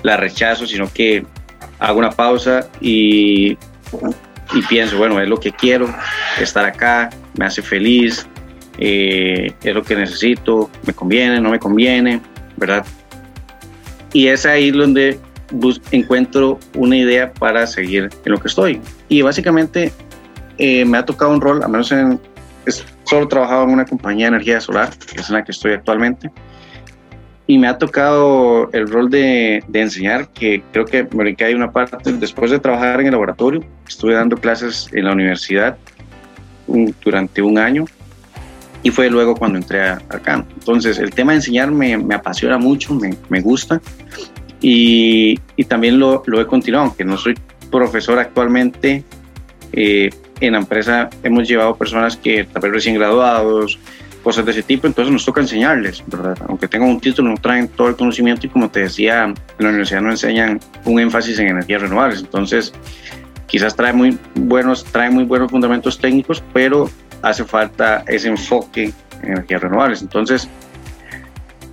la 0.03 0.15
rechazo, 0.15 0.67
sino 0.67 0.93
que 0.93 1.25
hago 1.79 1.97
una 1.97 2.11
pausa 2.11 2.69
y, 2.79 3.57
y 4.53 4.61
pienso, 4.69 4.99
bueno, 4.99 5.19
es 5.19 5.27
lo 5.27 5.39
que 5.39 5.51
quiero, 5.51 5.91
estar 6.39 6.65
acá, 6.65 7.09
me 7.35 7.45
hace 7.45 7.63
feliz, 7.63 8.27
eh, 8.77 9.51
es 9.63 9.73
lo 9.73 9.81
que 9.81 9.95
necesito, 9.95 10.69
me 10.85 10.93
conviene, 10.93 11.41
no 11.41 11.49
me 11.49 11.57
conviene, 11.57 12.21
¿verdad? 12.57 12.85
Y 14.13 14.27
es 14.27 14.45
ahí 14.45 14.71
donde 14.71 15.19
encuentro 15.91 16.59
una 16.75 16.97
idea 16.97 17.31
para 17.33 17.67
seguir 17.67 18.09
en 18.25 18.31
lo 18.31 18.39
que 18.39 18.47
estoy. 18.47 18.81
Y 19.09 19.21
básicamente 19.21 19.91
eh, 20.57 20.85
me 20.85 20.97
ha 20.97 21.05
tocado 21.05 21.31
un 21.31 21.41
rol, 21.41 21.63
al 21.63 21.69
menos 21.69 21.91
en, 21.91 22.19
solo 23.03 23.27
trabajado 23.27 23.63
en 23.63 23.71
una 23.71 23.85
compañía 23.85 24.25
de 24.25 24.35
energía 24.35 24.59
solar, 24.59 24.91
que 24.97 25.21
es 25.21 25.29
en 25.29 25.35
la 25.35 25.43
que 25.43 25.51
estoy 25.51 25.73
actualmente. 25.73 26.29
Y 27.49 27.57
me 27.57 27.67
ha 27.67 27.77
tocado 27.77 28.69
el 28.73 28.89
rol 28.89 29.09
de, 29.09 29.63
de 29.67 29.81
enseñar, 29.81 30.27
que 30.29 30.61
creo 30.73 30.83
que 30.83 31.07
me 31.13 31.35
hay 31.39 31.53
una 31.53 31.71
parte, 31.71 32.11
después 32.13 32.51
de 32.51 32.59
trabajar 32.59 32.99
en 32.99 33.05
el 33.05 33.11
laboratorio, 33.13 33.63
estuve 33.87 34.13
dando 34.13 34.35
clases 34.35 34.89
en 34.91 35.05
la 35.05 35.13
universidad 35.13 35.77
durante 37.03 37.41
un 37.41 37.57
año 37.57 37.85
y 38.87 38.91
fue 38.91 39.09
luego 39.09 39.35
cuando 39.35 39.57
entré 39.57 39.81
acá. 39.81 40.45
Entonces, 40.53 40.97
el 40.97 41.11
tema 41.11 41.33
de 41.33 41.39
enseñar 41.39 41.69
me, 41.71 41.97
me 41.97 42.15
apasiona 42.15 42.57
mucho, 42.57 42.93
me, 42.93 43.13
me 43.27 43.41
gusta 43.41 43.81
y, 44.61 45.37
y 45.57 45.65
también 45.65 45.99
lo, 45.99 46.23
lo, 46.25 46.39
he 46.39 46.47
continuado, 46.47 46.85
aunque 46.85 47.03
no 47.03 47.17
soy 47.17 47.37
profesor 47.69 48.17
actualmente, 48.17 49.03
eh, 49.73 50.09
en 50.39 50.53
la 50.53 50.59
empresa 50.59 51.09
hemos 51.21 51.49
llevado 51.49 51.75
personas 51.75 52.15
que 52.15 52.45
tal 52.45 52.61
vez 52.61 52.71
recién 52.71 52.95
graduados, 52.95 53.77
cosas 54.23 54.45
de 54.45 54.51
ese 54.51 54.63
tipo, 54.63 54.87
entonces 54.87 55.11
nos 55.11 55.25
toca 55.25 55.41
enseñarles, 55.41 56.01
¿verdad? 56.07 56.37
Aunque 56.47 56.69
tengan 56.69 56.89
un 56.89 57.01
título, 57.01 57.29
no 57.29 57.35
traen 57.35 57.67
todo 57.67 57.89
el 57.89 57.97
conocimiento 57.97 58.47
y 58.47 58.49
como 58.49 58.69
te 58.69 58.83
decía, 58.83 59.25
en 59.25 59.35
la 59.59 59.67
universidad 59.67 60.01
no 60.01 60.11
enseñan 60.11 60.61
un 60.85 60.97
énfasis 61.01 61.39
en 61.39 61.49
energías 61.49 61.81
renovables, 61.81 62.21
entonces 62.21 62.71
quizás 63.47 63.75
trae 63.75 63.91
muy 63.91 64.17
buenos, 64.35 64.85
trae 64.85 65.09
muy 65.09 65.25
buenos 65.25 65.51
fundamentos 65.51 65.99
técnicos, 65.99 66.41
pero 66.53 66.89
hace 67.21 67.43
falta 67.43 68.03
ese 68.07 68.29
enfoque 68.29 68.91
en 69.21 69.31
energías 69.31 69.61
renovables. 69.61 70.01
Entonces, 70.01 70.49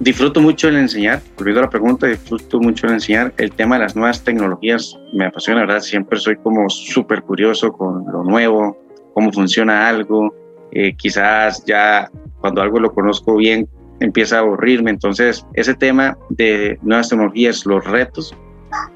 disfruto 0.01 0.41
mucho 0.41 0.69
el 0.69 0.77
enseñar, 0.77 1.21
olvido 1.39 1.61
la 1.61 1.71
pregunta, 1.71 2.07
disfruto 2.07 2.61
mucho 2.61 2.87
el 2.87 2.95
enseñar. 2.95 3.33
El 3.37 3.53
tema 3.53 3.77
de 3.77 3.83
las 3.83 3.97
nuevas 3.97 4.23
tecnologías 4.23 4.99
me 5.13 5.27
apasiona, 5.27 5.61
¿verdad? 5.61 5.81
Siempre 5.81 6.19
soy 6.19 6.37
como 6.37 6.69
súper 6.69 7.23
curioso 7.23 7.73
con 7.73 8.05
lo 8.11 8.25
nuevo, 8.25 8.77
cómo 9.15 9.33
funciona 9.33 9.89
algo. 9.89 10.35
Eh, 10.73 10.95
quizás 10.97 11.65
ya 11.65 12.11
cuando 12.41 12.61
algo 12.61 12.81
lo 12.81 12.93
conozco 12.93 13.37
bien 13.37 13.69
empieza 14.01 14.37
a 14.37 14.41
aburrirme. 14.41 14.91
Entonces, 14.91 15.47
ese 15.55 15.75
tema 15.75 16.19
de 16.31 16.79
nuevas 16.83 17.09
tecnologías, 17.09 17.65
los 17.65 17.85
retos, 17.85 18.35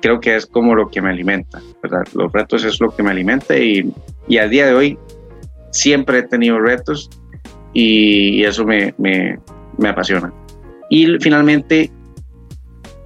creo 0.01 0.21
que 0.21 0.37
es 0.37 0.47
como 0.47 0.75
lo 0.75 0.89
que 0.89 1.01
me 1.01 1.11
alimenta, 1.11 1.61
¿verdad? 1.83 2.07
Los 2.15 2.33
retos 2.33 2.65
es 2.65 2.81
lo 2.81 2.91
que 2.91 3.03
me 3.03 3.11
alimenta 3.11 3.57
y, 3.57 3.93
y 4.27 4.39
a 4.39 4.49
día 4.49 4.67
de 4.67 4.75
hoy 4.75 4.99
siempre 5.79 6.18
he 6.18 6.22
tenido 6.22 6.59
retos 6.59 7.09
y, 7.72 8.43
eso 8.45 8.64
me, 8.64 8.95
me, 8.99 9.39
apasiona. 9.89 10.33
Y 10.91 11.18
finalmente, 11.20 11.91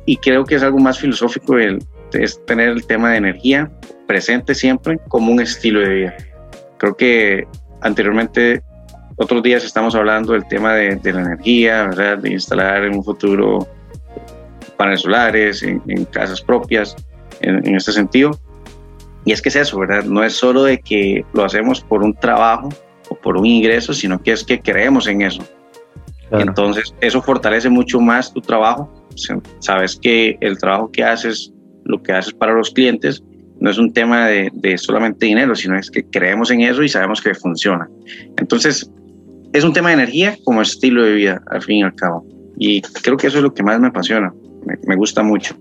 y 0.06 0.16
creo 0.16 0.44
que 0.44 0.54
es 0.54 0.62
algo 0.62 0.78
más 0.78 0.98
filosófico, 0.98 1.58
es 1.58 2.44
tener 2.46 2.68
el 2.70 2.86
tema 2.86 3.10
de 3.10 3.18
energía 3.18 3.70
presente 4.06 4.54
siempre 4.54 4.98
como 5.08 5.32
un 5.32 5.40
estilo 5.40 5.80
de 5.80 5.88
vida. 5.88 6.16
Creo 6.78 6.96
que 6.96 7.46
anteriormente, 7.80 8.62
otros 9.16 9.42
días 9.42 9.64
estamos 9.64 9.94
hablando 9.94 10.32
del 10.32 10.46
tema 10.48 10.74
de, 10.74 11.12
la 11.12 11.20
energía, 11.20 11.84
¿verdad? 11.84 12.18
de 12.18 12.30
instalar 12.32 12.84
en 12.84 12.96
un 12.96 13.04
futuro 13.04 13.68
paneles 14.76 15.02
solares 15.02 15.62
en, 15.62 15.80
casas 16.06 16.40
propias, 16.40 16.96
en, 17.40 17.74
este 17.74 17.92
sentido. 17.92 18.38
Y 19.24 19.32
es 19.32 19.40
que 19.40 19.48
es 19.48 19.56
eso, 19.56 19.78
¿verdad? 19.78 20.04
No 20.04 20.24
es 20.24 20.34
solo 20.34 20.64
de 20.64 20.80
que 20.80 21.24
lo 21.32 21.44
hacemos 21.44 21.80
por 21.80 22.02
un 22.02 22.14
trabajo 22.14 22.70
o 23.08 23.14
por 23.14 23.36
un 23.36 23.46
ingreso, 23.46 23.92
sino 23.92 24.20
que 24.20 24.32
es 24.32 24.44
que 24.44 24.60
creemos 24.60 25.06
en 25.06 25.22
eso. 25.22 25.42
Entonces, 26.30 26.94
eso 27.00 27.20
fortalece 27.20 27.68
mucho 27.68 28.00
más 28.00 28.32
tu 28.32 28.40
trabajo. 28.40 28.90
Sabes 29.58 29.96
que 30.00 30.38
el 30.40 30.58
trabajo 30.58 30.90
que 30.90 31.04
haces, 31.04 31.52
lo 31.84 32.02
que 32.02 32.12
haces 32.12 32.32
para 32.32 32.54
los 32.54 32.70
clientes, 32.70 33.22
no 33.60 33.70
es 33.70 33.78
un 33.78 33.92
tema 33.92 34.26
de, 34.26 34.78
solamente 34.78 35.26
dinero, 35.26 35.54
sino 35.54 35.78
es 35.78 35.90
que 35.90 36.04
creemos 36.04 36.50
en 36.50 36.62
eso 36.62 36.82
y 36.82 36.88
sabemos 36.88 37.20
que 37.20 37.34
funciona. 37.34 37.88
Entonces, 38.38 38.90
es 39.52 39.62
un 39.62 39.72
tema 39.72 39.90
de 39.90 39.94
energía 39.94 40.36
como 40.44 40.62
estilo 40.62 41.04
de 41.04 41.12
vida, 41.12 41.42
al 41.48 41.62
fin 41.62 41.76
y 41.76 41.82
al 41.82 41.94
cabo. 41.94 42.26
Y 42.56 42.80
creo 42.80 43.16
que 43.16 43.26
eso 43.26 43.36
es 43.36 43.42
lo 43.42 43.52
que 43.52 43.62
más 43.62 43.78
me 43.78 43.88
apasiona, 43.88 44.32
me, 44.66 44.76
me 44.86 44.96
gusta 44.96 45.22
mucho. 45.22 45.54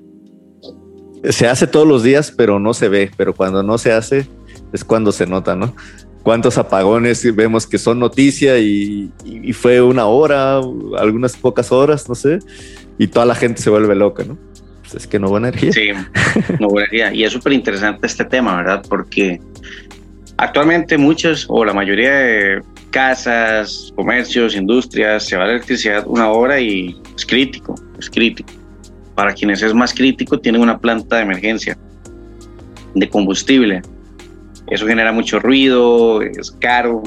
Se 1.29 1.47
hace 1.47 1.67
todos 1.67 1.87
los 1.87 2.03
días, 2.03 2.33
pero 2.35 2.59
no 2.59 2.73
se 2.73 2.89
ve, 2.89 3.11
pero 3.15 3.33
cuando 3.33 3.61
no 3.63 3.77
se 3.77 3.91
hace 3.91 4.27
es 4.73 4.83
cuando 4.83 5.11
se 5.11 5.27
nota, 5.27 5.55
¿no? 5.55 5.75
cuántos 6.23 6.57
apagones 6.57 7.35
vemos 7.35 7.67
que 7.67 7.77
son 7.77 7.99
noticia 7.99 8.57
y, 8.59 9.11
fue 9.53 9.81
una 9.81 10.05
hora, 10.05 10.59
algunas 10.97 11.35
pocas 11.35 11.71
horas, 11.71 12.07
no 12.07 12.15
sé, 12.15 12.39
y 12.97 13.07
toda 13.07 13.25
la 13.25 13.35
gente 13.35 13.61
se 13.61 13.69
vuelve 13.69 13.95
loca, 13.95 14.23
¿no? 14.23 14.37
Pues 14.81 14.95
es 14.95 15.07
que 15.07 15.19
no 15.19 15.29
hubo 15.29 15.37
energía. 15.37 15.71
Sí, 15.71 15.89
no 16.59 16.67
hubo 16.67 16.79
energía. 16.79 17.13
Y 17.13 17.23
es 17.23 17.33
súper 17.33 17.53
interesante 17.53 18.07
este 18.07 18.25
tema, 18.25 18.57
¿verdad? 18.57 18.83
Porque 18.87 19.39
actualmente 20.37 20.97
muchas 20.97 21.45
o 21.47 21.63
la 21.65 21.73
mayoría 21.73 22.13
de 22.13 22.61
casas, 22.91 23.91
comercios, 23.95 24.55
industrias, 24.55 25.25
se 25.25 25.37
va 25.37 25.45
la 25.45 25.53
electricidad 25.53 26.03
una 26.07 26.29
hora 26.29 26.59
y 26.59 26.99
es 27.15 27.25
crítico, 27.25 27.75
es 27.99 28.09
crítico. 28.09 28.51
Para 29.21 29.35
quienes 29.35 29.61
es 29.61 29.71
más 29.75 29.93
crítico, 29.93 30.39
tienen 30.39 30.61
una 30.61 30.79
planta 30.79 31.17
de 31.17 31.21
emergencia 31.21 31.77
de 32.95 33.07
combustible 33.07 33.83
eso 34.71 34.87
genera 34.87 35.11
mucho 35.11 35.37
ruido, 35.37 36.21
es 36.21 36.49
caro. 36.59 37.03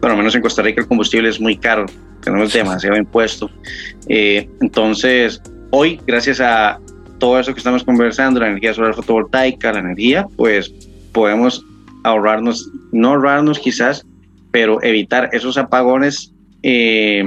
Bueno, 0.00 0.16
menos 0.16 0.34
en 0.34 0.42
Costa 0.42 0.62
Rica 0.62 0.82
el 0.82 0.86
combustible 0.86 1.30
es 1.30 1.40
muy 1.40 1.56
caro, 1.56 1.86
tenemos 2.22 2.52
demasiado 2.52 2.96
impuesto. 2.96 3.50
Eh, 4.06 4.48
entonces, 4.60 5.42
hoy, 5.70 5.98
gracias 6.06 6.40
a 6.40 6.78
todo 7.18 7.40
eso 7.40 7.54
que 7.54 7.58
estamos 7.58 7.82
conversando, 7.82 8.38
la 8.38 8.48
energía 8.48 8.74
solar 8.74 8.94
fotovoltaica, 8.94 9.72
la 9.72 9.80
energía, 9.80 10.26
pues 10.36 10.72
podemos 11.12 11.64
ahorrarnos, 12.04 12.70
no 12.92 13.08
ahorrarnos 13.08 13.58
quizás, 13.58 14.06
pero 14.52 14.80
evitar 14.82 15.30
esos 15.32 15.56
apagones 15.56 16.34
eh, 16.62 17.24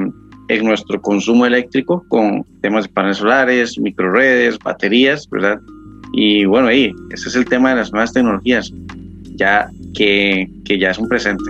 en 0.52 0.66
nuestro 0.66 1.02
consumo 1.02 1.46
eléctrico 1.46 2.04
con 2.10 2.44
temas 2.62 2.84
de 2.86 2.94
paneles 2.94 3.18
solares, 3.18 3.80
microredes, 3.80 4.60
baterías, 4.60 5.30
¿verdad? 5.30 5.60
Y 6.12 6.44
bueno, 6.44 6.68
ahí, 6.68 6.92
ese 7.12 7.30
es 7.30 7.36
el 7.36 7.46
tema 7.46 7.70
de 7.70 7.78
las 7.78 7.92
nuevas 7.94 8.12
tecnologías 8.12 8.70
ya 9.36 9.70
que, 9.96 10.50
que 10.66 10.78
ya 10.78 10.92
es 10.92 11.00
un 11.00 11.08
presente. 11.08 11.44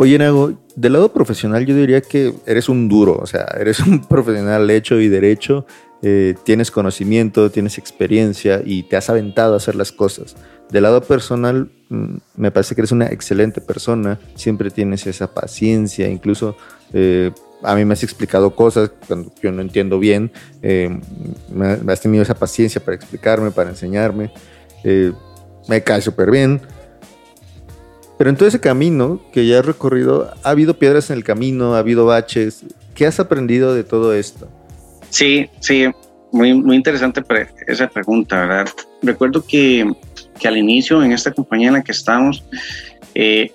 Oye, 0.00 0.16
Nago, 0.16 0.52
del 0.76 0.92
lado 0.92 1.12
profesional 1.12 1.66
yo 1.66 1.74
diría 1.74 2.00
que 2.00 2.32
eres 2.46 2.68
un 2.68 2.88
duro, 2.88 3.18
o 3.20 3.26
sea, 3.26 3.46
eres 3.58 3.80
un 3.80 4.04
profesional 4.08 4.70
hecho 4.70 5.00
y 5.00 5.08
derecho, 5.08 5.66
eh, 6.02 6.34
tienes 6.44 6.70
conocimiento, 6.70 7.50
tienes 7.50 7.76
experiencia 7.76 8.62
y 8.64 8.84
te 8.84 8.96
has 8.96 9.10
aventado 9.10 9.54
a 9.54 9.56
hacer 9.56 9.74
las 9.74 9.90
cosas. 9.90 10.36
Del 10.70 10.84
lado 10.84 11.02
personal, 11.02 11.70
mm, 11.88 12.16
me 12.36 12.50
parece 12.50 12.74
que 12.74 12.82
eres 12.82 12.92
una 12.92 13.06
excelente 13.06 13.60
persona, 13.60 14.18
siempre 14.34 14.70
tienes 14.70 15.06
esa 15.06 15.32
paciencia, 15.34 16.08
incluso 16.08 16.56
eh, 16.92 17.32
a 17.62 17.74
mí 17.74 17.84
me 17.84 17.94
has 17.94 18.02
explicado 18.04 18.54
cosas 18.54 18.92
cuando 19.06 19.32
yo 19.42 19.50
no 19.50 19.60
entiendo 19.60 19.98
bien, 19.98 20.30
eh, 20.62 21.00
me, 21.52 21.92
has 21.92 22.00
tenido 22.00 22.22
esa 22.22 22.34
paciencia 22.34 22.80
para 22.84 22.94
explicarme, 22.94 23.50
para 23.50 23.70
enseñarme, 23.70 24.30
me 25.68 25.82
cae 25.82 26.00
súper 26.00 26.30
bien. 26.30 26.60
Pero 28.18 28.30
en 28.30 28.36
todo 28.36 28.48
ese 28.48 28.60
camino 28.60 29.20
que 29.32 29.46
ya 29.46 29.60
has 29.60 29.66
recorrido, 29.66 30.32
ha 30.42 30.50
habido 30.50 30.74
piedras 30.74 31.10
en 31.10 31.16
el 31.16 31.24
camino, 31.24 31.74
ha 31.74 31.78
habido 31.78 32.04
baches. 32.06 32.64
¿Qué 32.94 33.06
has 33.06 33.20
aprendido 33.20 33.74
de 33.74 33.84
todo 33.84 34.12
esto? 34.12 34.48
Sí, 35.10 35.48
sí, 35.60 35.86
muy, 36.32 36.54
muy 36.54 36.76
interesante 36.76 37.22
esa 37.66 37.88
pregunta, 37.88 38.40
¿verdad? 38.40 38.68
Recuerdo 39.02 39.44
que, 39.46 39.90
que, 40.38 40.48
al 40.48 40.56
inicio 40.56 41.02
en 41.02 41.12
esta 41.12 41.32
compañía 41.32 41.68
en 41.68 41.74
la 41.74 41.82
que 41.82 41.92
estamos, 41.92 42.44
eh, 43.14 43.52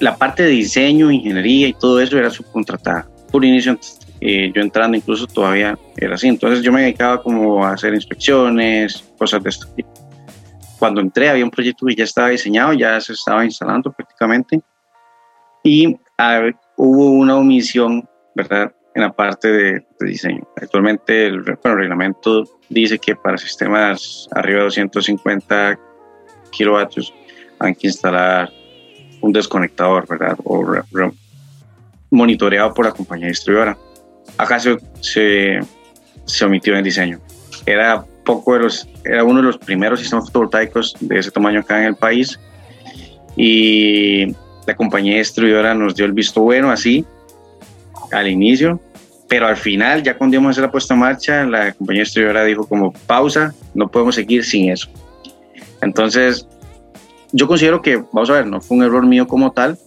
la 0.00 0.16
parte 0.16 0.42
de 0.42 0.50
diseño, 0.50 1.10
ingeniería 1.10 1.68
y 1.68 1.72
todo 1.74 2.00
eso 2.00 2.18
era 2.18 2.30
subcontratada. 2.30 3.08
Por 3.30 3.44
inicio, 3.44 3.78
eh, 4.20 4.50
yo 4.54 4.62
entrando 4.62 4.96
incluso 4.96 5.26
todavía 5.26 5.78
era 5.96 6.16
así. 6.16 6.28
Entonces 6.28 6.62
yo 6.62 6.72
me 6.72 6.82
dedicaba 6.82 7.22
como 7.22 7.64
a 7.64 7.72
hacer 7.72 7.94
inspecciones, 7.94 9.04
cosas 9.16 9.42
de 9.42 9.50
este 9.50 9.66
tipo 9.76 10.04
cuando 10.84 11.00
entré 11.00 11.30
había 11.30 11.44
un 11.44 11.50
proyecto 11.50 11.86
que 11.86 11.94
ya 11.94 12.04
estaba 12.04 12.28
diseñado, 12.28 12.74
ya 12.74 13.00
se 13.00 13.14
estaba 13.14 13.42
instalando 13.42 13.90
prácticamente 13.90 14.60
y 15.62 15.96
hubo 16.76 17.10
una 17.10 17.36
omisión, 17.36 18.06
¿verdad? 18.34 18.70
En 18.94 19.02
la 19.02 19.12
parte 19.12 19.48
de, 19.48 19.86
diseño. 20.00 20.46
Actualmente 20.56 21.26
el, 21.26 21.44
reglamento 21.44 22.44
dice 22.68 22.98
que 22.98 23.16
para 23.16 23.36
sistemas 23.38 24.28
arriba 24.32 24.58
de 24.58 24.64
250 24.64 25.78
kilovatios 26.50 27.12
hay 27.58 27.74
que 27.74 27.88
instalar 27.88 28.52
un 29.20 29.32
desconectador, 29.32 30.06
¿verdad? 30.06 30.36
O 30.44 30.64
monitoreado 32.10 32.72
por 32.72 32.86
la 32.86 32.92
compañía 32.92 33.28
distribuidora. 33.28 33.76
Acá 34.38 34.60
se, 34.60 34.76
se, 35.00 35.58
se 36.24 36.44
omitió 36.44 36.74
en 36.74 36.78
el 36.78 36.84
diseño. 36.84 37.20
Era 37.66 38.04
poco 38.24 38.54
de 38.54 38.60
los, 38.60 38.88
era 39.04 39.24
uno 39.24 39.40
de 39.40 39.46
los 39.46 39.58
primeros 39.58 40.00
sistemas 40.00 40.26
fotovoltaicos 40.26 40.96
de 41.00 41.18
ese 41.18 41.30
tamaño 41.30 41.60
acá 41.60 41.80
en 41.80 41.86
el 41.86 41.96
país 41.96 42.38
y 43.36 44.34
la 44.66 44.74
compañía 44.76 45.18
distribuidora 45.18 45.74
nos 45.74 45.94
dio 45.94 46.06
el 46.06 46.12
visto 46.12 46.40
bueno 46.40 46.70
así 46.70 47.04
al 48.14 48.28
inicio, 48.28 48.80
pero 49.28 49.46
al 49.46 49.56
final 49.56 50.02
ya 50.02 50.16
cuando 50.16 50.36
íbamos 50.36 50.50
a 50.50 50.52
hacer 50.52 50.64
la 50.64 50.70
puesta 50.70 50.94
en 50.94 51.00
marcha, 51.00 51.44
la 51.44 51.72
compañía 51.72 52.02
distribuidora 52.02 52.44
dijo 52.44 52.66
como 52.66 52.92
pausa, 52.92 53.54
no 53.74 53.88
podemos 53.88 54.14
seguir 54.14 54.44
sin 54.44 54.70
eso. 54.70 54.88
Entonces, 55.80 56.46
yo 57.32 57.46
considero 57.46 57.82
que, 57.82 57.96
vamos 58.12 58.30
a 58.30 58.34
ver, 58.34 58.46
no 58.46 58.60
fue 58.60 58.76
un 58.76 58.84
error 58.84 59.04
mío 59.06 59.26
como 59.26 59.52
tal, 59.52 59.78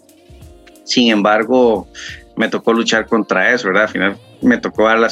sin 0.84 1.10
embargo, 1.10 1.88
me 2.36 2.50
tocó 2.50 2.74
luchar 2.74 3.08
contra 3.08 3.54
eso, 3.54 3.68
¿verdad? 3.68 3.84
Al 3.84 3.90
final 3.90 4.18
me 4.42 4.58
tocó 4.58 4.86
dar 4.86 5.00
la, 5.00 5.10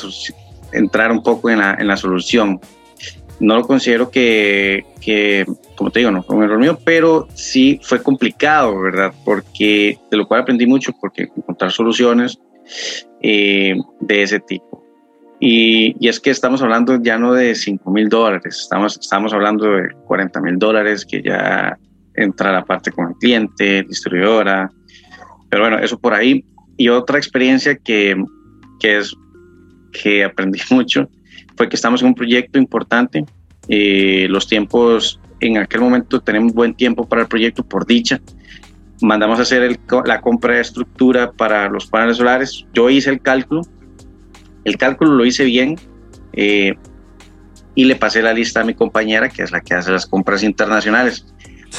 entrar 0.71 1.11
un 1.11 1.23
poco 1.23 1.49
en 1.49 1.59
la, 1.59 1.75
en 1.79 1.87
la 1.87 1.97
solución 1.97 2.59
no 3.39 3.55
lo 3.55 3.67
considero 3.67 4.09
que, 4.09 4.85
que, 5.01 5.45
como 5.75 5.91
te 5.91 5.99
digo, 5.99 6.11
no 6.11 6.23
fue 6.23 6.35
un 6.35 6.43
error 6.43 6.59
mío, 6.59 6.79
pero 6.83 7.27
sí 7.33 7.79
fue 7.83 8.01
complicado, 8.01 8.79
¿verdad? 8.79 9.13
Porque 9.23 9.99
de 10.09 10.17
lo 10.17 10.27
cual 10.27 10.41
aprendí 10.41 10.65
mucho, 10.65 10.93
porque 10.99 11.29
encontrar 11.35 11.71
soluciones 11.71 12.39
eh, 13.21 13.75
de 14.01 14.21
ese 14.21 14.39
tipo. 14.39 14.83
Y, 15.39 15.95
y, 15.99 16.07
es 16.07 16.19
que 16.19 16.29
estamos 16.29 16.61
hablando 16.61 17.01
ya 17.01 17.17
no 17.17 17.33
de 17.33 17.55
5 17.55 17.91
mil 17.91 18.07
dólares, 18.07 18.57
estamos, 18.61 18.97
estamos 18.97 19.33
hablando 19.33 19.65
de 19.65 19.89
40 20.05 20.41
mil 20.41 20.57
dólares 20.57 21.05
que 21.05 21.21
ya 21.21 21.77
entra 22.15 22.51
la 22.51 22.63
parte 22.63 22.91
con 22.91 23.09
el 23.09 23.15
cliente, 23.15 23.83
distribuidora. 23.83 24.71
Pero 25.49 25.63
bueno, 25.63 25.79
eso 25.79 25.99
por 25.99 26.13
ahí. 26.13 26.45
Y 26.77 26.89
otra 26.89 27.17
experiencia 27.17 27.75
que, 27.75 28.15
que 28.79 28.97
es 28.97 29.13
que 29.91 30.23
aprendí 30.23 30.59
mucho 30.71 31.09
fue 31.57 31.69
que 31.69 31.75
estamos 31.75 32.01
en 32.01 32.09
un 32.09 32.15
proyecto 32.15 32.59
importante 32.59 33.25
Eh, 33.67 34.27
los 34.29 34.47
tiempos, 34.47 35.19
en 35.39 35.57
aquel 35.57 35.81
momento 35.81 36.19
tenemos 36.21 36.53
buen 36.53 36.75
tiempo 36.75 37.07
para 37.07 37.23
el 37.23 37.27
proyecto, 37.27 37.63
por 37.63 37.85
dicha. 37.87 38.21
Mandamos 39.01 39.39
a 39.39 39.41
hacer 39.43 39.77
la 40.05 40.21
compra 40.21 40.55
de 40.55 40.61
estructura 40.61 41.31
para 41.31 41.69
los 41.69 41.87
paneles 41.87 42.17
solares. 42.17 42.65
Yo 42.73 42.89
hice 42.89 43.09
el 43.09 43.21
cálculo. 43.21 43.61
El 44.63 44.77
cálculo 44.77 45.13
lo 45.13 45.25
hice 45.25 45.43
bien. 45.43 45.75
Eh, 46.33 46.75
y 47.75 47.83
le 47.83 47.95
pasé 47.97 48.21
la 48.21 48.33
lista 48.33 48.61
a 48.61 48.63
mi 48.63 48.73
compañera, 48.73 49.29
que 49.29 49.43
es 49.43 49.51
la 49.51 49.59
que 49.59 49.73
hace 49.73 49.91
las 49.91 50.05
compras 50.05 50.43
internacionales. 50.43 51.25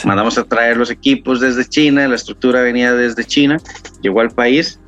Mandamos 0.04 0.36
a 0.36 0.44
traer 0.44 0.76
los 0.76 0.90
equipos 0.90 1.40
desde 1.40 1.64
China, 1.64 2.06
la 2.06 2.16
estructura 2.16 2.60
venía 2.60 2.92
desde 2.92 3.24
China, 3.24 3.56
llegó 4.02 4.20
al 4.20 4.30
país 4.30 4.78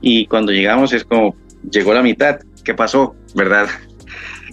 y 0.00 0.26
cuando 0.26 0.50
llegamos 0.50 0.92
es 0.92 1.04
como, 1.04 1.36
llegó 1.70 1.94
la 1.94 2.02
mitad, 2.02 2.40
¿qué 2.64 2.74
pasó? 2.74 3.14
¿Verdad? 3.34 3.68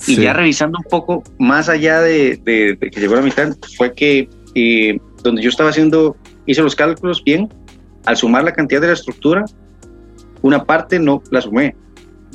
Y 0.06 0.18
ya 0.18 0.34
revisando 0.34 0.78
un 0.78 0.90
poco 0.90 1.24
más 1.40 1.70
allá 1.70 2.02
de, 2.02 2.40
que 2.46 3.00
llegó 3.00 3.16
la 3.16 3.22
mitad, 3.22 3.56
fue 3.78 3.94
que 3.94 4.30
eh, 4.54 5.00
donde 5.24 5.42
yo 5.42 5.50
estaba 5.50 5.70
haciendo, 5.70 6.16
hice 6.46 6.62
los 6.62 6.76
cálculos 6.76 7.24
bien, 7.24 7.50
al 8.06 8.18
sumar 8.18 8.44
la 8.44 8.54
cantidad 8.54 8.82
de 8.82 8.88
la 8.88 8.94
estructura, 8.94 9.46
una 10.42 10.64
parte 10.66 11.00
no 11.00 11.24
la 11.32 11.42
sumé, 11.42 11.76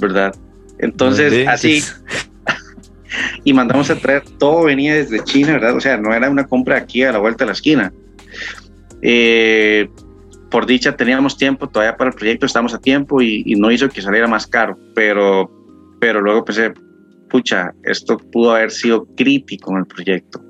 ¿verdad? 0.01 0.35
Entonces, 0.79 1.47
así, 1.47 1.83
y 3.45 3.53
mandamos 3.53 3.91
a 3.91 3.97
traer, 3.97 4.23
todo 4.39 4.65
venía 4.65 4.95
desde 4.95 5.23
China, 5.25 5.53
¿verdad? 5.53 5.77
O 5.77 5.81
sea, 5.81 5.97
no 5.97 6.15
era 6.15 6.31
una 6.31 6.47
compra 6.47 6.77
aquí 6.77 7.03
a 7.03 7.13
la 7.13 7.19
vuelta 7.19 7.45
de 7.45 7.47
la 7.47 7.53
esquina. 7.53 7.93
Eh, 9.03 9.89
por 10.51 10.67
dicha 10.67 10.97
teníamos 10.97 11.37
tiempo 11.37 11.69
todavía 11.69 11.97
para 11.97 12.11
el 12.11 12.17
proyecto, 12.17 12.47
estamos 12.47 12.75
a 12.75 12.79
tiempo 12.79 13.21
y, 13.21 13.55
no 13.57 13.71
hizo 13.71 13.89
que 13.89 14.01
saliera 14.01 14.27
más 14.27 14.47
caro, 14.47 14.79
pero, 14.95 15.51
pero 16.01 16.21
luego 16.21 16.45
pensé, 16.45 16.73
pucha, 17.29 17.73
esto 17.85 18.17
pudo 18.17 18.55
haber 18.55 18.71
sido 18.71 19.07
crítico 19.17 19.73
en 19.73 19.79
el 19.79 19.87
proyecto. 19.87 20.43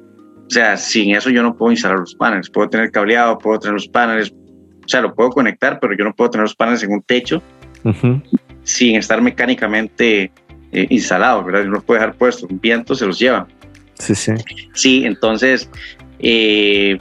O 0.49 0.51
sea, 0.51 0.79
sin 0.79 1.15
eso 1.15 1.29
yo 1.29 1.43
no 1.43 1.55
puedo 1.55 1.73
instalar 1.73 1.99
los 1.99 2.15
paneles, 2.15 2.49
puedo 2.49 2.71
tener 2.71 2.91
cableado, 2.91 3.37
puedo 3.37 3.59
tener 3.59 3.75
los 3.75 3.87
paneles, 3.87 4.33
o 4.33 4.89
sea, 4.89 5.03
lo 5.03 5.15
puedo 5.15 5.29
conectar, 5.29 5.79
pero 5.79 5.95
yo 5.95 6.05
no 6.05 6.15
puedo 6.15 6.31
tener 6.31 6.45
los 6.45 6.55
paneles 6.55 6.83
en 6.83 6.93
un 6.93 7.03
techo 7.03 7.43
sin 8.63 8.97
estar 8.97 9.21
mecánicamente 9.21 10.33
eh, 10.73 10.87
instalado, 10.89 11.45
¿verdad? 11.45 11.65
No 11.65 11.83
puede 11.83 12.01
dejar 12.01 12.17
puesto, 12.17 12.47
un 12.49 12.59
viento 12.59 12.95
se 12.95 13.05
los 13.05 13.19
lleva. 13.19 13.47
Sí, 13.99 14.15
sí. 14.15 14.33
Sí, 14.73 15.05
entonces 15.05 15.69
eh, 16.19 16.99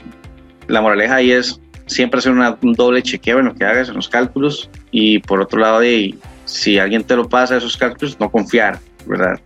la 0.66 0.82
moraleja 0.82 1.16
ahí 1.16 1.30
es 1.30 1.58
siempre 1.86 2.18
hacer 2.18 2.32
un 2.32 2.72
doble 2.74 3.02
chequeo 3.02 3.38
en 3.38 3.46
lo 3.46 3.54
que 3.54 3.64
hagas, 3.64 3.88
en 3.88 3.94
los 3.94 4.10
cálculos, 4.10 4.68
y 4.90 5.20
por 5.20 5.40
otro 5.40 5.58
lado, 5.58 5.80
de, 5.80 6.14
si 6.44 6.78
alguien 6.78 7.02
te 7.02 7.16
lo 7.16 7.26
pasa 7.26 7.56
esos 7.56 7.78
cálculos, 7.78 8.20
no 8.20 8.30
confiar, 8.30 8.78
¿verdad? 9.06 9.40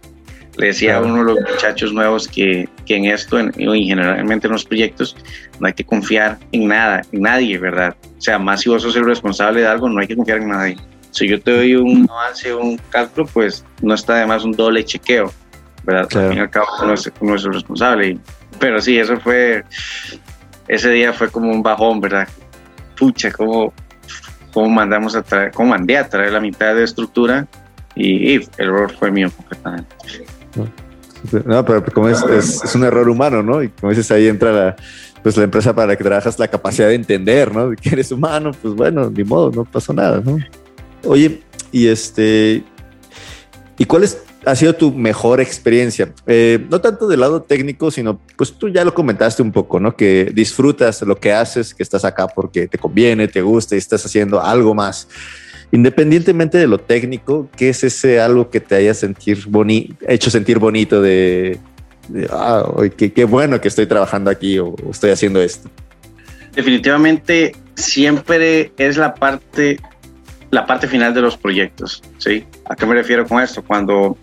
Le 0.59 0.67
decía 0.67 0.97
a 0.97 1.01
uno 1.01 1.19
de 1.19 1.25
los 1.25 1.39
muchachos 1.51 1.93
nuevos 1.93 2.29
que, 2.29 2.69
que 2.85 2.97
en 2.97 3.07
esto, 3.07 3.39
en, 3.39 3.53
y 3.57 3.87
generalmente 3.87 4.47
en 4.47 4.53
los 4.53 4.65
proyectos, 4.65 5.17
no 5.59 5.67
hay 5.67 5.73
que 5.73 5.85
confiar 5.85 6.39
en 6.53 6.69
nada, 6.69 7.03
en 7.11 7.23
nadie, 7.23 7.59
¿verdad? 7.59 7.97
O 8.19 8.21
sea, 8.21 8.39
más 8.39 8.61
si 8.61 8.69
vos 8.69 8.83
sos 8.83 8.95
el 8.97 9.05
responsable 9.05 9.61
de 9.61 9.67
algo, 9.67 9.89
no 9.89 10.01
hay 10.01 10.07
que 10.07 10.17
confiar 10.17 10.39
en 10.39 10.49
nadie 10.49 10.77
si 11.13 11.29
yo 11.29 11.41
te 11.41 11.55
doy 11.55 11.77
un 11.77 12.11
avance, 12.11 12.53
un 12.55 12.79
cálculo, 12.91 13.27
pues 13.33 13.65
no 13.83 13.95
está 13.95 14.15
además 14.15 14.45
un 14.45 14.53
doble 14.53 14.85
chequeo, 14.85 15.31
¿verdad? 15.85 16.09
Al 16.11 16.29
fin 16.29 16.39
y 16.39 16.41
al 16.41 16.51
cabo 16.51 16.67
uno 16.83 16.95
es, 16.95 17.45
el 17.45 17.53
responsable. 17.53 18.19
pero 18.59 18.81
sí, 18.81 18.99
eso 18.99 19.21
fue, 19.21 19.63
ese 20.69 20.91
día 20.91 21.13
fue 21.13 21.31
como 21.31 21.53
un 21.53 21.63
bajón, 21.63 22.01
¿verdad? 22.01 22.27
Pucha, 22.97 23.31
cómo, 23.31 23.75
cómo 24.53 24.69
mandamos 24.71 25.15
a 25.15 25.23
traer, 25.23 25.53
cómo 25.53 25.71
mandé 25.71 25.99
a 25.99 26.09
traer 26.09 26.33
la 26.33 26.41
mitad 26.41 26.75
de 26.75 26.85
estructura 26.85 27.47
y, 27.95 28.37
el 28.37 28.49
error 28.57 28.91
fue 28.99 29.11
mío 29.11 29.31
completamente. 29.37 29.95
No, 31.45 31.65
pero 31.65 31.85
como 31.85 32.09
es, 32.09 32.23
es, 32.23 32.75
un 32.75 32.85
error 32.85 33.09
humano, 33.09 33.43
¿no? 33.43 33.63
Y 33.63 33.69
como 33.69 33.91
dices, 33.91 34.11
ahí 34.11 34.27
entra 34.27 34.53
la, 34.53 34.77
pues 35.23 35.37
la 35.37 35.45
empresa 35.45 35.75
para 35.75 35.89
la 35.89 35.97
que 35.97 36.05
trabajas 36.05 36.39
la 36.39 36.49
capacidad 36.49 36.89
de 36.89 36.95
entender, 36.95 37.55
¿no? 37.55 37.71
Que 37.81 37.91
eres 37.91 38.11
humano, 38.11 38.51
pues 38.61 38.75
bueno, 38.75 39.11
ni 39.11 39.23
modo, 39.23 39.51
no 39.51 39.65
pasó 39.65 39.93
nada, 39.93 40.21
¿no? 40.25 40.39
Oye, 41.05 41.43
y 41.71 41.87
este, 41.87 42.65
¿y 43.79 43.85
cuál 43.85 44.09
ha 44.45 44.57
sido 44.57 44.75
tu 44.75 44.93
mejor 44.93 45.41
experiencia? 45.41 46.13
Eh, 46.27 46.65
no 46.69 46.81
tanto 46.81 47.07
del 47.07 47.21
lado 47.21 47.43
técnico, 47.43 47.91
sino 47.91 48.21
pues 48.37 48.53
tú 48.53 48.69
ya 48.69 48.85
lo 48.85 48.93
comentaste 48.93 49.43
un 49.43 49.53
poco, 49.53 49.79
¿no? 49.79 49.97
Que 49.97 50.31
disfrutas 50.35 51.03
lo 51.03 51.17
que 51.17 51.33
haces, 51.33 51.75
que 51.75 51.83
estás 51.83 52.05
acá 52.05 52.27
porque 52.27 52.67
te 52.67 52.79
conviene, 52.79 53.29
te 53.29 53.43
gusta 53.43 53.77
y 53.77 53.79
estás 53.79 54.05
haciendo 54.05 54.43
algo 54.43 54.75
más. 54.75 55.09
Independientemente 55.73 56.59
de 56.59 56.67
lo 56.67 56.79
técnico, 56.79 57.49
¿qué 57.57 57.71
es 57.71 57.83
ese 57.83 58.21
algo 58.21 58.51
que 58.51 58.61
te 58.61 58.75
haya 58.75 58.93
hecho 60.07 60.31
sentir 60.31 60.59
bonito 60.59 61.01
de, 61.01 61.59
ah, 62.31 62.65
qué, 62.97 63.25
bueno 63.25 63.61
que 63.61 63.69
estoy 63.69 63.87
trabajando 63.87 64.31
aquí 64.31 64.59
o 64.59 64.77
estoy 64.91 65.11
haciendo 65.11 65.41
esto? 65.41 65.71
Definitivamente 66.55 67.57
siempre 67.75 68.73
es 68.77 68.99
la 68.99 69.15
parte 69.15 69.79
la 70.53 70.67
parte 70.67 70.87
final 70.87 71.15
de 71.15 71.23
los 71.23 71.39
proyectos, 71.39 72.03
¿sí? 72.19 72.45
¿A 72.67 72.77
qué 72.77 72.85
me 72.85 72.95
refiero 72.95 73.27
con 73.27 73.43
esto? 73.43 73.65
Cuando, 73.65 74.19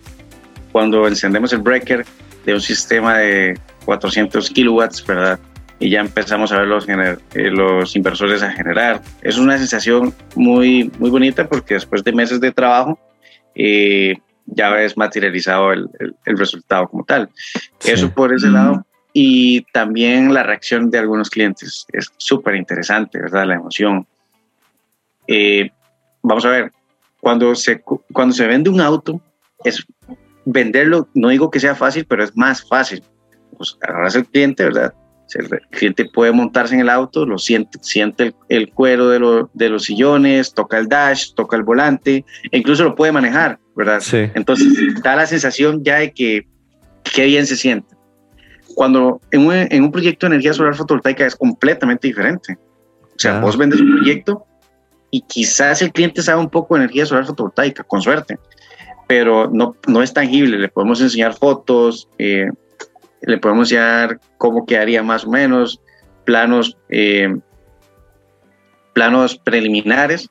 cuando 0.70 1.08
encendemos 1.08 1.52
el 1.52 1.58
breaker 1.58 2.06
de 2.46 2.54
un 2.54 2.60
sistema 2.60 3.18
de 3.18 3.58
400 3.84 4.48
kilowatts, 4.50 5.04
¿verdad? 5.04 5.40
Y 5.80 5.88
ya 5.88 6.00
empezamos 6.00 6.52
a 6.52 6.58
ver 6.58 6.68
los, 6.68 6.86
eh, 6.88 7.16
los 7.50 7.96
inversores 7.96 8.42
a 8.42 8.52
generar. 8.52 9.00
Es 9.22 9.38
una 9.38 9.56
sensación 9.56 10.14
muy, 10.36 10.92
muy 10.98 11.08
bonita 11.08 11.48
porque 11.48 11.74
después 11.74 12.04
de 12.04 12.12
meses 12.12 12.38
de 12.38 12.52
trabajo, 12.52 12.98
eh, 13.54 14.14
ya 14.44 14.68
ves 14.70 14.96
materializado 14.96 15.72
el, 15.72 15.88
el, 16.26 16.38
resultado 16.38 16.86
como 16.86 17.04
tal. 17.04 17.30
Eso 17.82 18.12
por 18.12 18.34
ese 18.34 18.48
lado. 18.48 18.84
Y 19.12 19.62
también 19.72 20.34
la 20.34 20.42
reacción 20.42 20.90
de 20.90 20.98
algunos 20.98 21.30
clientes 21.30 21.86
es 21.92 22.12
súper 22.18 22.56
interesante, 22.56 23.18
¿verdad? 23.18 23.46
La 23.46 23.54
emoción. 23.54 24.06
Eh, 25.26 25.70
vamos 26.22 26.44
a 26.44 26.50
ver, 26.50 26.72
cuando 27.20 27.54
se, 27.54 27.80
cuando 27.80 28.34
se 28.34 28.46
vende 28.46 28.70
un 28.70 28.80
auto, 28.80 29.20
es 29.64 29.86
venderlo, 30.44 31.08
no 31.14 31.28
digo 31.28 31.50
que 31.50 31.60
sea 31.60 31.74
fácil, 31.74 32.04
pero 32.06 32.22
es 32.22 32.36
más 32.36 32.66
fácil. 32.66 33.02
Pues 33.56 33.76
agarras 33.80 34.14
el 34.14 34.26
cliente, 34.26 34.64
¿verdad? 34.64 34.94
El 35.34 35.48
cliente 35.70 36.04
puede 36.06 36.32
montarse 36.32 36.74
en 36.74 36.80
el 36.80 36.88
auto, 36.88 37.24
lo 37.24 37.38
siente, 37.38 37.78
siente 37.82 38.34
el, 38.48 38.70
cuero 38.72 39.08
de, 39.08 39.46
de, 39.52 39.68
los 39.68 39.84
sillones, 39.84 40.54
toca 40.54 40.78
el 40.78 40.88
dash, 40.88 41.32
toca 41.34 41.56
el 41.56 41.62
volante, 41.62 42.24
e 42.50 42.58
incluso 42.58 42.84
lo 42.84 42.94
puede 42.94 43.12
manejar, 43.12 43.58
¿verdad? 43.76 44.00
Sí. 44.00 44.30
Entonces 44.34 44.66
da 45.02 45.16
la 45.16 45.26
sensación 45.26 45.84
ya 45.84 45.98
de 45.98 46.12
que 46.12 46.46
qué 47.14 47.26
bien 47.26 47.46
se 47.46 47.56
siente. 47.56 47.94
Cuando 48.74 49.20
en 49.30 49.46
un, 49.46 49.54
en 49.54 49.82
un 49.82 49.92
proyecto 49.92 50.26
de 50.26 50.34
energía 50.34 50.52
solar 50.52 50.74
fotovoltaica 50.74 51.26
es 51.26 51.36
completamente 51.36 52.08
diferente. 52.08 52.56
O 53.02 53.18
sea, 53.18 53.40
vos 53.40 53.56
vendes 53.56 53.80
un 53.80 53.96
proyecto 53.96 54.46
y 55.10 55.20
quizás 55.22 55.82
el 55.82 55.92
cliente 55.92 56.22
sabe 56.22 56.40
un 56.40 56.48
poco 56.48 56.74
de 56.74 56.84
energía 56.84 57.04
solar 57.04 57.26
fotovoltaica, 57.26 57.82
con 57.82 58.00
suerte, 58.00 58.38
pero 59.06 59.50
no, 59.52 59.76
no 59.86 60.02
es 60.02 60.12
tangible. 60.14 60.58
Le 60.58 60.68
podemos 60.68 61.00
enseñar 61.00 61.34
fotos, 61.34 62.08
eh, 62.18 62.48
le 63.22 63.38
podemos 63.38 63.70
enseñar 63.70 64.18
cómo 64.38 64.66
quedaría 64.66 65.02
más 65.02 65.24
o 65.24 65.30
menos, 65.30 65.80
planos, 66.24 66.76
eh, 66.88 67.36
planos 68.92 69.36
preliminares, 69.38 70.28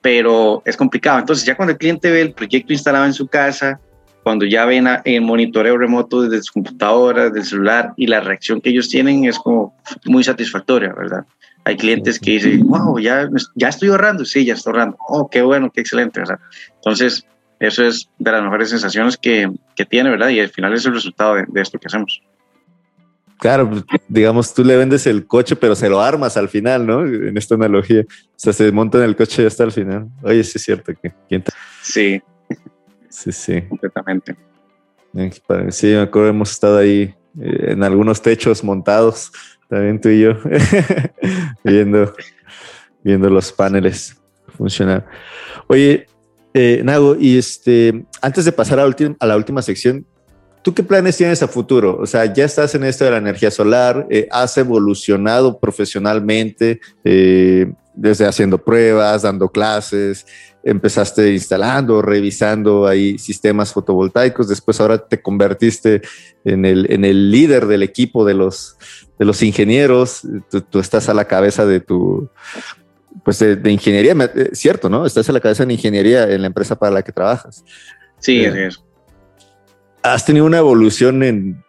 pero 0.00 0.62
es 0.64 0.76
complicado. 0.76 1.18
Entonces 1.18 1.44
ya 1.44 1.56
cuando 1.56 1.72
el 1.72 1.78
cliente 1.78 2.10
ve 2.10 2.22
el 2.22 2.32
proyecto 2.32 2.72
instalado 2.72 3.06
en 3.06 3.12
su 3.12 3.26
casa, 3.26 3.80
cuando 4.22 4.44
ya 4.44 4.64
ven 4.64 4.86
el 5.04 5.22
monitoreo 5.22 5.78
remoto 5.78 6.22
desde 6.22 6.42
su 6.42 6.52
computadora, 6.52 7.30
del 7.30 7.44
celular 7.44 7.92
y 7.96 8.06
la 8.06 8.20
reacción 8.20 8.60
que 8.60 8.70
ellos 8.70 8.88
tienen 8.88 9.24
es 9.24 9.38
como 9.38 9.74
muy 10.04 10.22
satisfactoria, 10.24 10.92
¿verdad? 10.92 11.24
Hay 11.64 11.76
clientes 11.76 12.18
que 12.18 12.32
dicen, 12.32 12.66
wow, 12.66 12.98
ya, 12.98 13.28
ya 13.54 13.68
estoy 13.68 13.90
ahorrando. 13.90 14.24
Sí, 14.24 14.44
ya 14.44 14.54
estoy 14.54 14.72
ahorrando. 14.72 14.96
Oh, 15.08 15.28
qué 15.28 15.42
bueno, 15.42 15.70
qué 15.70 15.82
excelente. 15.82 16.20
¿verdad? 16.20 16.38
Entonces, 16.76 17.26
eso 17.58 17.84
es 17.84 18.08
de 18.18 18.32
las 18.32 18.42
mejores 18.42 18.70
sensaciones 18.70 19.16
que, 19.16 19.50
que 19.76 19.84
tiene, 19.84 20.10
¿verdad? 20.10 20.30
Y 20.30 20.40
al 20.40 20.48
final 20.48 20.72
es 20.72 20.86
el 20.86 20.94
resultado 20.94 21.34
de, 21.34 21.60
esto 21.60 21.78
que 21.78 21.86
hacemos. 21.86 22.22
Claro, 23.40 23.70
pues, 23.70 23.84
digamos, 24.08 24.52
tú 24.52 24.62
le 24.62 24.76
vendes 24.76 25.06
el 25.06 25.26
coche, 25.26 25.56
pero 25.56 25.74
se 25.74 25.88
lo 25.88 26.00
armas 26.00 26.36
al 26.36 26.48
final, 26.48 26.86
¿no? 26.86 27.04
En 27.04 27.36
esta 27.36 27.54
analogía. 27.54 28.02
O 28.02 28.32
sea, 28.36 28.52
se 28.52 28.70
monta 28.70 28.98
en 28.98 29.04
el 29.04 29.16
coche 29.16 29.46
está 29.46 29.64
al 29.64 29.72
final. 29.72 30.08
Oye, 30.22 30.44
sí 30.44 30.52
es 30.56 30.62
cierto 30.62 30.92
que. 31.00 31.12
Sí. 31.82 32.22
Sí, 33.08 33.32
sí. 33.32 33.62
Completamente. 33.62 34.36
Sí, 35.70 35.88
me 35.88 36.00
acuerdo, 36.00 36.28
hemos 36.28 36.52
estado 36.52 36.78
ahí 36.78 37.14
eh, 37.40 37.72
en 37.72 37.82
algunos 37.82 38.22
techos 38.22 38.62
montados 38.62 39.32
también 39.70 40.00
tú 40.00 40.08
y 40.08 40.22
yo, 40.22 40.32
viendo, 41.64 42.12
viendo 43.04 43.30
los 43.30 43.52
paneles 43.52 44.20
funcionar. 44.58 45.06
Oye, 45.68 46.06
eh, 46.52 46.82
Nago, 46.84 47.16
y 47.18 47.38
este, 47.38 48.04
antes 48.20 48.44
de 48.44 48.52
pasar 48.52 48.80
a, 48.80 48.84
a, 48.84 49.26
la 49.26 49.36
última 49.36 49.62
sección, 49.62 50.04
¿tú 50.62 50.74
qué 50.74 50.82
planes 50.82 51.16
tienes 51.16 51.42
a 51.42 51.48
futuro? 51.48 51.98
O 52.00 52.06
sea, 52.06 52.32
ya 52.32 52.44
estás 52.44 52.74
en 52.74 52.84
esto 52.84 53.04
de 53.04 53.12
la 53.12 53.18
energía 53.18 53.50
solar, 53.50 54.06
eh, 54.10 54.28
has 54.30 54.56
evolucionado 54.58 55.58
profesionalmente, 55.58 56.80
eh, 57.04 57.72
desde 57.94 58.26
haciendo 58.26 58.58
pruebas, 58.58 59.22
dando 59.22 59.48
clases, 59.48 60.26
empezaste 60.62 61.32
instalando, 61.32 62.02
revisando 62.02 62.86
ahí 62.86 63.18
sistemas 63.18 63.72
fotovoltaicos, 63.72 64.48
después 64.48 64.80
ahora 64.80 64.98
te 64.98 65.20
convertiste 65.20 66.02
en 66.44 66.64
el, 66.64 66.90
en 66.90 67.04
el 67.04 67.30
líder 67.30 67.66
del 67.66 67.82
equipo 67.82 68.24
de 68.24 68.34
los, 68.34 68.76
de 69.18 69.24
los 69.24 69.42
ingenieros, 69.42 70.22
tú, 70.70 70.78
estás 70.78 71.08
a 71.08 71.14
la 71.14 71.26
cabeza 71.26 71.66
de 71.66 71.80
tu, 71.80 72.30
pues 73.24 73.38
de, 73.38 73.70
ingeniería, 73.70 74.14
eh, 74.34 74.50
cierto, 74.52 74.88
¿no? 74.88 75.06
Estás 75.06 75.28
a 75.28 75.32
la 75.32 75.40
cabeza 75.40 75.64
de 75.64 75.72
ingeniería 75.72 76.24
en 76.30 76.42
la 76.42 76.46
empresa 76.46 76.76
para 76.76 76.92
la 76.92 77.02
que 77.02 77.12
trabajas. 77.12 77.64
Sí, 78.18 78.40
eh, 78.40 78.68
es. 78.68 78.82
Has 80.02 80.24
tenido 80.24 80.46
una 80.46 80.58
evolución 80.58 81.22
en, 81.22 81.62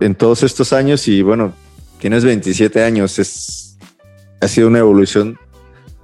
en 0.00 0.14
todos 0.14 0.42
estos 0.42 0.72
años 0.72 1.08
y 1.08 1.22
bueno, 1.22 1.54
tienes 1.98 2.24
27 2.24 2.82
años, 2.82 3.18
es, 3.18 3.78
ha 4.40 4.48
sido 4.48 4.68
una 4.68 4.78
evolución, 4.78 5.38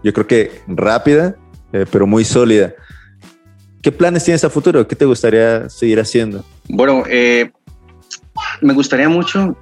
yo 0.03 0.13
creo 0.13 0.27
que 0.27 0.61
rápida, 0.67 1.37
eh, 1.73 1.87
pero 1.91 2.07
muy 2.07 2.25
sólida. 2.25 2.75
¿Qué 3.83 3.93
planes 3.93 4.25
tienes 4.25 4.45
a 4.45 4.51
futuro? 4.51 4.87
¿Qué 4.89 4.97
te 4.97 5.05
gustaría 5.05 5.69
seguir 5.69 6.01
haciendo? 6.01 6.45
Bueno, 6.69 7.05
eh, 7.07 7.53
me 8.61 8.73
gustaría 8.73 9.09
mucho, 9.09 9.57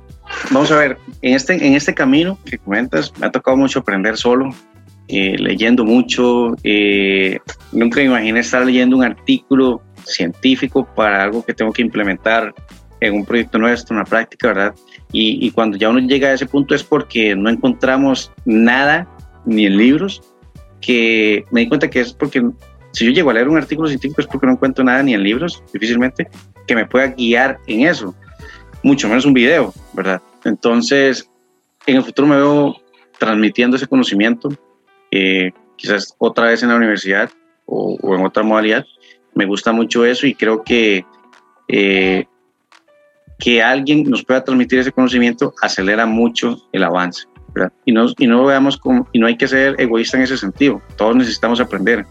vamos 0.50 0.70
a 0.70 0.76
ver, 0.76 0.98
en 1.22 1.34
este, 1.34 1.54
en 1.66 1.74
este 1.74 1.94
camino 1.94 2.38
que 2.44 2.58
comentas, 2.58 3.12
me 3.18 3.26
ha 3.26 3.30
tocado 3.32 3.56
mucho 3.56 3.80
aprender 3.80 4.16
solo, 4.16 4.54
eh, 5.12 5.36
leyendo 5.38 5.84
mucho. 5.84 6.56
nunca 7.72 8.00
me 8.00 8.04
imaginé 8.04 8.40
estar 8.40 8.64
leyendo 8.64 8.96
un 8.96 9.04
artículo 9.04 9.82
científico 10.04 10.88
para 10.96 11.22
algo 11.22 11.44
que 11.44 11.54
tengo 11.54 11.72
que 11.72 11.82
implementar 11.82 12.54
en 13.00 13.14
un 13.14 13.24
proyecto 13.24 13.58
nuestro, 13.58 13.94
una 13.94 14.04
práctica, 14.04 14.48
¿verdad? 14.48 14.74
Y, 15.12 15.46
y, 15.46 15.50
cuando 15.50 15.76
ya 15.76 15.90
uno 15.90 15.98
llega 16.00 16.28
a 16.28 16.32
ese 16.32 16.46
punto 16.46 16.74
es 16.74 16.82
porque 16.82 17.36
no 17.36 17.50
encontramos 17.50 18.32
nada, 18.44 19.06
ni 19.44 19.66
en 19.66 19.76
libros, 19.76 20.22
que 20.80 21.44
me 21.50 21.60
di 21.60 21.68
cuenta 21.68 21.90
que 21.90 22.00
es 22.00 22.12
porque 22.12 22.42
si 22.92 23.06
yo 23.06 23.12
llego 23.12 23.30
a 23.30 23.34
leer 23.34 23.48
un 23.48 23.56
artículo 23.56 23.88
científico 23.88 24.20
es 24.20 24.26
porque 24.26 24.46
no 24.46 24.52
encuentro 24.52 24.84
nada 24.84 25.02
ni 25.02 25.14
en 25.14 25.22
libros, 25.22 25.62
difícilmente, 25.72 26.28
que 26.66 26.74
me 26.74 26.86
pueda 26.86 27.08
guiar 27.08 27.58
en 27.66 27.86
eso, 27.86 28.14
mucho 28.82 29.08
menos 29.08 29.24
un 29.24 29.34
video, 29.34 29.72
¿verdad? 29.92 30.20
Entonces, 30.44 31.28
en 31.86 31.96
el 31.96 32.04
futuro 32.04 32.28
me 32.28 32.36
veo 32.36 32.76
transmitiendo 33.18 33.76
ese 33.76 33.86
conocimiento, 33.86 34.50
eh, 35.12 35.52
quizás 35.76 36.14
otra 36.18 36.48
vez 36.48 36.62
en 36.62 36.70
la 36.70 36.76
universidad 36.76 37.30
o, 37.66 37.96
en 38.02 38.24
otra 38.24 38.42
modalidad. 38.42 38.84
Me 39.34 39.46
gusta 39.46 39.72
mucho 39.72 40.04
eso 40.04 40.26
y 40.26 40.34
creo 40.34 40.64
que 40.64 41.06
eh, 41.68 42.26
que 43.38 43.62
alguien 43.62 44.04
nos 44.04 44.24
pueda 44.24 44.44
transmitir 44.44 44.78
ese 44.78 44.92
conocimiento 44.92 45.52
acelera 45.62 46.06
mucho 46.06 46.56
el 46.72 46.84
avance. 46.84 47.24
Y 47.84 47.92
no, 47.92 48.06
y 48.16 48.26
no 48.26 48.46
veamos 48.46 48.76
como, 48.78 49.08
y 49.12 49.18
no 49.18 49.26
hay 49.26 49.36
que 49.36 49.48
ser 49.48 49.74
egoísta 49.78 50.16
en 50.16 50.22
ese 50.22 50.38
sentido, 50.38 50.80
todos 50.96 51.14
necesitamos 51.16 51.60
aprender. 51.60 52.06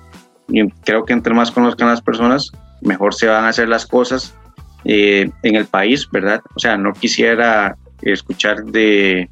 Y 0.49 0.69
creo 0.83 1.03
que 1.05 1.13
entre 1.13 1.33
más 1.33 1.49
conozcan 1.49 1.87
las 1.87 2.01
personas, 2.01 2.51
mejor 2.81 3.15
se 3.15 3.27
van 3.27 3.45
a 3.45 3.49
hacer 3.49 3.69
las 3.69 3.85
cosas 3.85 4.35
eh, 4.83 5.31
en 5.41 5.55
el 5.55 5.65
país, 5.65 6.07
¿verdad? 6.11 6.41
O 6.55 6.59
sea, 6.59 6.77
no 6.77 6.93
quisiera 6.93 7.77
escuchar 8.01 8.65
de 8.65 9.29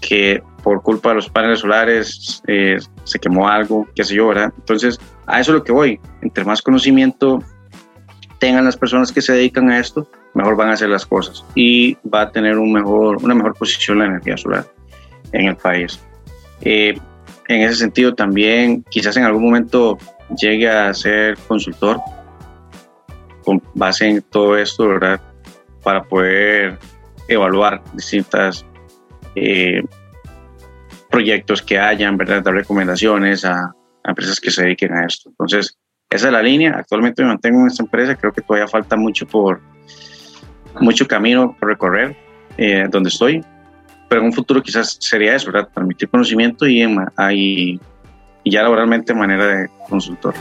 que 0.00 0.42
por 0.68 0.82
culpa 0.82 1.08
de 1.08 1.14
los 1.14 1.30
paneles 1.30 1.60
solares 1.60 2.42
eh, 2.46 2.76
se 3.04 3.18
quemó 3.18 3.48
algo, 3.48 3.88
qué 3.94 4.04
sé 4.04 4.14
yo, 4.14 4.28
¿verdad? 4.28 4.52
Entonces, 4.58 5.00
a 5.26 5.40
eso 5.40 5.52
es 5.52 5.54
lo 5.60 5.64
que 5.64 5.72
voy. 5.72 5.98
Entre 6.20 6.44
más 6.44 6.60
conocimiento 6.60 7.42
tengan 8.38 8.66
las 8.66 8.76
personas 8.76 9.10
que 9.10 9.22
se 9.22 9.32
dedican 9.32 9.70
a 9.70 9.78
esto, 9.78 10.06
mejor 10.34 10.56
van 10.56 10.68
a 10.68 10.72
hacer 10.74 10.90
las 10.90 11.06
cosas 11.06 11.42
y 11.54 11.96
va 12.06 12.20
a 12.20 12.32
tener 12.32 12.58
un 12.58 12.70
mejor, 12.70 13.16
una 13.24 13.34
mejor 13.34 13.54
posición 13.54 14.00
la 14.00 14.04
energía 14.08 14.36
solar 14.36 14.66
en 15.32 15.46
el 15.46 15.56
país. 15.56 15.98
Eh, 16.60 16.98
en 17.48 17.62
ese 17.62 17.76
sentido 17.76 18.14
también 18.14 18.84
quizás 18.90 19.16
en 19.16 19.24
algún 19.24 19.44
momento 19.44 19.96
llegue 20.38 20.68
a 20.68 20.92
ser 20.92 21.38
consultor 21.48 21.98
con 23.42 23.62
base 23.72 24.06
en 24.06 24.20
todo 24.20 24.58
esto, 24.58 24.86
¿verdad? 24.86 25.18
Para 25.82 26.02
poder 26.04 26.78
evaluar 27.26 27.82
distintas 27.94 28.66
eh, 29.34 29.80
proyectos 31.18 31.62
que 31.62 31.78
hayan, 31.78 32.16
¿verdad? 32.16 32.42
Dar 32.42 32.54
recomendaciones 32.54 33.44
a, 33.44 33.74
empresas 34.04 34.40
que 34.40 34.50
se 34.50 34.62
dediquen 34.62 34.92
a 34.94 35.04
esto. 35.04 35.28
Entonces, 35.28 35.76
esa 36.08 36.28
es 36.28 36.32
la 36.32 36.42
línea. 36.42 36.76
Actualmente 36.78 37.22
me 37.22 37.28
mantengo 37.28 37.60
en 37.60 37.66
esta 37.66 37.82
empresa. 37.82 38.14
Creo 38.14 38.32
que 38.32 38.40
todavía 38.40 38.66
falta 38.66 38.96
mucho 38.96 39.26
por 39.26 39.60
mucho 40.80 41.06
camino 41.06 41.56
por 41.58 41.68
recorrer 41.68 42.16
eh, 42.56 42.86
donde 42.88 43.08
estoy 43.08 43.42
pero 44.08 44.22
en 44.22 44.28
un 44.28 44.32
futuro 44.32 44.62
quizás 44.62 44.96
sería 45.00 45.34
eso, 45.34 45.52
¿verdad? 45.52 45.68
Transmitir 45.72 46.08
conocimiento 46.08 46.66
y, 46.66 46.82
y, 46.82 47.80
ya 48.44 48.62
laboralmente 48.62 49.14
manera 49.14 49.46
de 49.46 49.68
consultor. 49.88 50.34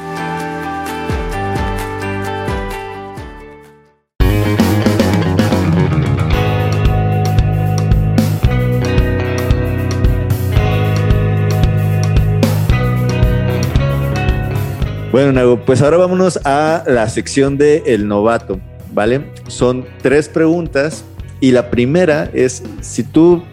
Bueno, 15.18 15.59
pues 15.65 15.82
ahora 15.82 15.97
vámonos 15.97 16.39
a 16.45 16.84
la 16.86 17.09
sección 17.09 17.57
de 17.57 17.82
El 17.88 18.07
Novato, 18.07 18.59
¿vale? 18.93 19.32
Son 19.47 19.84
tres 20.03 20.30
preguntas 20.30 21.03
y 21.39 21.49
la 21.49 21.72
primera 21.72 22.30
es, 22.36 22.61
si 22.82 23.01
tú 23.01 23.43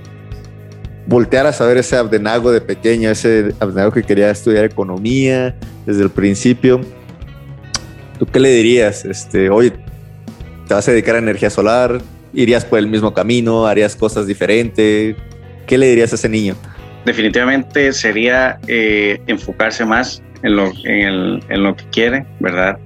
voltear 1.06 1.46
a 1.46 1.54
saber 1.54 1.78
ese 1.78 1.96
Abdenago 1.96 2.52
de 2.52 2.60
pequeño, 2.60 3.08
ese 3.08 3.54
Abdenago 3.60 3.92
que 3.92 4.02
quería 4.02 4.30
estudiar 4.30 4.66
economía 4.66 5.56
desde 5.86 6.02
el 6.02 6.10
principio, 6.10 6.82
¿tú 8.18 8.26
qué 8.26 8.40
le 8.40 8.50
dirías? 8.50 9.06
Este, 9.06 9.48
oye, 9.48 9.72
¿te 10.68 10.74
vas 10.74 10.86
a 10.86 10.90
dedicar 10.90 11.14
a 11.14 11.18
energía 11.18 11.48
solar? 11.48 11.98
¿Irías 12.34 12.66
por 12.66 12.78
el 12.78 12.88
mismo 12.88 13.14
camino? 13.14 13.66
¿Harías 13.66 13.96
cosas 13.96 14.26
diferentes? 14.26 15.16
¿Qué 15.66 15.78
le 15.78 15.88
dirías 15.88 16.12
a 16.12 16.16
ese 16.16 16.28
niño? 16.28 16.56
Definitivamente 17.06 17.90
sería 17.94 18.58
eh, 18.66 19.18
enfocarse 19.26 19.86
más 19.86 20.22
en 20.44 20.56
lo, 20.56 20.70
en, 20.84 21.40
en 21.48 21.62
lo 21.62 21.74
que 21.74 21.84
quiere, 21.90 22.26
¿verdad? 22.38 22.78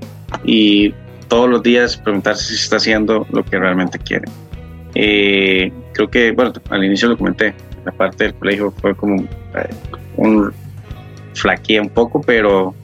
Y 0.45 0.95
todos 1.29 1.51
los 1.51 1.63
días 1.63 1.97
preguntarse 1.97 2.45
si 2.45 2.55
está 2.55 2.77
haciendo 2.77 3.27
lo 3.31 3.45
que 3.45 3.59
realmente 3.59 3.99
quiere. 3.99 4.25
Eh, 4.95 5.71
creo 5.93 6.09
que, 6.09 6.33
bueno, 6.33 6.53
al 6.71 6.85
inicio 6.85 7.09
lo 7.09 7.19
comenté, 7.19 7.55
la 7.85 7.93
parte 7.93 8.25
del 8.25 8.35
colegio 8.35 8.73
fue 8.81 8.95
como 8.97 9.23
eh, 9.23 9.71
un 10.17 10.53
flaquea 11.35 11.83
un 11.83 11.91
poco, 11.91 12.21
pero, 12.21 12.75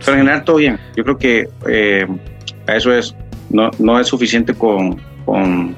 pero 0.00 0.12
en 0.12 0.18
general 0.18 0.44
todo 0.44 0.56
bien. 0.56 0.78
Yo 0.96 1.04
creo 1.04 1.18
que 1.18 1.48
eh, 1.68 2.06
eso 2.66 2.92
es, 2.92 3.14
no, 3.50 3.70
no 3.78 4.00
es 4.00 4.08
suficiente 4.08 4.54
con, 4.54 5.00
con, 5.24 5.76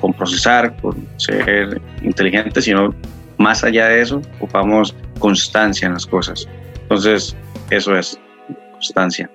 con, 0.00 0.14
procesar, 0.14 0.76
con 0.80 1.06
ser 1.18 1.80
inteligente, 2.02 2.62
sino 2.62 2.94
más 3.38 3.64
allá 3.64 3.88
de 3.88 4.02
eso, 4.02 4.22
ocupamos 4.36 4.94
constancia 5.18 5.86
en 5.86 5.94
las 5.94 6.06
cosas. 6.06 6.48
Entonces, 6.90 7.36
eso 7.70 7.96
es 7.96 8.18
constancia. 8.72 9.30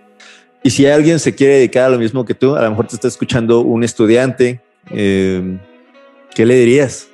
Y 0.61 0.69
si 0.69 0.85
alguien 0.85 1.19
se 1.19 1.33
quiere 1.33 1.55
dedicar 1.55 1.85
a 1.85 1.89
lo 1.89 1.97
mismo 1.97 2.25
que 2.25 2.33
tú, 2.33 2.55
a 2.55 2.61
lo 2.61 2.69
mejor 2.69 2.87
te 2.87 2.95
está 2.95 3.07
escuchando 3.07 3.61
un 3.61 3.83
estudiante, 3.83 4.59
eh, 4.91 5.57
¿qué 6.33 6.45
le 6.45 6.55
dirías? 6.55 7.09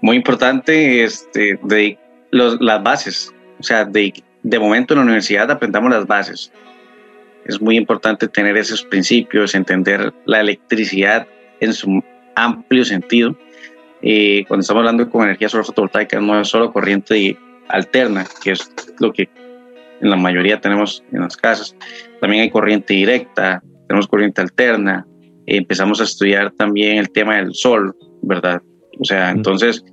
muy 0.00 0.16
importante 0.16 1.04
este, 1.04 1.58
de 1.62 1.98
las 2.30 2.82
bases. 2.82 3.32
O 3.58 3.62
sea, 3.62 3.84
de, 3.84 4.12
de 4.42 4.58
momento 4.58 4.94
en 4.94 4.98
la 4.98 5.04
universidad 5.04 5.50
aprendamos 5.50 5.90
las 5.90 6.06
bases. 6.06 6.52
Es 7.44 7.60
muy 7.60 7.76
importante 7.76 8.28
tener 8.28 8.56
esos 8.56 8.82
principios, 8.82 9.54
entender 9.54 10.12
la 10.26 10.40
electricidad 10.40 11.26
en 11.60 11.72
su 11.72 12.02
amplio 12.36 12.84
sentido. 12.84 13.36
Eh, 14.02 14.44
cuando 14.48 14.62
estamos 14.62 14.80
hablando 14.80 15.10
con 15.10 15.24
energía 15.24 15.48
solar 15.48 15.66
fotovoltaica, 15.66 16.20
no 16.20 16.40
es 16.40 16.48
solo 16.48 16.72
corriente 16.72 17.36
alterna, 17.70 18.26
que 18.42 18.52
es 18.52 18.70
lo 18.98 19.12
que 19.12 19.28
en 20.00 20.10
la 20.10 20.16
mayoría 20.16 20.60
tenemos 20.60 21.04
en 21.12 21.20
las 21.20 21.36
casas. 21.36 21.76
También 22.20 22.42
hay 22.42 22.50
corriente 22.50 22.94
directa, 22.94 23.62
tenemos 23.88 24.06
corriente 24.06 24.40
alterna. 24.40 25.06
empezamos 25.46 26.00
a 26.00 26.04
estudiar 26.04 26.52
también 26.52 26.98
el 26.98 27.10
tema 27.10 27.36
del 27.36 27.54
sol, 27.54 27.94
¿verdad? 28.22 28.62
O 29.00 29.04
sea, 29.04 29.30
entonces, 29.30 29.84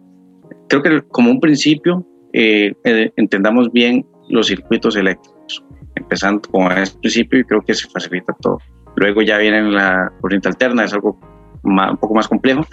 creo 0.69 0.83
que 0.83 1.01
como 1.09 1.31
un 1.31 1.39
principio 1.39 2.05
eh, 2.33 2.73
eh, 2.83 3.11
entendamos 3.15 3.71
bien 3.71 4.05
los 4.29 4.47
circuitos 4.47 4.95
eléctricos, 4.95 5.63
empezando 5.95 6.41
con 6.49 6.71
ese 6.73 6.97
principio 6.99 7.39
y 7.39 7.43
creo 7.43 7.61
que 7.61 7.73
se 7.73 7.89
facilita 7.89 8.35
todo. 8.41 8.59
Luego 8.95 9.21
ya 9.21 9.37
viene 9.37 9.63
la 9.71 10.11
corriente 10.21 10.49
alterna, 10.49 10.83
es 10.83 10.93
algo 10.93 11.19
un 11.63 11.97
poco 11.97 12.13
más 12.13 12.27
complejo, 12.27 12.65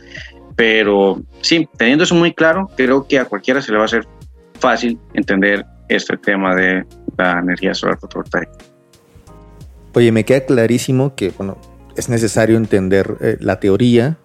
pero 0.57 1.21
sí, 1.41 1.69
teniendo 1.77 2.05
eso 2.05 2.15
muy 2.15 2.33
claro, 2.33 2.69
creo 2.77 3.07
que 3.07 3.19
a 3.19 3.25
cualquiera 3.25 3.61
se 3.61 3.73
le 3.73 3.79
va 3.79 3.85
a 3.85 3.87
hacer 3.87 4.07
fácil 4.59 4.99
entender 5.15 5.65
este 5.89 6.17
tema 6.17 6.55
de 6.55 6.85
la 7.17 7.39
energía 7.39 7.75
solar 7.75 7.99
fotovoltaica. 7.99 8.53
Oye, 9.95 10.11
me 10.11 10.25
queda 10.25 10.45
clarísimo 10.45 11.15
que 11.15 11.33
bueno, 11.37 11.57
es 11.97 12.09
necesario 12.09 12.57
entender 12.57 13.17
eh, 13.21 13.37
la 13.41 13.61
teoría, 13.61 14.19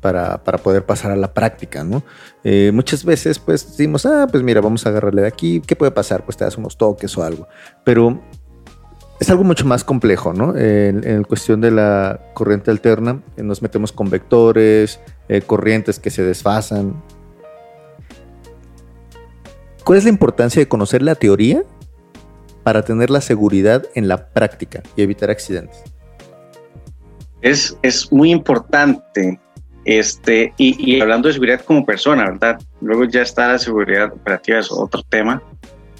para, 0.00 0.38
poder 0.38 0.84
pasar 0.84 1.12
a 1.12 1.16
la 1.16 1.32
práctica, 1.34 1.84
¿no? 1.84 2.02
Eh, 2.42 2.72
muchas 2.72 3.04
veces 3.04 3.38
pues 3.38 3.68
decimos, 3.68 4.06
ah, 4.06 4.26
pues 4.30 4.42
mira, 4.42 4.60
vamos 4.60 4.86
a 4.86 4.88
agarrarle 4.88 5.22
de 5.22 5.28
aquí, 5.28 5.60
¿qué 5.64 5.76
puede 5.76 5.92
pasar? 5.92 6.24
Pues 6.24 6.36
te 6.36 6.44
das 6.44 6.56
unos 6.56 6.76
toques 6.76 7.16
o 7.16 7.22
algo, 7.22 7.46
pero 7.84 8.20
es 9.20 9.30
algo 9.30 9.44
mucho 9.44 9.66
más 9.66 9.84
complejo, 9.84 10.32
¿no? 10.32 10.56
En, 10.56 11.22
cuestión 11.24 11.60
de 11.60 11.70
la 11.70 12.20
corriente 12.34 12.70
alterna, 12.70 13.22
eh, 13.36 13.42
nos 13.42 13.62
metemos 13.62 13.92
con 13.92 14.10
vectores, 14.10 15.00
corrientes 15.46 15.98
que 15.98 16.10
se 16.10 16.22
desfasan. 16.22 17.02
¿Cuál 19.88 20.00
es 20.00 20.04
la 20.04 20.10
importancia 20.10 20.60
de 20.60 20.68
conocer 20.68 21.00
la 21.00 21.14
teoría 21.14 21.62
para 22.62 22.82
tener 22.82 23.08
la 23.08 23.22
seguridad 23.22 23.86
en 23.94 24.06
la 24.06 24.26
práctica 24.28 24.82
y 24.96 25.00
evitar 25.00 25.30
accidentes? 25.30 25.82
Es, 27.40 27.74
es 27.80 28.12
muy 28.12 28.30
importante. 28.30 29.40
Este, 29.86 30.52
y, 30.58 30.76
y 30.78 31.00
hablando 31.00 31.28
de 31.28 31.32
seguridad 31.32 31.62
como 31.62 31.86
persona, 31.86 32.24
¿verdad? 32.24 32.60
Luego 32.82 33.04
ya 33.04 33.22
está 33.22 33.48
la 33.48 33.58
seguridad 33.58 34.12
operativa, 34.12 34.58
es 34.58 34.70
otro 34.70 35.02
tema 35.04 35.42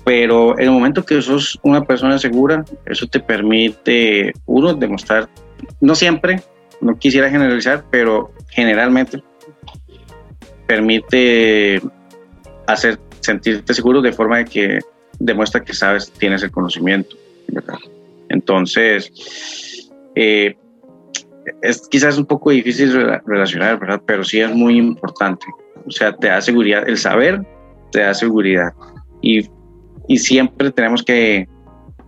pero 0.05 0.59
en 0.59 0.65
el 0.65 0.71
momento 0.71 1.03
que 1.05 1.23
sos 1.23 1.59
una 1.63 1.83
persona 1.83 2.19
segura, 2.19 2.65
eso 2.85 3.07
te 3.07 3.21
permite, 3.21 4.35
uno, 4.45 4.75
demostrar, 4.75 5.31
no 5.81 5.95
siempre, 5.95 6.43
no 6.83 6.99
quisiera 6.99 7.31
generalizar, 7.31 7.85
pero 7.91 8.33
generalmente 8.49 9.23
permite 10.67 11.81
hacer 12.67 12.99
sentirte 13.21 13.75
seguro 13.75 14.01
de 14.01 14.13
forma 14.13 14.39
de 14.39 14.45
que 14.45 14.79
demuestra 15.19 15.65
que 15.65 15.73
sabes, 15.73 16.11
tienes 16.13 16.43
el 16.43 16.51
conocimiento. 16.51 17.17
Entonces, 18.29 19.91
eh, 20.15 20.57
es 21.63 21.89
quizás 21.89 22.19
un 22.19 22.27
poco 22.27 22.51
difícil 22.51 22.93
relacionar, 23.27 23.79
¿verdad? 23.79 24.03
Pero 24.07 24.25
sí 24.25 24.41
es 24.41 24.51
muy 24.51 24.77
importante. 24.77 25.47
O 25.87 25.91
sea, 25.91 26.15
te 26.15 26.29
da 26.29 26.41
seguridad, 26.41 26.89
el 26.89 26.99
saber 26.99 27.43
te 27.91 28.01
da 28.01 28.13
seguridad. 28.15 28.73
Y 29.23 29.49
y 30.09 30.17
siempre 30.17 30.73
tenemos 30.73 31.05
que, 31.05 31.47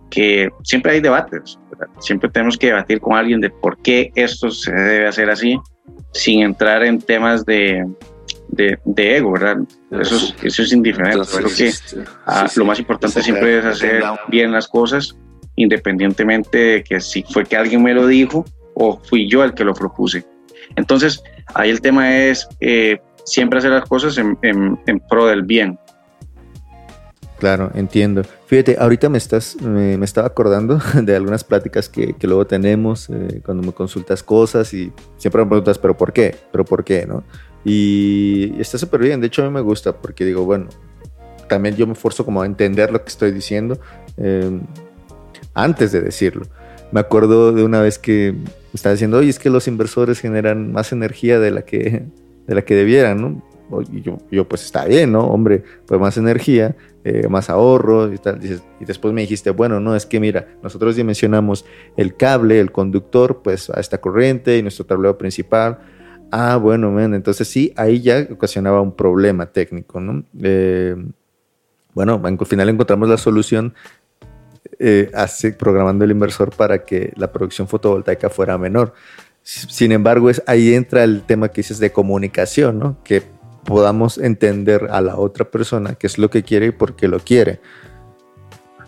que 0.09 0.49
siempre 0.63 0.93
hay 0.93 1.01
debates, 1.01 1.57
siempre 1.99 2.29
tenemos 2.29 2.57
que 2.57 2.67
debatir 2.67 2.99
con 2.99 3.15
alguien 3.15 3.39
de 3.39 3.49
por 3.49 3.77
qué 3.77 4.11
esto 4.15 4.49
se 4.49 4.73
debe 4.73 5.07
hacer 5.07 5.29
así, 5.29 5.57
sin 6.11 6.41
entrar 6.41 6.83
en 6.83 6.99
temas 6.99 7.45
de, 7.45 7.87
de, 8.51 8.77
ego, 8.95 9.31
¿verdad? 9.31 9.57
Eso 9.91 10.15
es, 10.15 10.35
eso 10.43 10.63
es 10.63 10.73
indiferente. 10.73 11.27
Creo 11.35 11.49
que 11.49 11.71
ah, 12.25 12.47
lo 12.55 12.65
más 12.65 12.79
importante 12.79 13.21
siempre 13.21 13.59
es 13.59 13.65
hacer 13.65 14.03
bien 14.27 14.51
las 14.51 14.67
cosas, 14.67 15.15
independientemente 15.55 16.57
de 16.57 16.83
que 16.83 16.99
si 16.99 17.23
fue 17.23 17.45
que 17.45 17.57
alguien 17.57 17.81
me 17.81 17.93
lo 17.93 18.07
dijo 18.07 18.45
o 18.75 18.99
fui 18.99 19.29
yo 19.29 19.43
el 19.43 19.53
que 19.53 19.63
lo 19.63 19.73
propuse. 19.73 20.25
Entonces, 20.75 21.23
ahí 21.53 21.69
el 21.69 21.81
tema 21.81 22.15
es 22.15 22.47
eh, 22.59 22.99
siempre 23.25 23.59
hacer 23.59 23.71
las 23.71 23.87
cosas 23.87 24.17
en, 24.17 24.37
en 24.41 24.99
pro 25.09 25.27
del 25.27 25.43
bien, 25.43 25.77
Claro, 27.41 27.71
entiendo. 27.73 28.21
Fíjate, 28.45 28.77
ahorita 28.79 29.09
me 29.09 29.17
estás, 29.17 29.59
me, 29.59 29.95
estaba 30.05 30.27
acordando 30.27 30.79
de 30.93 31.15
algunas 31.15 31.43
pláticas 31.43 31.89
que, 31.89 32.15
luego 32.21 32.45
tenemos 32.45 33.09
eh, 33.09 33.41
cuando 33.43 33.63
me 33.63 33.73
consultas 33.73 34.21
cosas 34.21 34.71
y 34.75 34.93
siempre 35.17 35.41
me 35.41 35.49
preguntas, 35.49 35.79
pero 35.79 35.97
¿por 35.97 36.13
qué? 36.13 36.35
¿Pero 36.51 36.63
por 36.65 36.83
qué? 36.83 37.07
¿No? 37.07 37.23
Y 37.63 38.59
está 38.59 38.77
súper 38.77 39.01
bien. 39.01 39.21
De 39.21 39.27
hecho, 39.27 39.43
a 39.43 39.45
mí 39.45 39.51
me 39.51 39.61
gusta 39.61 39.95
porque 39.95 40.25
digo, 40.25 40.45
bueno, 40.45 40.67
también 41.47 41.75
yo 41.75 41.85
me 41.85 41.93
esfuerzo 41.93 42.25
como 42.25 42.41
a 42.41 42.45
entender 42.45 42.91
lo 42.91 43.03
que 43.03 43.09
estoy 43.09 43.31
diciendo 43.31 43.79
em, 44.17 44.61
antes 45.53 45.91
de 45.91 46.01
decirlo. 46.01 46.45
Me 46.91 46.99
acuerdo 46.99 47.51
de 47.51 47.63
una 47.63 47.81
vez 47.81 47.99
que 47.99 48.35
estaba 48.73 48.93
diciendo, 48.93 49.17
oye, 49.17 49.29
es 49.29 49.39
que 49.39 49.49
los 49.49 49.67
inversores 49.67 50.19
generan 50.19 50.71
más 50.71 50.91
energía 50.91 51.39
de 51.39 51.51
la 51.51 51.63
que, 51.63 52.05
de 52.47 52.55
la 52.55 52.61
que 52.63 52.75
debieran, 52.75 53.21
¿no? 53.21 53.51
Y 53.91 54.01
yo, 54.01 54.17
yo, 54.29 54.47
pues 54.47 54.65
está 54.65 54.85
bien, 54.85 55.13
¿no? 55.13 55.27
Hombre, 55.27 55.63
pues 55.85 55.99
más 55.99 56.17
energía, 56.17 56.75
eh, 57.03 57.27
más 57.29 57.49
ahorro 57.49 58.13
y 58.13 58.17
tal. 58.17 58.39
Y 58.79 58.85
después 58.85 59.13
me 59.13 59.21
dijiste, 59.21 59.49
bueno, 59.51 59.79
no, 59.79 59.95
es 59.95 60.05
que 60.05 60.19
mira, 60.19 60.47
nosotros 60.61 60.95
dimensionamos 60.95 61.65
el 61.95 62.15
cable, 62.15 62.59
el 62.59 62.71
conductor, 62.71 63.41
pues 63.43 63.69
a 63.69 63.79
esta 63.79 63.99
corriente 63.99 64.57
y 64.57 64.61
nuestro 64.61 64.85
tablero 64.85 65.17
principal. 65.17 65.79
Ah, 66.31 66.55
bueno, 66.55 66.91
man, 66.91 67.13
entonces 67.13 67.47
sí, 67.47 67.73
ahí 67.75 68.01
ya 68.01 68.25
ocasionaba 68.31 68.81
un 68.81 68.95
problema 68.95 69.47
técnico, 69.47 69.99
¿no? 69.99 70.23
Eh, 70.41 70.95
bueno, 71.93 72.21
al 72.23 72.45
final 72.45 72.69
encontramos 72.69 73.09
la 73.09 73.17
solución 73.17 73.73
eh, 74.79 75.11
así, 75.13 75.51
programando 75.51 76.05
el 76.05 76.11
inversor 76.11 76.55
para 76.55 76.85
que 76.85 77.11
la 77.17 77.31
producción 77.31 77.67
fotovoltaica 77.67 78.29
fuera 78.29 78.57
menor. 78.57 78.93
Sin 79.43 79.91
embargo, 79.91 80.29
es, 80.29 80.41
ahí 80.47 80.73
entra 80.73 81.03
el 81.03 81.23
tema 81.23 81.49
que 81.49 81.61
dices 81.61 81.79
de 81.79 81.91
comunicación, 81.91 82.79
¿no? 82.79 82.97
Que 83.03 83.23
podamos 83.65 84.17
entender 84.17 84.87
a 84.89 85.01
la 85.01 85.17
otra 85.17 85.45
persona 85.45 85.95
qué 85.95 86.07
es 86.07 86.17
lo 86.17 86.29
que 86.29 86.43
quiere 86.43 86.67
y 86.67 86.71
por 86.71 86.95
qué 86.95 87.07
lo 87.07 87.19
quiere. 87.19 87.59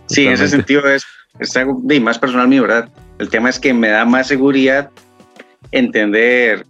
Sí, 0.05 0.25
en 0.25 0.33
ese 0.33 0.47
sentido 0.47 0.87
es, 0.87 1.05
es 1.39 1.55
algo 1.57 1.79
de 1.83 1.99
más 1.99 2.19
personal 2.19 2.47
mío, 2.47 2.61
¿verdad? 2.61 2.89
El 3.19 3.29
tema 3.29 3.49
es 3.49 3.59
que 3.59 3.73
me 3.73 3.89
da 3.89 4.05
más 4.05 4.27
seguridad 4.27 4.89
entender 5.71 6.65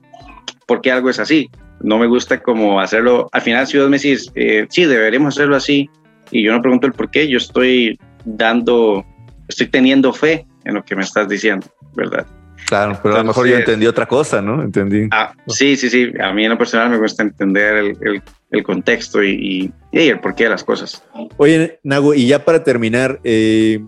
por 0.67 0.81
qué 0.81 0.91
algo 0.91 1.09
es 1.09 1.19
así. 1.19 1.49
No 1.81 1.97
me 1.97 2.07
gusta 2.07 2.41
como 2.41 2.79
hacerlo. 2.79 3.29
Al 3.31 3.41
final, 3.41 3.67
si 3.67 3.77
vos 3.77 3.89
me 3.89 3.97
decís, 3.97 4.31
eh, 4.35 4.65
sí, 4.69 4.85
deberíamos 4.85 5.35
hacerlo 5.35 5.55
así, 5.55 5.89
y 6.31 6.43
yo 6.43 6.51
no 6.51 6.61
pregunto 6.61 6.87
el 6.87 6.93
por 6.93 7.11
qué, 7.11 7.27
yo 7.27 7.37
estoy 7.37 7.99
dando, 8.25 9.05
estoy 9.47 9.67
teniendo 9.67 10.13
fe 10.13 10.45
en 10.63 10.75
lo 10.75 10.83
que 10.83 10.95
me 10.95 11.03
estás 11.03 11.27
diciendo, 11.27 11.67
¿verdad? 11.95 12.25
Claro, 12.67 12.97
pero 13.03 13.15
a 13.15 13.17
lo 13.19 13.25
mejor 13.25 13.47
yo 13.47 13.57
entendí 13.57 13.85
otra 13.85 14.05
cosa, 14.05 14.41
¿no? 14.41 14.61
Entendí. 14.63 15.07
Ah, 15.11 15.33
sí, 15.47 15.75
sí, 15.75 15.89
sí. 15.89 16.11
A 16.19 16.31
mí 16.33 16.45
en 16.45 16.51
lo 16.51 16.57
personal 16.57 16.89
me 16.89 16.97
gusta 16.97 17.23
entender 17.23 17.75
el, 17.75 18.21
el, 18.51 18.63
contexto 18.63 19.21
y, 19.23 19.71
y, 19.91 19.99
el 19.99 20.19
porqué 20.19 20.45
de 20.45 20.51
las 20.51 20.63
cosas. 20.63 21.03
Oye, 21.37 21.79
Nago, 21.83 22.13
y 22.13 22.27
ya 22.27 22.45
para 22.45 22.63
terminar, 22.63 23.19
eh, 23.23 23.83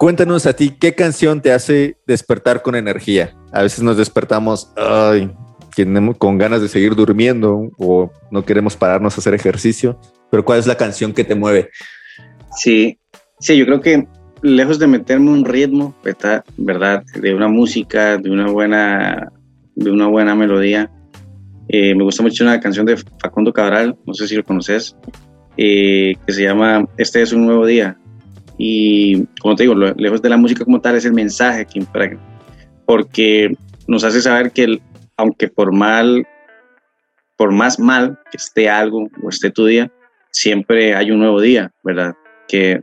cuéntanos 0.00 0.46
a 0.46 0.54
ti, 0.54 0.70
¿qué 0.80 0.94
canción 0.94 1.42
te 1.42 1.52
hace 1.52 1.98
despertar 2.06 2.62
con 2.62 2.74
energía? 2.74 3.36
A 3.52 3.62
veces 3.62 3.82
nos 3.82 3.98
despertamos 3.98 4.72
ay, 4.74 5.30
con 6.16 6.38
ganas 6.38 6.62
de 6.62 6.68
seguir 6.68 6.94
durmiendo 6.94 7.70
o 7.76 8.10
no 8.30 8.42
queremos 8.42 8.78
pararnos 8.78 9.14
a 9.14 9.20
hacer 9.20 9.34
ejercicio, 9.34 10.00
pero 10.30 10.42
¿cuál 10.42 10.58
es 10.58 10.66
la 10.66 10.78
canción 10.78 11.12
que 11.12 11.22
te 11.22 11.34
mueve? 11.34 11.68
Sí, 12.56 12.98
sí, 13.40 13.58
yo 13.58 13.66
creo 13.66 13.82
que 13.82 14.08
lejos 14.40 14.78
de 14.78 14.86
meterme 14.86 15.32
un 15.32 15.44
ritmo, 15.44 15.94
¿verdad? 16.56 17.04
De 17.16 17.34
una 17.34 17.48
música, 17.48 18.16
de 18.16 18.30
una 18.30 18.50
buena, 18.50 19.30
de 19.74 19.90
una 19.90 20.06
buena 20.06 20.34
melodía. 20.34 20.90
Eh, 21.68 21.94
me 21.94 22.04
gusta 22.04 22.22
mucho 22.22 22.42
una 22.42 22.58
canción 22.58 22.86
de 22.86 22.96
Facundo 23.20 23.52
Cabral, 23.52 23.98
no 24.06 24.14
sé 24.14 24.26
si 24.26 24.34
lo 24.34 24.44
conoces, 24.44 24.96
eh, 25.58 26.14
que 26.26 26.32
se 26.32 26.44
llama 26.44 26.88
Este 26.96 27.20
es 27.20 27.34
un 27.34 27.44
nuevo 27.44 27.66
día. 27.66 27.98
Y 28.62 29.24
como 29.40 29.56
te 29.56 29.62
digo, 29.62 29.74
lejos 29.74 30.20
de 30.20 30.28
la 30.28 30.36
música 30.36 30.66
como 30.66 30.82
tal, 30.82 30.94
es 30.94 31.06
el 31.06 31.14
mensaje 31.14 31.64
que 31.64 31.78
impregna. 31.78 32.20
Porque 32.84 33.56
nos 33.88 34.04
hace 34.04 34.20
saber 34.20 34.52
que 34.52 34.80
aunque 35.16 35.48
por 35.48 35.72
mal, 35.72 36.26
por 37.38 37.52
más 37.52 37.78
mal 37.78 38.18
que 38.30 38.36
esté 38.36 38.68
algo 38.68 39.08
o 39.22 39.28
esté 39.30 39.50
tu 39.50 39.64
día, 39.64 39.90
siempre 40.30 40.94
hay 40.94 41.10
un 41.10 41.20
nuevo 41.20 41.40
día, 41.40 41.72
¿verdad? 41.82 42.14
que, 42.50 42.80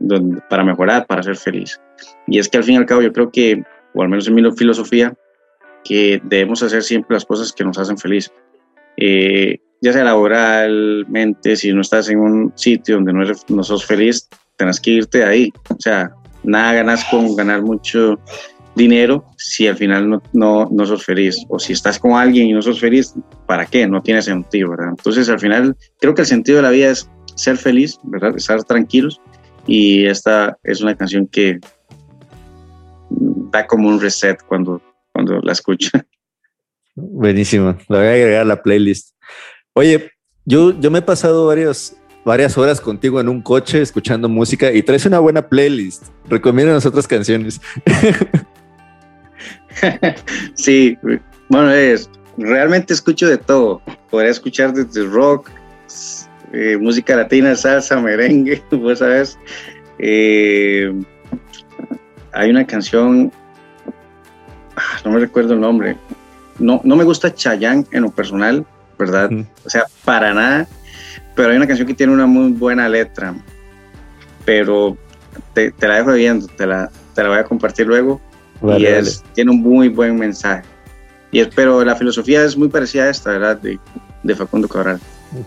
para 0.48 0.64
mejorar, 0.64 1.06
para 1.06 1.22
ser 1.22 1.36
feliz. 1.36 1.80
Y 2.26 2.38
es 2.38 2.48
que 2.48 2.56
al 2.56 2.64
fin 2.64 2.74
y 2.74 2.78
al 2.78 2.86
cabo 2.86 3.02
yo 3.02 3.12
creo 3.12 3.30
que, 3.30 3.62
o 3.94 4.02
al 4.02 4.08
menos 4.08 4.26
en 4.26 4.34
mi 4.34 4.42
filosofía, 4.56 5.14
que 5.84 6.20
debemos 6.24 6.62
hacer 6.62 6.82
siempre 6.82 7.14
las 7.14 7.24
cosas 7.24 7.52
que 7.52 7.64
nos 7.64 7.78
hacen 7.78 7.98
feliz. 7.98 8.32
Eh, 8.96 9.58
ya 9.80 9.92
sea 9.92 10.04
laboralmente, 10.04 11.54
si 11.54 11.72
no 11.72 11.82
estás 11.82 12.08
en 12.08 12.18
un 12.18 12.52
sitio 12.56 12.96
donde 12.96 13.12
no, 13.12 13.22
eres, 13.22 13.44
no 13.48 13.62
sos 13.62 13.84
feliz, 13.84 14.28
tenés 14.58 14.78
que 14.80 14.90
irte 14.90 15.18
de 15.18 15.24
ahí. 15.24 15.52
O 15.70 15.80
sea, 15.80 16.10
nada 16.42 16.74
ganas 16.74 17.04
con 17.06 17.34
ganar 17.34 17.62
mucho 17.62 18.18
dinero 18.74 19.24
si 19.36 19.66
al 19.66 19.76
final 19.76 20.08
no, 20.08 20.22
no, 20.34 20.68
no, 20.70 20.84
sos 20.84 21.04
feliz. 21.04 21.38
O 21.48 21.58
si 21.58 21.72
estás 21.72 21.98
con 21.98 22.12
alguien 22.12 22.48
y 22.48 22.52
no 22.52 22.60
sos 22.60 22.80
feliz, 22.80 23.14
¿para 23.46 23.64
qué? 23.64 23.86
No 23.86 24.02
tiene 24.02 24.20
sentido, 24.20 24.70
¿verdad? 24.70 24.90
Entonces, 24.90 25.28
al 25.30 25.40
final, 25.40 25.76
creo 26.00 26.14
que 26.14 26.22
el 26.22 26.26
sentido 26.26 26.56
de 26.56 26.62
la 26.62 26.70
vida 26.70 26.90
es 26.90 27.08
ser 27.34 27.56
feliz, 27.56 27.98
¿verdad? 28.02 28.36
Estar 28.36 28.62
tranquilos 28.64 29.20
y 29.66 30.06
esta 30.06 30.58
es 30.64 30.80
una 30.80 30.96
canción 30.96 31.26
que 31.26 31.60
da 33.10 33.66
como 33.66 33.88
un 33.88 34.00
reset 34.00 34.42
cuando, 34.42 34.82
cuando 35.12 35.40
la 35.40 35.52
escucho. 35.52 35.90
Buenísimo, 36.94 37.76
la 37.88 37.98
voy 37.98 38.06
a 38.06 38.10
agregar 38.10 38.42
a 38.42 38.44
la 38.44 38.62
playlist. 38.62 39.14
Oye, 39.74 40.10
yo, 40.44 40.78
yo 40.80 40.90
me 40.90 40.98
he 40.98 41.02
pasado 41.02 41.46
varios, 41.46 41.94
varias 42.24 42.58
horas 42.58 42.80
contigo 42.80 43.20
en 43.20 43.28
un 43.28 43.40
coche 43.40 43.80
escuchando 43.80 44.28
música 44.28 44.72
y 44.72 44.82
traes 44.82 45.06
una 45.06 45.18
buena 45.18 45.48
playlist. 45.48 46.04
Recomiéndanos 46.28 46.84
otras 46.86 47.06
canciones. 47.06 47.60
sí, 50.54 50.98
bueno, 51.48 51.72
es, 51.72 52.10
realmente 52.36 52.92
escucho 52.92 53.28
de 53.28 53.38
todo. 53.38 53.80
Podría 54.10 54.30
escuchar 54.30 54.72
desde 54.72 55.04
rock, 55.04 55.50
eh, 56.52 56.76
música 56.78 57.16
latina, 57.16 57.54
salsa, 57.56 58.00
merengue, 58.00 58.62
vos 58.70 58.98
sabes. 58.98 59.38
Eh, 59.98 60.92
hay 62.32 62.50
una 62.50 62.66
canción, 62.66 63.32
ah, 64.76 65.00
no 65.04 65.12
me 65.12 65.20
recuerdo 65.20 65.54
el 65.54 65.60
nombre, 65.60 65.96
no, 66.58 66.80
no 66.84 66.96
me 66.96 67.04
gusta 67.04 67.34
Chayanne 67.34 67.86
en 67.90 68.02
lo 68.02 68.10
personal, 68.10 68.64
¿verdad? 68.98 69.30
O 69.64 69.70
sea, 69.70 69.84
para 70.04 70.34
nada, 70.34 70.68
pero 71.34 71.50
hay 71.50 71.56
una 71.56 71.66
canción 71.66 71.86
que 71.86 71.94
tiene 71.94 72.12
una 72.12 72.26
muy 72.26 72.52
buena 72.52 72.88
letra, 72.88 73.34
pero 74.44 74.96
te, 75.54 75.72
la 75.80 75.96
dejo 75.96 76.12
viendo, 76.12 76.46
te 76.46 76.66
la, 76.66 76.90
te 77.14 77.22
la 77.22 77.28
voy 77.28 77.38
a 77.38 77.44
compartir 77.44 77.86
luego, 77.86 78.20
y 78.78 78.86
es, 78.86 79.22
tiene 79.34 79.52
un 79.52 79.60
muy 79.60 79.88
buen 79.88 80.16
mensaje. 80.16 80.64
Y 81.30 81.40
es, 81.40 81.48
pero 81.54 81.84
la 81.84 81.94
filosofía 81.94 82.42
es 82.44 82.56
muy 82.56 82.68
parecida 82.68 83.04
a 83.04 83.10
esta, 83.10 83.30
¿verdad? 83.30 83.58
De, 83.58 83.78
de 84.22 84.34
Facundo 84.34 84.66
Cabral. 84.66 84.98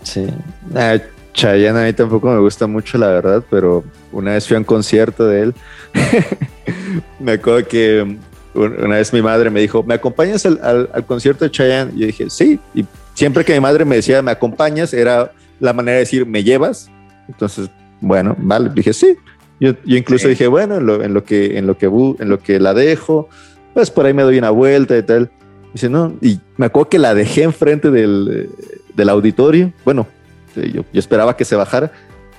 Sí. 0.02 0.26
Ah, 0.74 0.96
Chayanne 1.34 1.80
a 1.80 1.84
mí 1.84 1.92
tampoco 1.92 2.30
me 2.30 2.38
gusta 2.38 2.66
mucho, 2.66 2.98
la 2.98 3.08
verdad, 3.08 3.42
pero 3.50 3.84
una 4.12 4.32
vez 4.32 4.46
fui 4.46 4.54
a 4.54 4.58
un 4.58 4.64
concierto 4.64 5.26
de 5.26 5.42
él. 5.42 5.54
me 7.20 7.32
acuerdo 7.32 7.66
que 7.66 8.18
una 8.54 8.96
vez 8.96 9.12
mi 9.12 9.22
madre 9.22 9.50
me 9.50 9.60
dijo, 9.60 9.82
¿me 9.82 9.94
acompañas 9.94 10.44
al, 10.44 11.04
concierto 11.06 11.44
de 11.44 11.50
Chayanne? 11.50 11.92
Y 11.96 12.00
yo 12.00 12.06
dije, 12.06 12.30
sí. 12.30 12.60
Y 12.74 12.84
siempre 13.14 13.44
que 13.44 13.54
mi 13.54 13.60
madre 13.60 13.84
me 13.84 13.96
decía, 13.96 14.20
¿me 14.20 14.30
acompañas? 14.30 14.92
Era 14.92 15.32
la 15.62 15.72
manera 15.72 15.94
de 15.94 16.00
decir, 16.00 16.26
¿me 16.26 16.42
llevas? 16.42 16.90
Entonces, 17.28 17.70
bueno, 18.00 18.36
vale. 18.38 18.70
Dije, 18.74 18.92
sí. 18.92 19.16
Yo, 19.60 19.74
incluso 19.86 20.26
dije, 20.26 20.48
bueno, 20.48 20.76
en 20.76 20.86
lo, 20.86 21.02
en 21.04 21.14
lo, 21.14 21.24
que, 21.24 21.56
en, 21.56 21.68
lo 21.68 21.78
que, 21.78 21.86
en 21.86 22.28
lo 22.28 22.40
que 22.40 22.58
la 22.58 22.74
dejo, 22.74 23.28
pues 23.72 23.90
por 23.90 24.04
ahí 24.04 24.12
me 24.12 24.24
doy 24.24 24.38
una 24.38 24.50
vuelta 24.50 24.98
y 24.98 25.02
tal. 25.04 25.30
Dice, 25.72 25.88
no. 25.88 26.14
Y 26.20 26.40
me 26.56 26.66
acuerdo 26.66 26.88
que 26.90 26.98
la 26.98 27.14
dejé 27.14 27.44
enfrente 27.44 27.92
del, 27.92 28.50
del 28.94 29.08
auditorio. 29.08 29.72
Bueno, 29.84 30.08
este, 30.48 30.72
yo, 30.72 30.82
esperaba 30.94 31.36
que 31.36 31.44
se 31.44 31.54
bajara. 31.54 31.92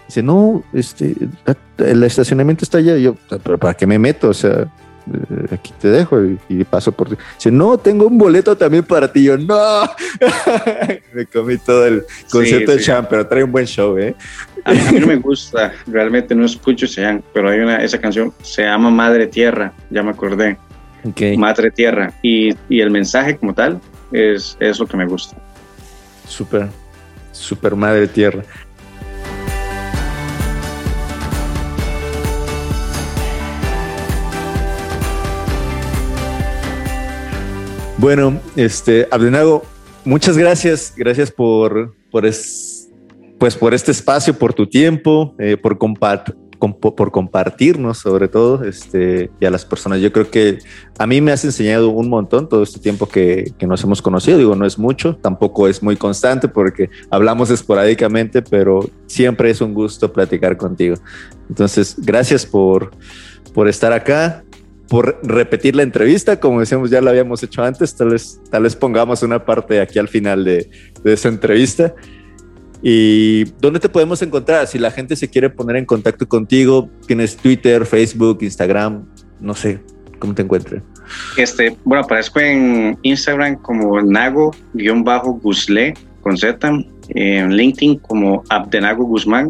Dice, 0.08 0.22
no, 0.22 0.62
este, 0.74 1.16
el 1.78 2.04
estacionamiento 2.04 2.66
está 2.66 2.80
allá. 2.80 2.98
yo, 2.98 3.16
pero 3.42 3.58
¿para 3.58 3.74
qué 3.74 3.88
me 3.88 3.98
meto? 3.98 4.30
O 4.30 4.34
sea, 4.34 4.52
eh, 4.52 4.68
aquí 5.52 5.74
te 5.80 5.90
dejo 5.90 6.20
y, 6.50 6.64
paso 6.64 6.92
por 6.92 7.10
ti. 7.10 7.16
Dice, 7.36 7.52
no, 7.52 7.78
tengo 7.78 8.08
un 8.08 8.18
boleto 8.18 8.56
también 8.56 8.84
para 8.84 9.12
ti. 9.12 9.24
Yo, 9.24 9.38
no. 9.38 9.84
me 11.14 11.26
comí 11.26 11.58
todo 11.58 11.86
el 11.86 12.04
concierto 12.30 12.72
de 12.72 12.82
Chan, 12.82 13.08
pero 13.10 13.28
trae 13.28 13.44
un 13.44 13.52
buen 13.52 13.66
show, 13.66 13.98
¿eh? 13.98 14.16
A 14.66 14.74
mí, 14.74 15.00
no 15.00 15.08
me 15.08 15.18
gusta, 15.18 15.74
realmente 15.88 16.34
no 16.34 16.46
escucho 16.46 16.88
Chan, 16.88 17.24
pero 17.34 17.50
hay 17.50 17.60
una, 17.60 17.84
esa 17.84 18.00
canción, 18.00 18.34
se 18.42 18.64
llama 18.64 18.90
Madre 18.90 19.28
Tierra, 19.28 19.74
ya 19.90 20.04
me 20.04 20.12
acordé. 20.12 20.58
Madre 21.38 21.70
Tierra. 21.70 22.14
Y, 22.22 22.56
y, 22.70 22.80
el 22.80 22.90
mensaje 22.90 23.38
como 23.38 23.54
tal 23.54 23.82
es, 24.12 24.56
es 24.60 24.80
lo 24.80 24.88
que 24.88 24.96
me 24.96 25.06
gusta. 25.06 25.36
Súper. 26.28 26.70
Super 27.34 27.76
Madre 27.76 28.08
Tierra. 28.08 28.44
Bueno, 37.98 38.40
este, 38.56 39.08
Abdenago, 39.12 39.64
muchas 40.04 40.38
gracias, 40.38 40.94
gracias 40.96 41.32
por, 41.32 41.96
por, 42.12 42.24
pues 42.24 43.56
por 43.56 43.74
este 43.74 43.92
espacio, 43.92 44.34
por 44.34 44.54
tu 44.54 44.68
tiempo, 44.68 45.36
eh, 45.40 45.58
por, 45.58 45.78
compartir 45.78 46.36
por 46.72 47.12
compartirnos 47.12 47.98
sobre 47.98 48.28
todo 48.28 48.64
este, 48.64 49.30
y 49.40 49.46
a 49.46 49.52
las 49.52 49.66
personas. 49.66 50.00
Yo 50.00 50.14
creo 50.14 50.30
que 50.30 50.60
a 50.98 51.06
mí 51.06 51.20
me 51.20 51.32
has 51.32 51.44
enseñado 51.44 51.90
un 51.90 52.10
montón 52.10 52.48
todo 52.48 52.64
este 52.64 52.80
tiempo 52.80 53.08
que, 53.08 53.52
que, 53.58 53.68
nos 53.68 53.84
hemos 53.84 54.02
conocido. 54.02 54.38
Digo, 54.38 54.56
no 54.56 54.66
es 54.66 54.78
mucho, 54.78 55.18
tampoco 55.18 55.68
es 55.68 55.84
muy 55.84 55.98
constante 55.98 56.48
porque 56.48 56.90
hablamos 57.10 57.50
esporádicamente, 57.50 58.42
pero 58.42 58.90
siempre 59.08 59.50
es 59.50 59.60
un 59.60 59.74
gusto 59.74 60.14
platicar 60.14 60.56
contigo. 60.56 60.96
Entonces, 61.50 61.96
gracias 61.98 62.46
por, 62.46 62.92
por 63.54 63.68
estar 63.68 63.92
acá 63.92 64.43
por 64.94 65.18
repetir 65.24 65.76
la 65.76 65.82
entrevista, 65.82 66.40
como 66.40 66.60
decíamos, 66.60 66.92
ya 66.92 67.02
la 67.02 67.10
habíamos 67.10 67.42
hecho 67.42 67.64
antes, 67.64 67.96
tal 67.96 68.10
vez, 68.12 68.40
tal 68.52 68.62
vez 68.62 68.76
pongamos 68.76 69.24
una 69.24 69.44
parte 69.44 69.82
aquí 69.82 69.98
al 69.98 70.08
final 70.08 70.44
de, 70.44 70.70
de 71.04 71.14
esa 71.14 71.30
entrevista. 71.30 71.96
¿Y 72.84 73.46
dónde 73.60 73.80
te 73.80 73.90
podemos 73.90 74.22
encontrar? 74.22 74.68
Si 74.68 74.78
la 74.78 74.92
gente 74.92 75.16
se 75.16 75.28
quiere 75.32 75.50
poner 75.50 75.78
en 75.78 75.86
contacto 75.86 76.28
contigo, 76.28 76.92
tienes 77.08 77.36
Twitter, 77.36 77.88
Facebook, 77.88 78.38
Instagram, 78.42 79.04
no 79.40 79.56
sé, 79.56 79.80
¿cómo 80.20 80.36
te 80.36 80.44
encuentras? 80.44 80.84
Este, 81.38 81.76
bueno, 81.86 82.04
aparezco 82.04 82.40
en 82.40 82.96
Instagram 83.02 83.56
como 83.64 84.00
Nago-Guzle 84.00 85.96
con 86.22 86.38
Z, 86.38 86.72
en 87.16 87.56
LinkedIn 87.56 87.98
como 87.98 88.44
Abdenago 88.48 89.06
Guzmán 89.06 89.50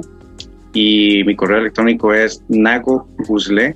y 0.73 1.21
mi 1.25 1.35
correo 1.35 1.57
electrónico 1.57 2.13
es 2.13 2.41
nagoguzle 2.47 3.75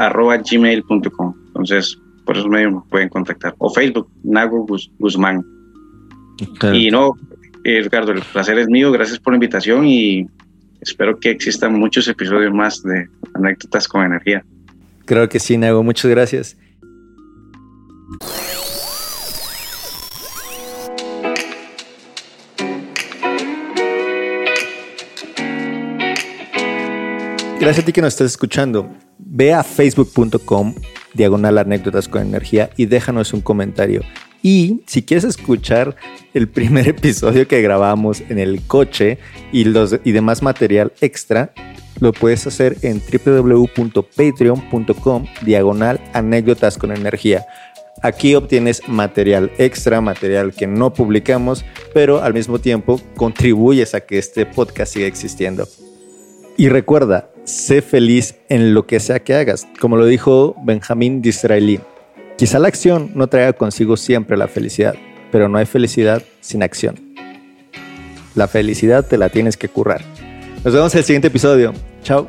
arroba 0.00 0.38
gmail.com. 0.38 1.34
Entonces, 1.48 1.98
por 2.24 2.36
esos 2.36 2.48
medios 2.48 2.72
me 2.72 2.80
pueden 2.88 3.08
contactar. 3.08 3.54
O 3.58 3.70
Facebook, 3.70 4.10
Nago 4.22 4.66
Guzmán. 4.98 5.44
Y 6.72 6.90
no, 6.90 7.14
eh, 7.64 7.82
Ricardo, 7.82 8.12
el 8.12 8.22
placer 8.22 8.58
es 8.58 8.68
mío. 8.68 8.90
Gracias 8.90 9.18
por 9.18 9.32
la 9.32 9.36
invitación 9.36 9.86
y 9.86 10.26
espero 10.80 11.18
que 11.18 11.30
existan 11.30 11.78
muchos 11.78 12.08
episodios 12.08 12.52
más 12.52 12.82
de 12.82 13.08
anécdotas 13.34 13.86
con 13.86 14.04
energía. 14.04 14.44
Creo 15.04 15.28
que 15.28 15.38
sí, 15.38 15.58
Nago. 15.58 15.82
Muchas 15.82 16.10
gracias. 16.10 16.56
Gracias 27.60 27.82
a 27.82 27.84
ti 27.84 27.92
que 27.92 28.00
nos 28.00 28.14
estás 28.14 28.30
escuchando. 28.30 28.88
Ve 29.32 29.54
a 29.54 29.62
facebook.com 29.62 30.74
diagonal 31.14 31.58
anécdotas 31.58 32.08
con 32.08 32.22
energía 32.22 32.70
y 32.76 32.86
déjanos 32.86 33.32
un 33.32 33.42
comentario. 33.42 34.02
Y 34.42 34.80
si 34.86 35.04
quieres 35.04 35.22
escuchar 35.22 35.94
el 36.34 36.48
primer 36.48 36.88
episodio 36.88 37.46
que 37.46 37.62
grabamos 37.62 38.24
en 38.28 38.40
el 38.40 38.60
coche 38.66 39.18
y, 39.52 39.62
los, 39.64 40.00
y 40.02 40.10
demás 40.10 40.42
material 40.42 40.92
extra, 41.00 41.52
lo 42.00 42.12
puedes 42.12 42.44
hacer 42.48 42.76
en 42.82 43.00
www.patreon.com 43.00 45.26
diagonal 45.42 46.00
anécdotas 46.12 46.76
con 46.76 46.90
energía. 46.90 47.46
Aquí 48.02 48.34
obtienes 48.34 48.82
material 48.88 49.52
extra, 49.58 50.00
material 50.00 50.52
que 50.54 50.66
no 50.66 50.92
publicamos, 50.92 51.64
pero 51.94 52.20
al 52.20 52.34
mismo 52.34 52.58
tiempo 52.58 53.00
contribuyes 53.14 53.94
a 53.94 54.00
que 54.00 54.18
este 54.18 54.44
podcast 54.44 54.94
siga 54.94 55.06
existiendo. 55.06 55.68
Y 56.56 56.68
recuerda, 56.68 57.29
sé 57.50 57.82
feliz 57.82 58.36
en 58.48 58.74
lo 58.74 58.86
que 58.86 59.00
sea 59.00 59.20
que 59.20 59.34
hagas, 59.34 59.66
como 59.80 59.96
lo 59.96 60.06
dijo 60.06 60.56
Benjamín 60.64 61.20
Disraeli. 61.20 61.80
Quizá 62.38 62.58
la 62.58 62.68
acción 62.68 63.10
no 63.14 63.26
traiga 63.26 63.52
consigo 63.52 63.96
siempre 63.96 64.36
la 64.36 64.48
felicidad, 64.48 64.94
pero 65.30 65.48
no 65.48 65.58
hay 65.58 65.66
felicidad 65.66 66.22
sin 66.40 66.62
acción. 66.62 66.96
La 68.34 68.48
felicidad 68.48 69.04
te 69.06 69.18
la 69.18 69.28
tienes 69.28 69.56
que 69.56 69.68
currar. 69.68 70.02
Nos 70.64 70.72
vemos 70.72 70.94
en 70.94 70.98
el 70.98 71.04
siguiente 71.04 71.28
episodio. 71.28 71.74
Chao. 72.02 72.28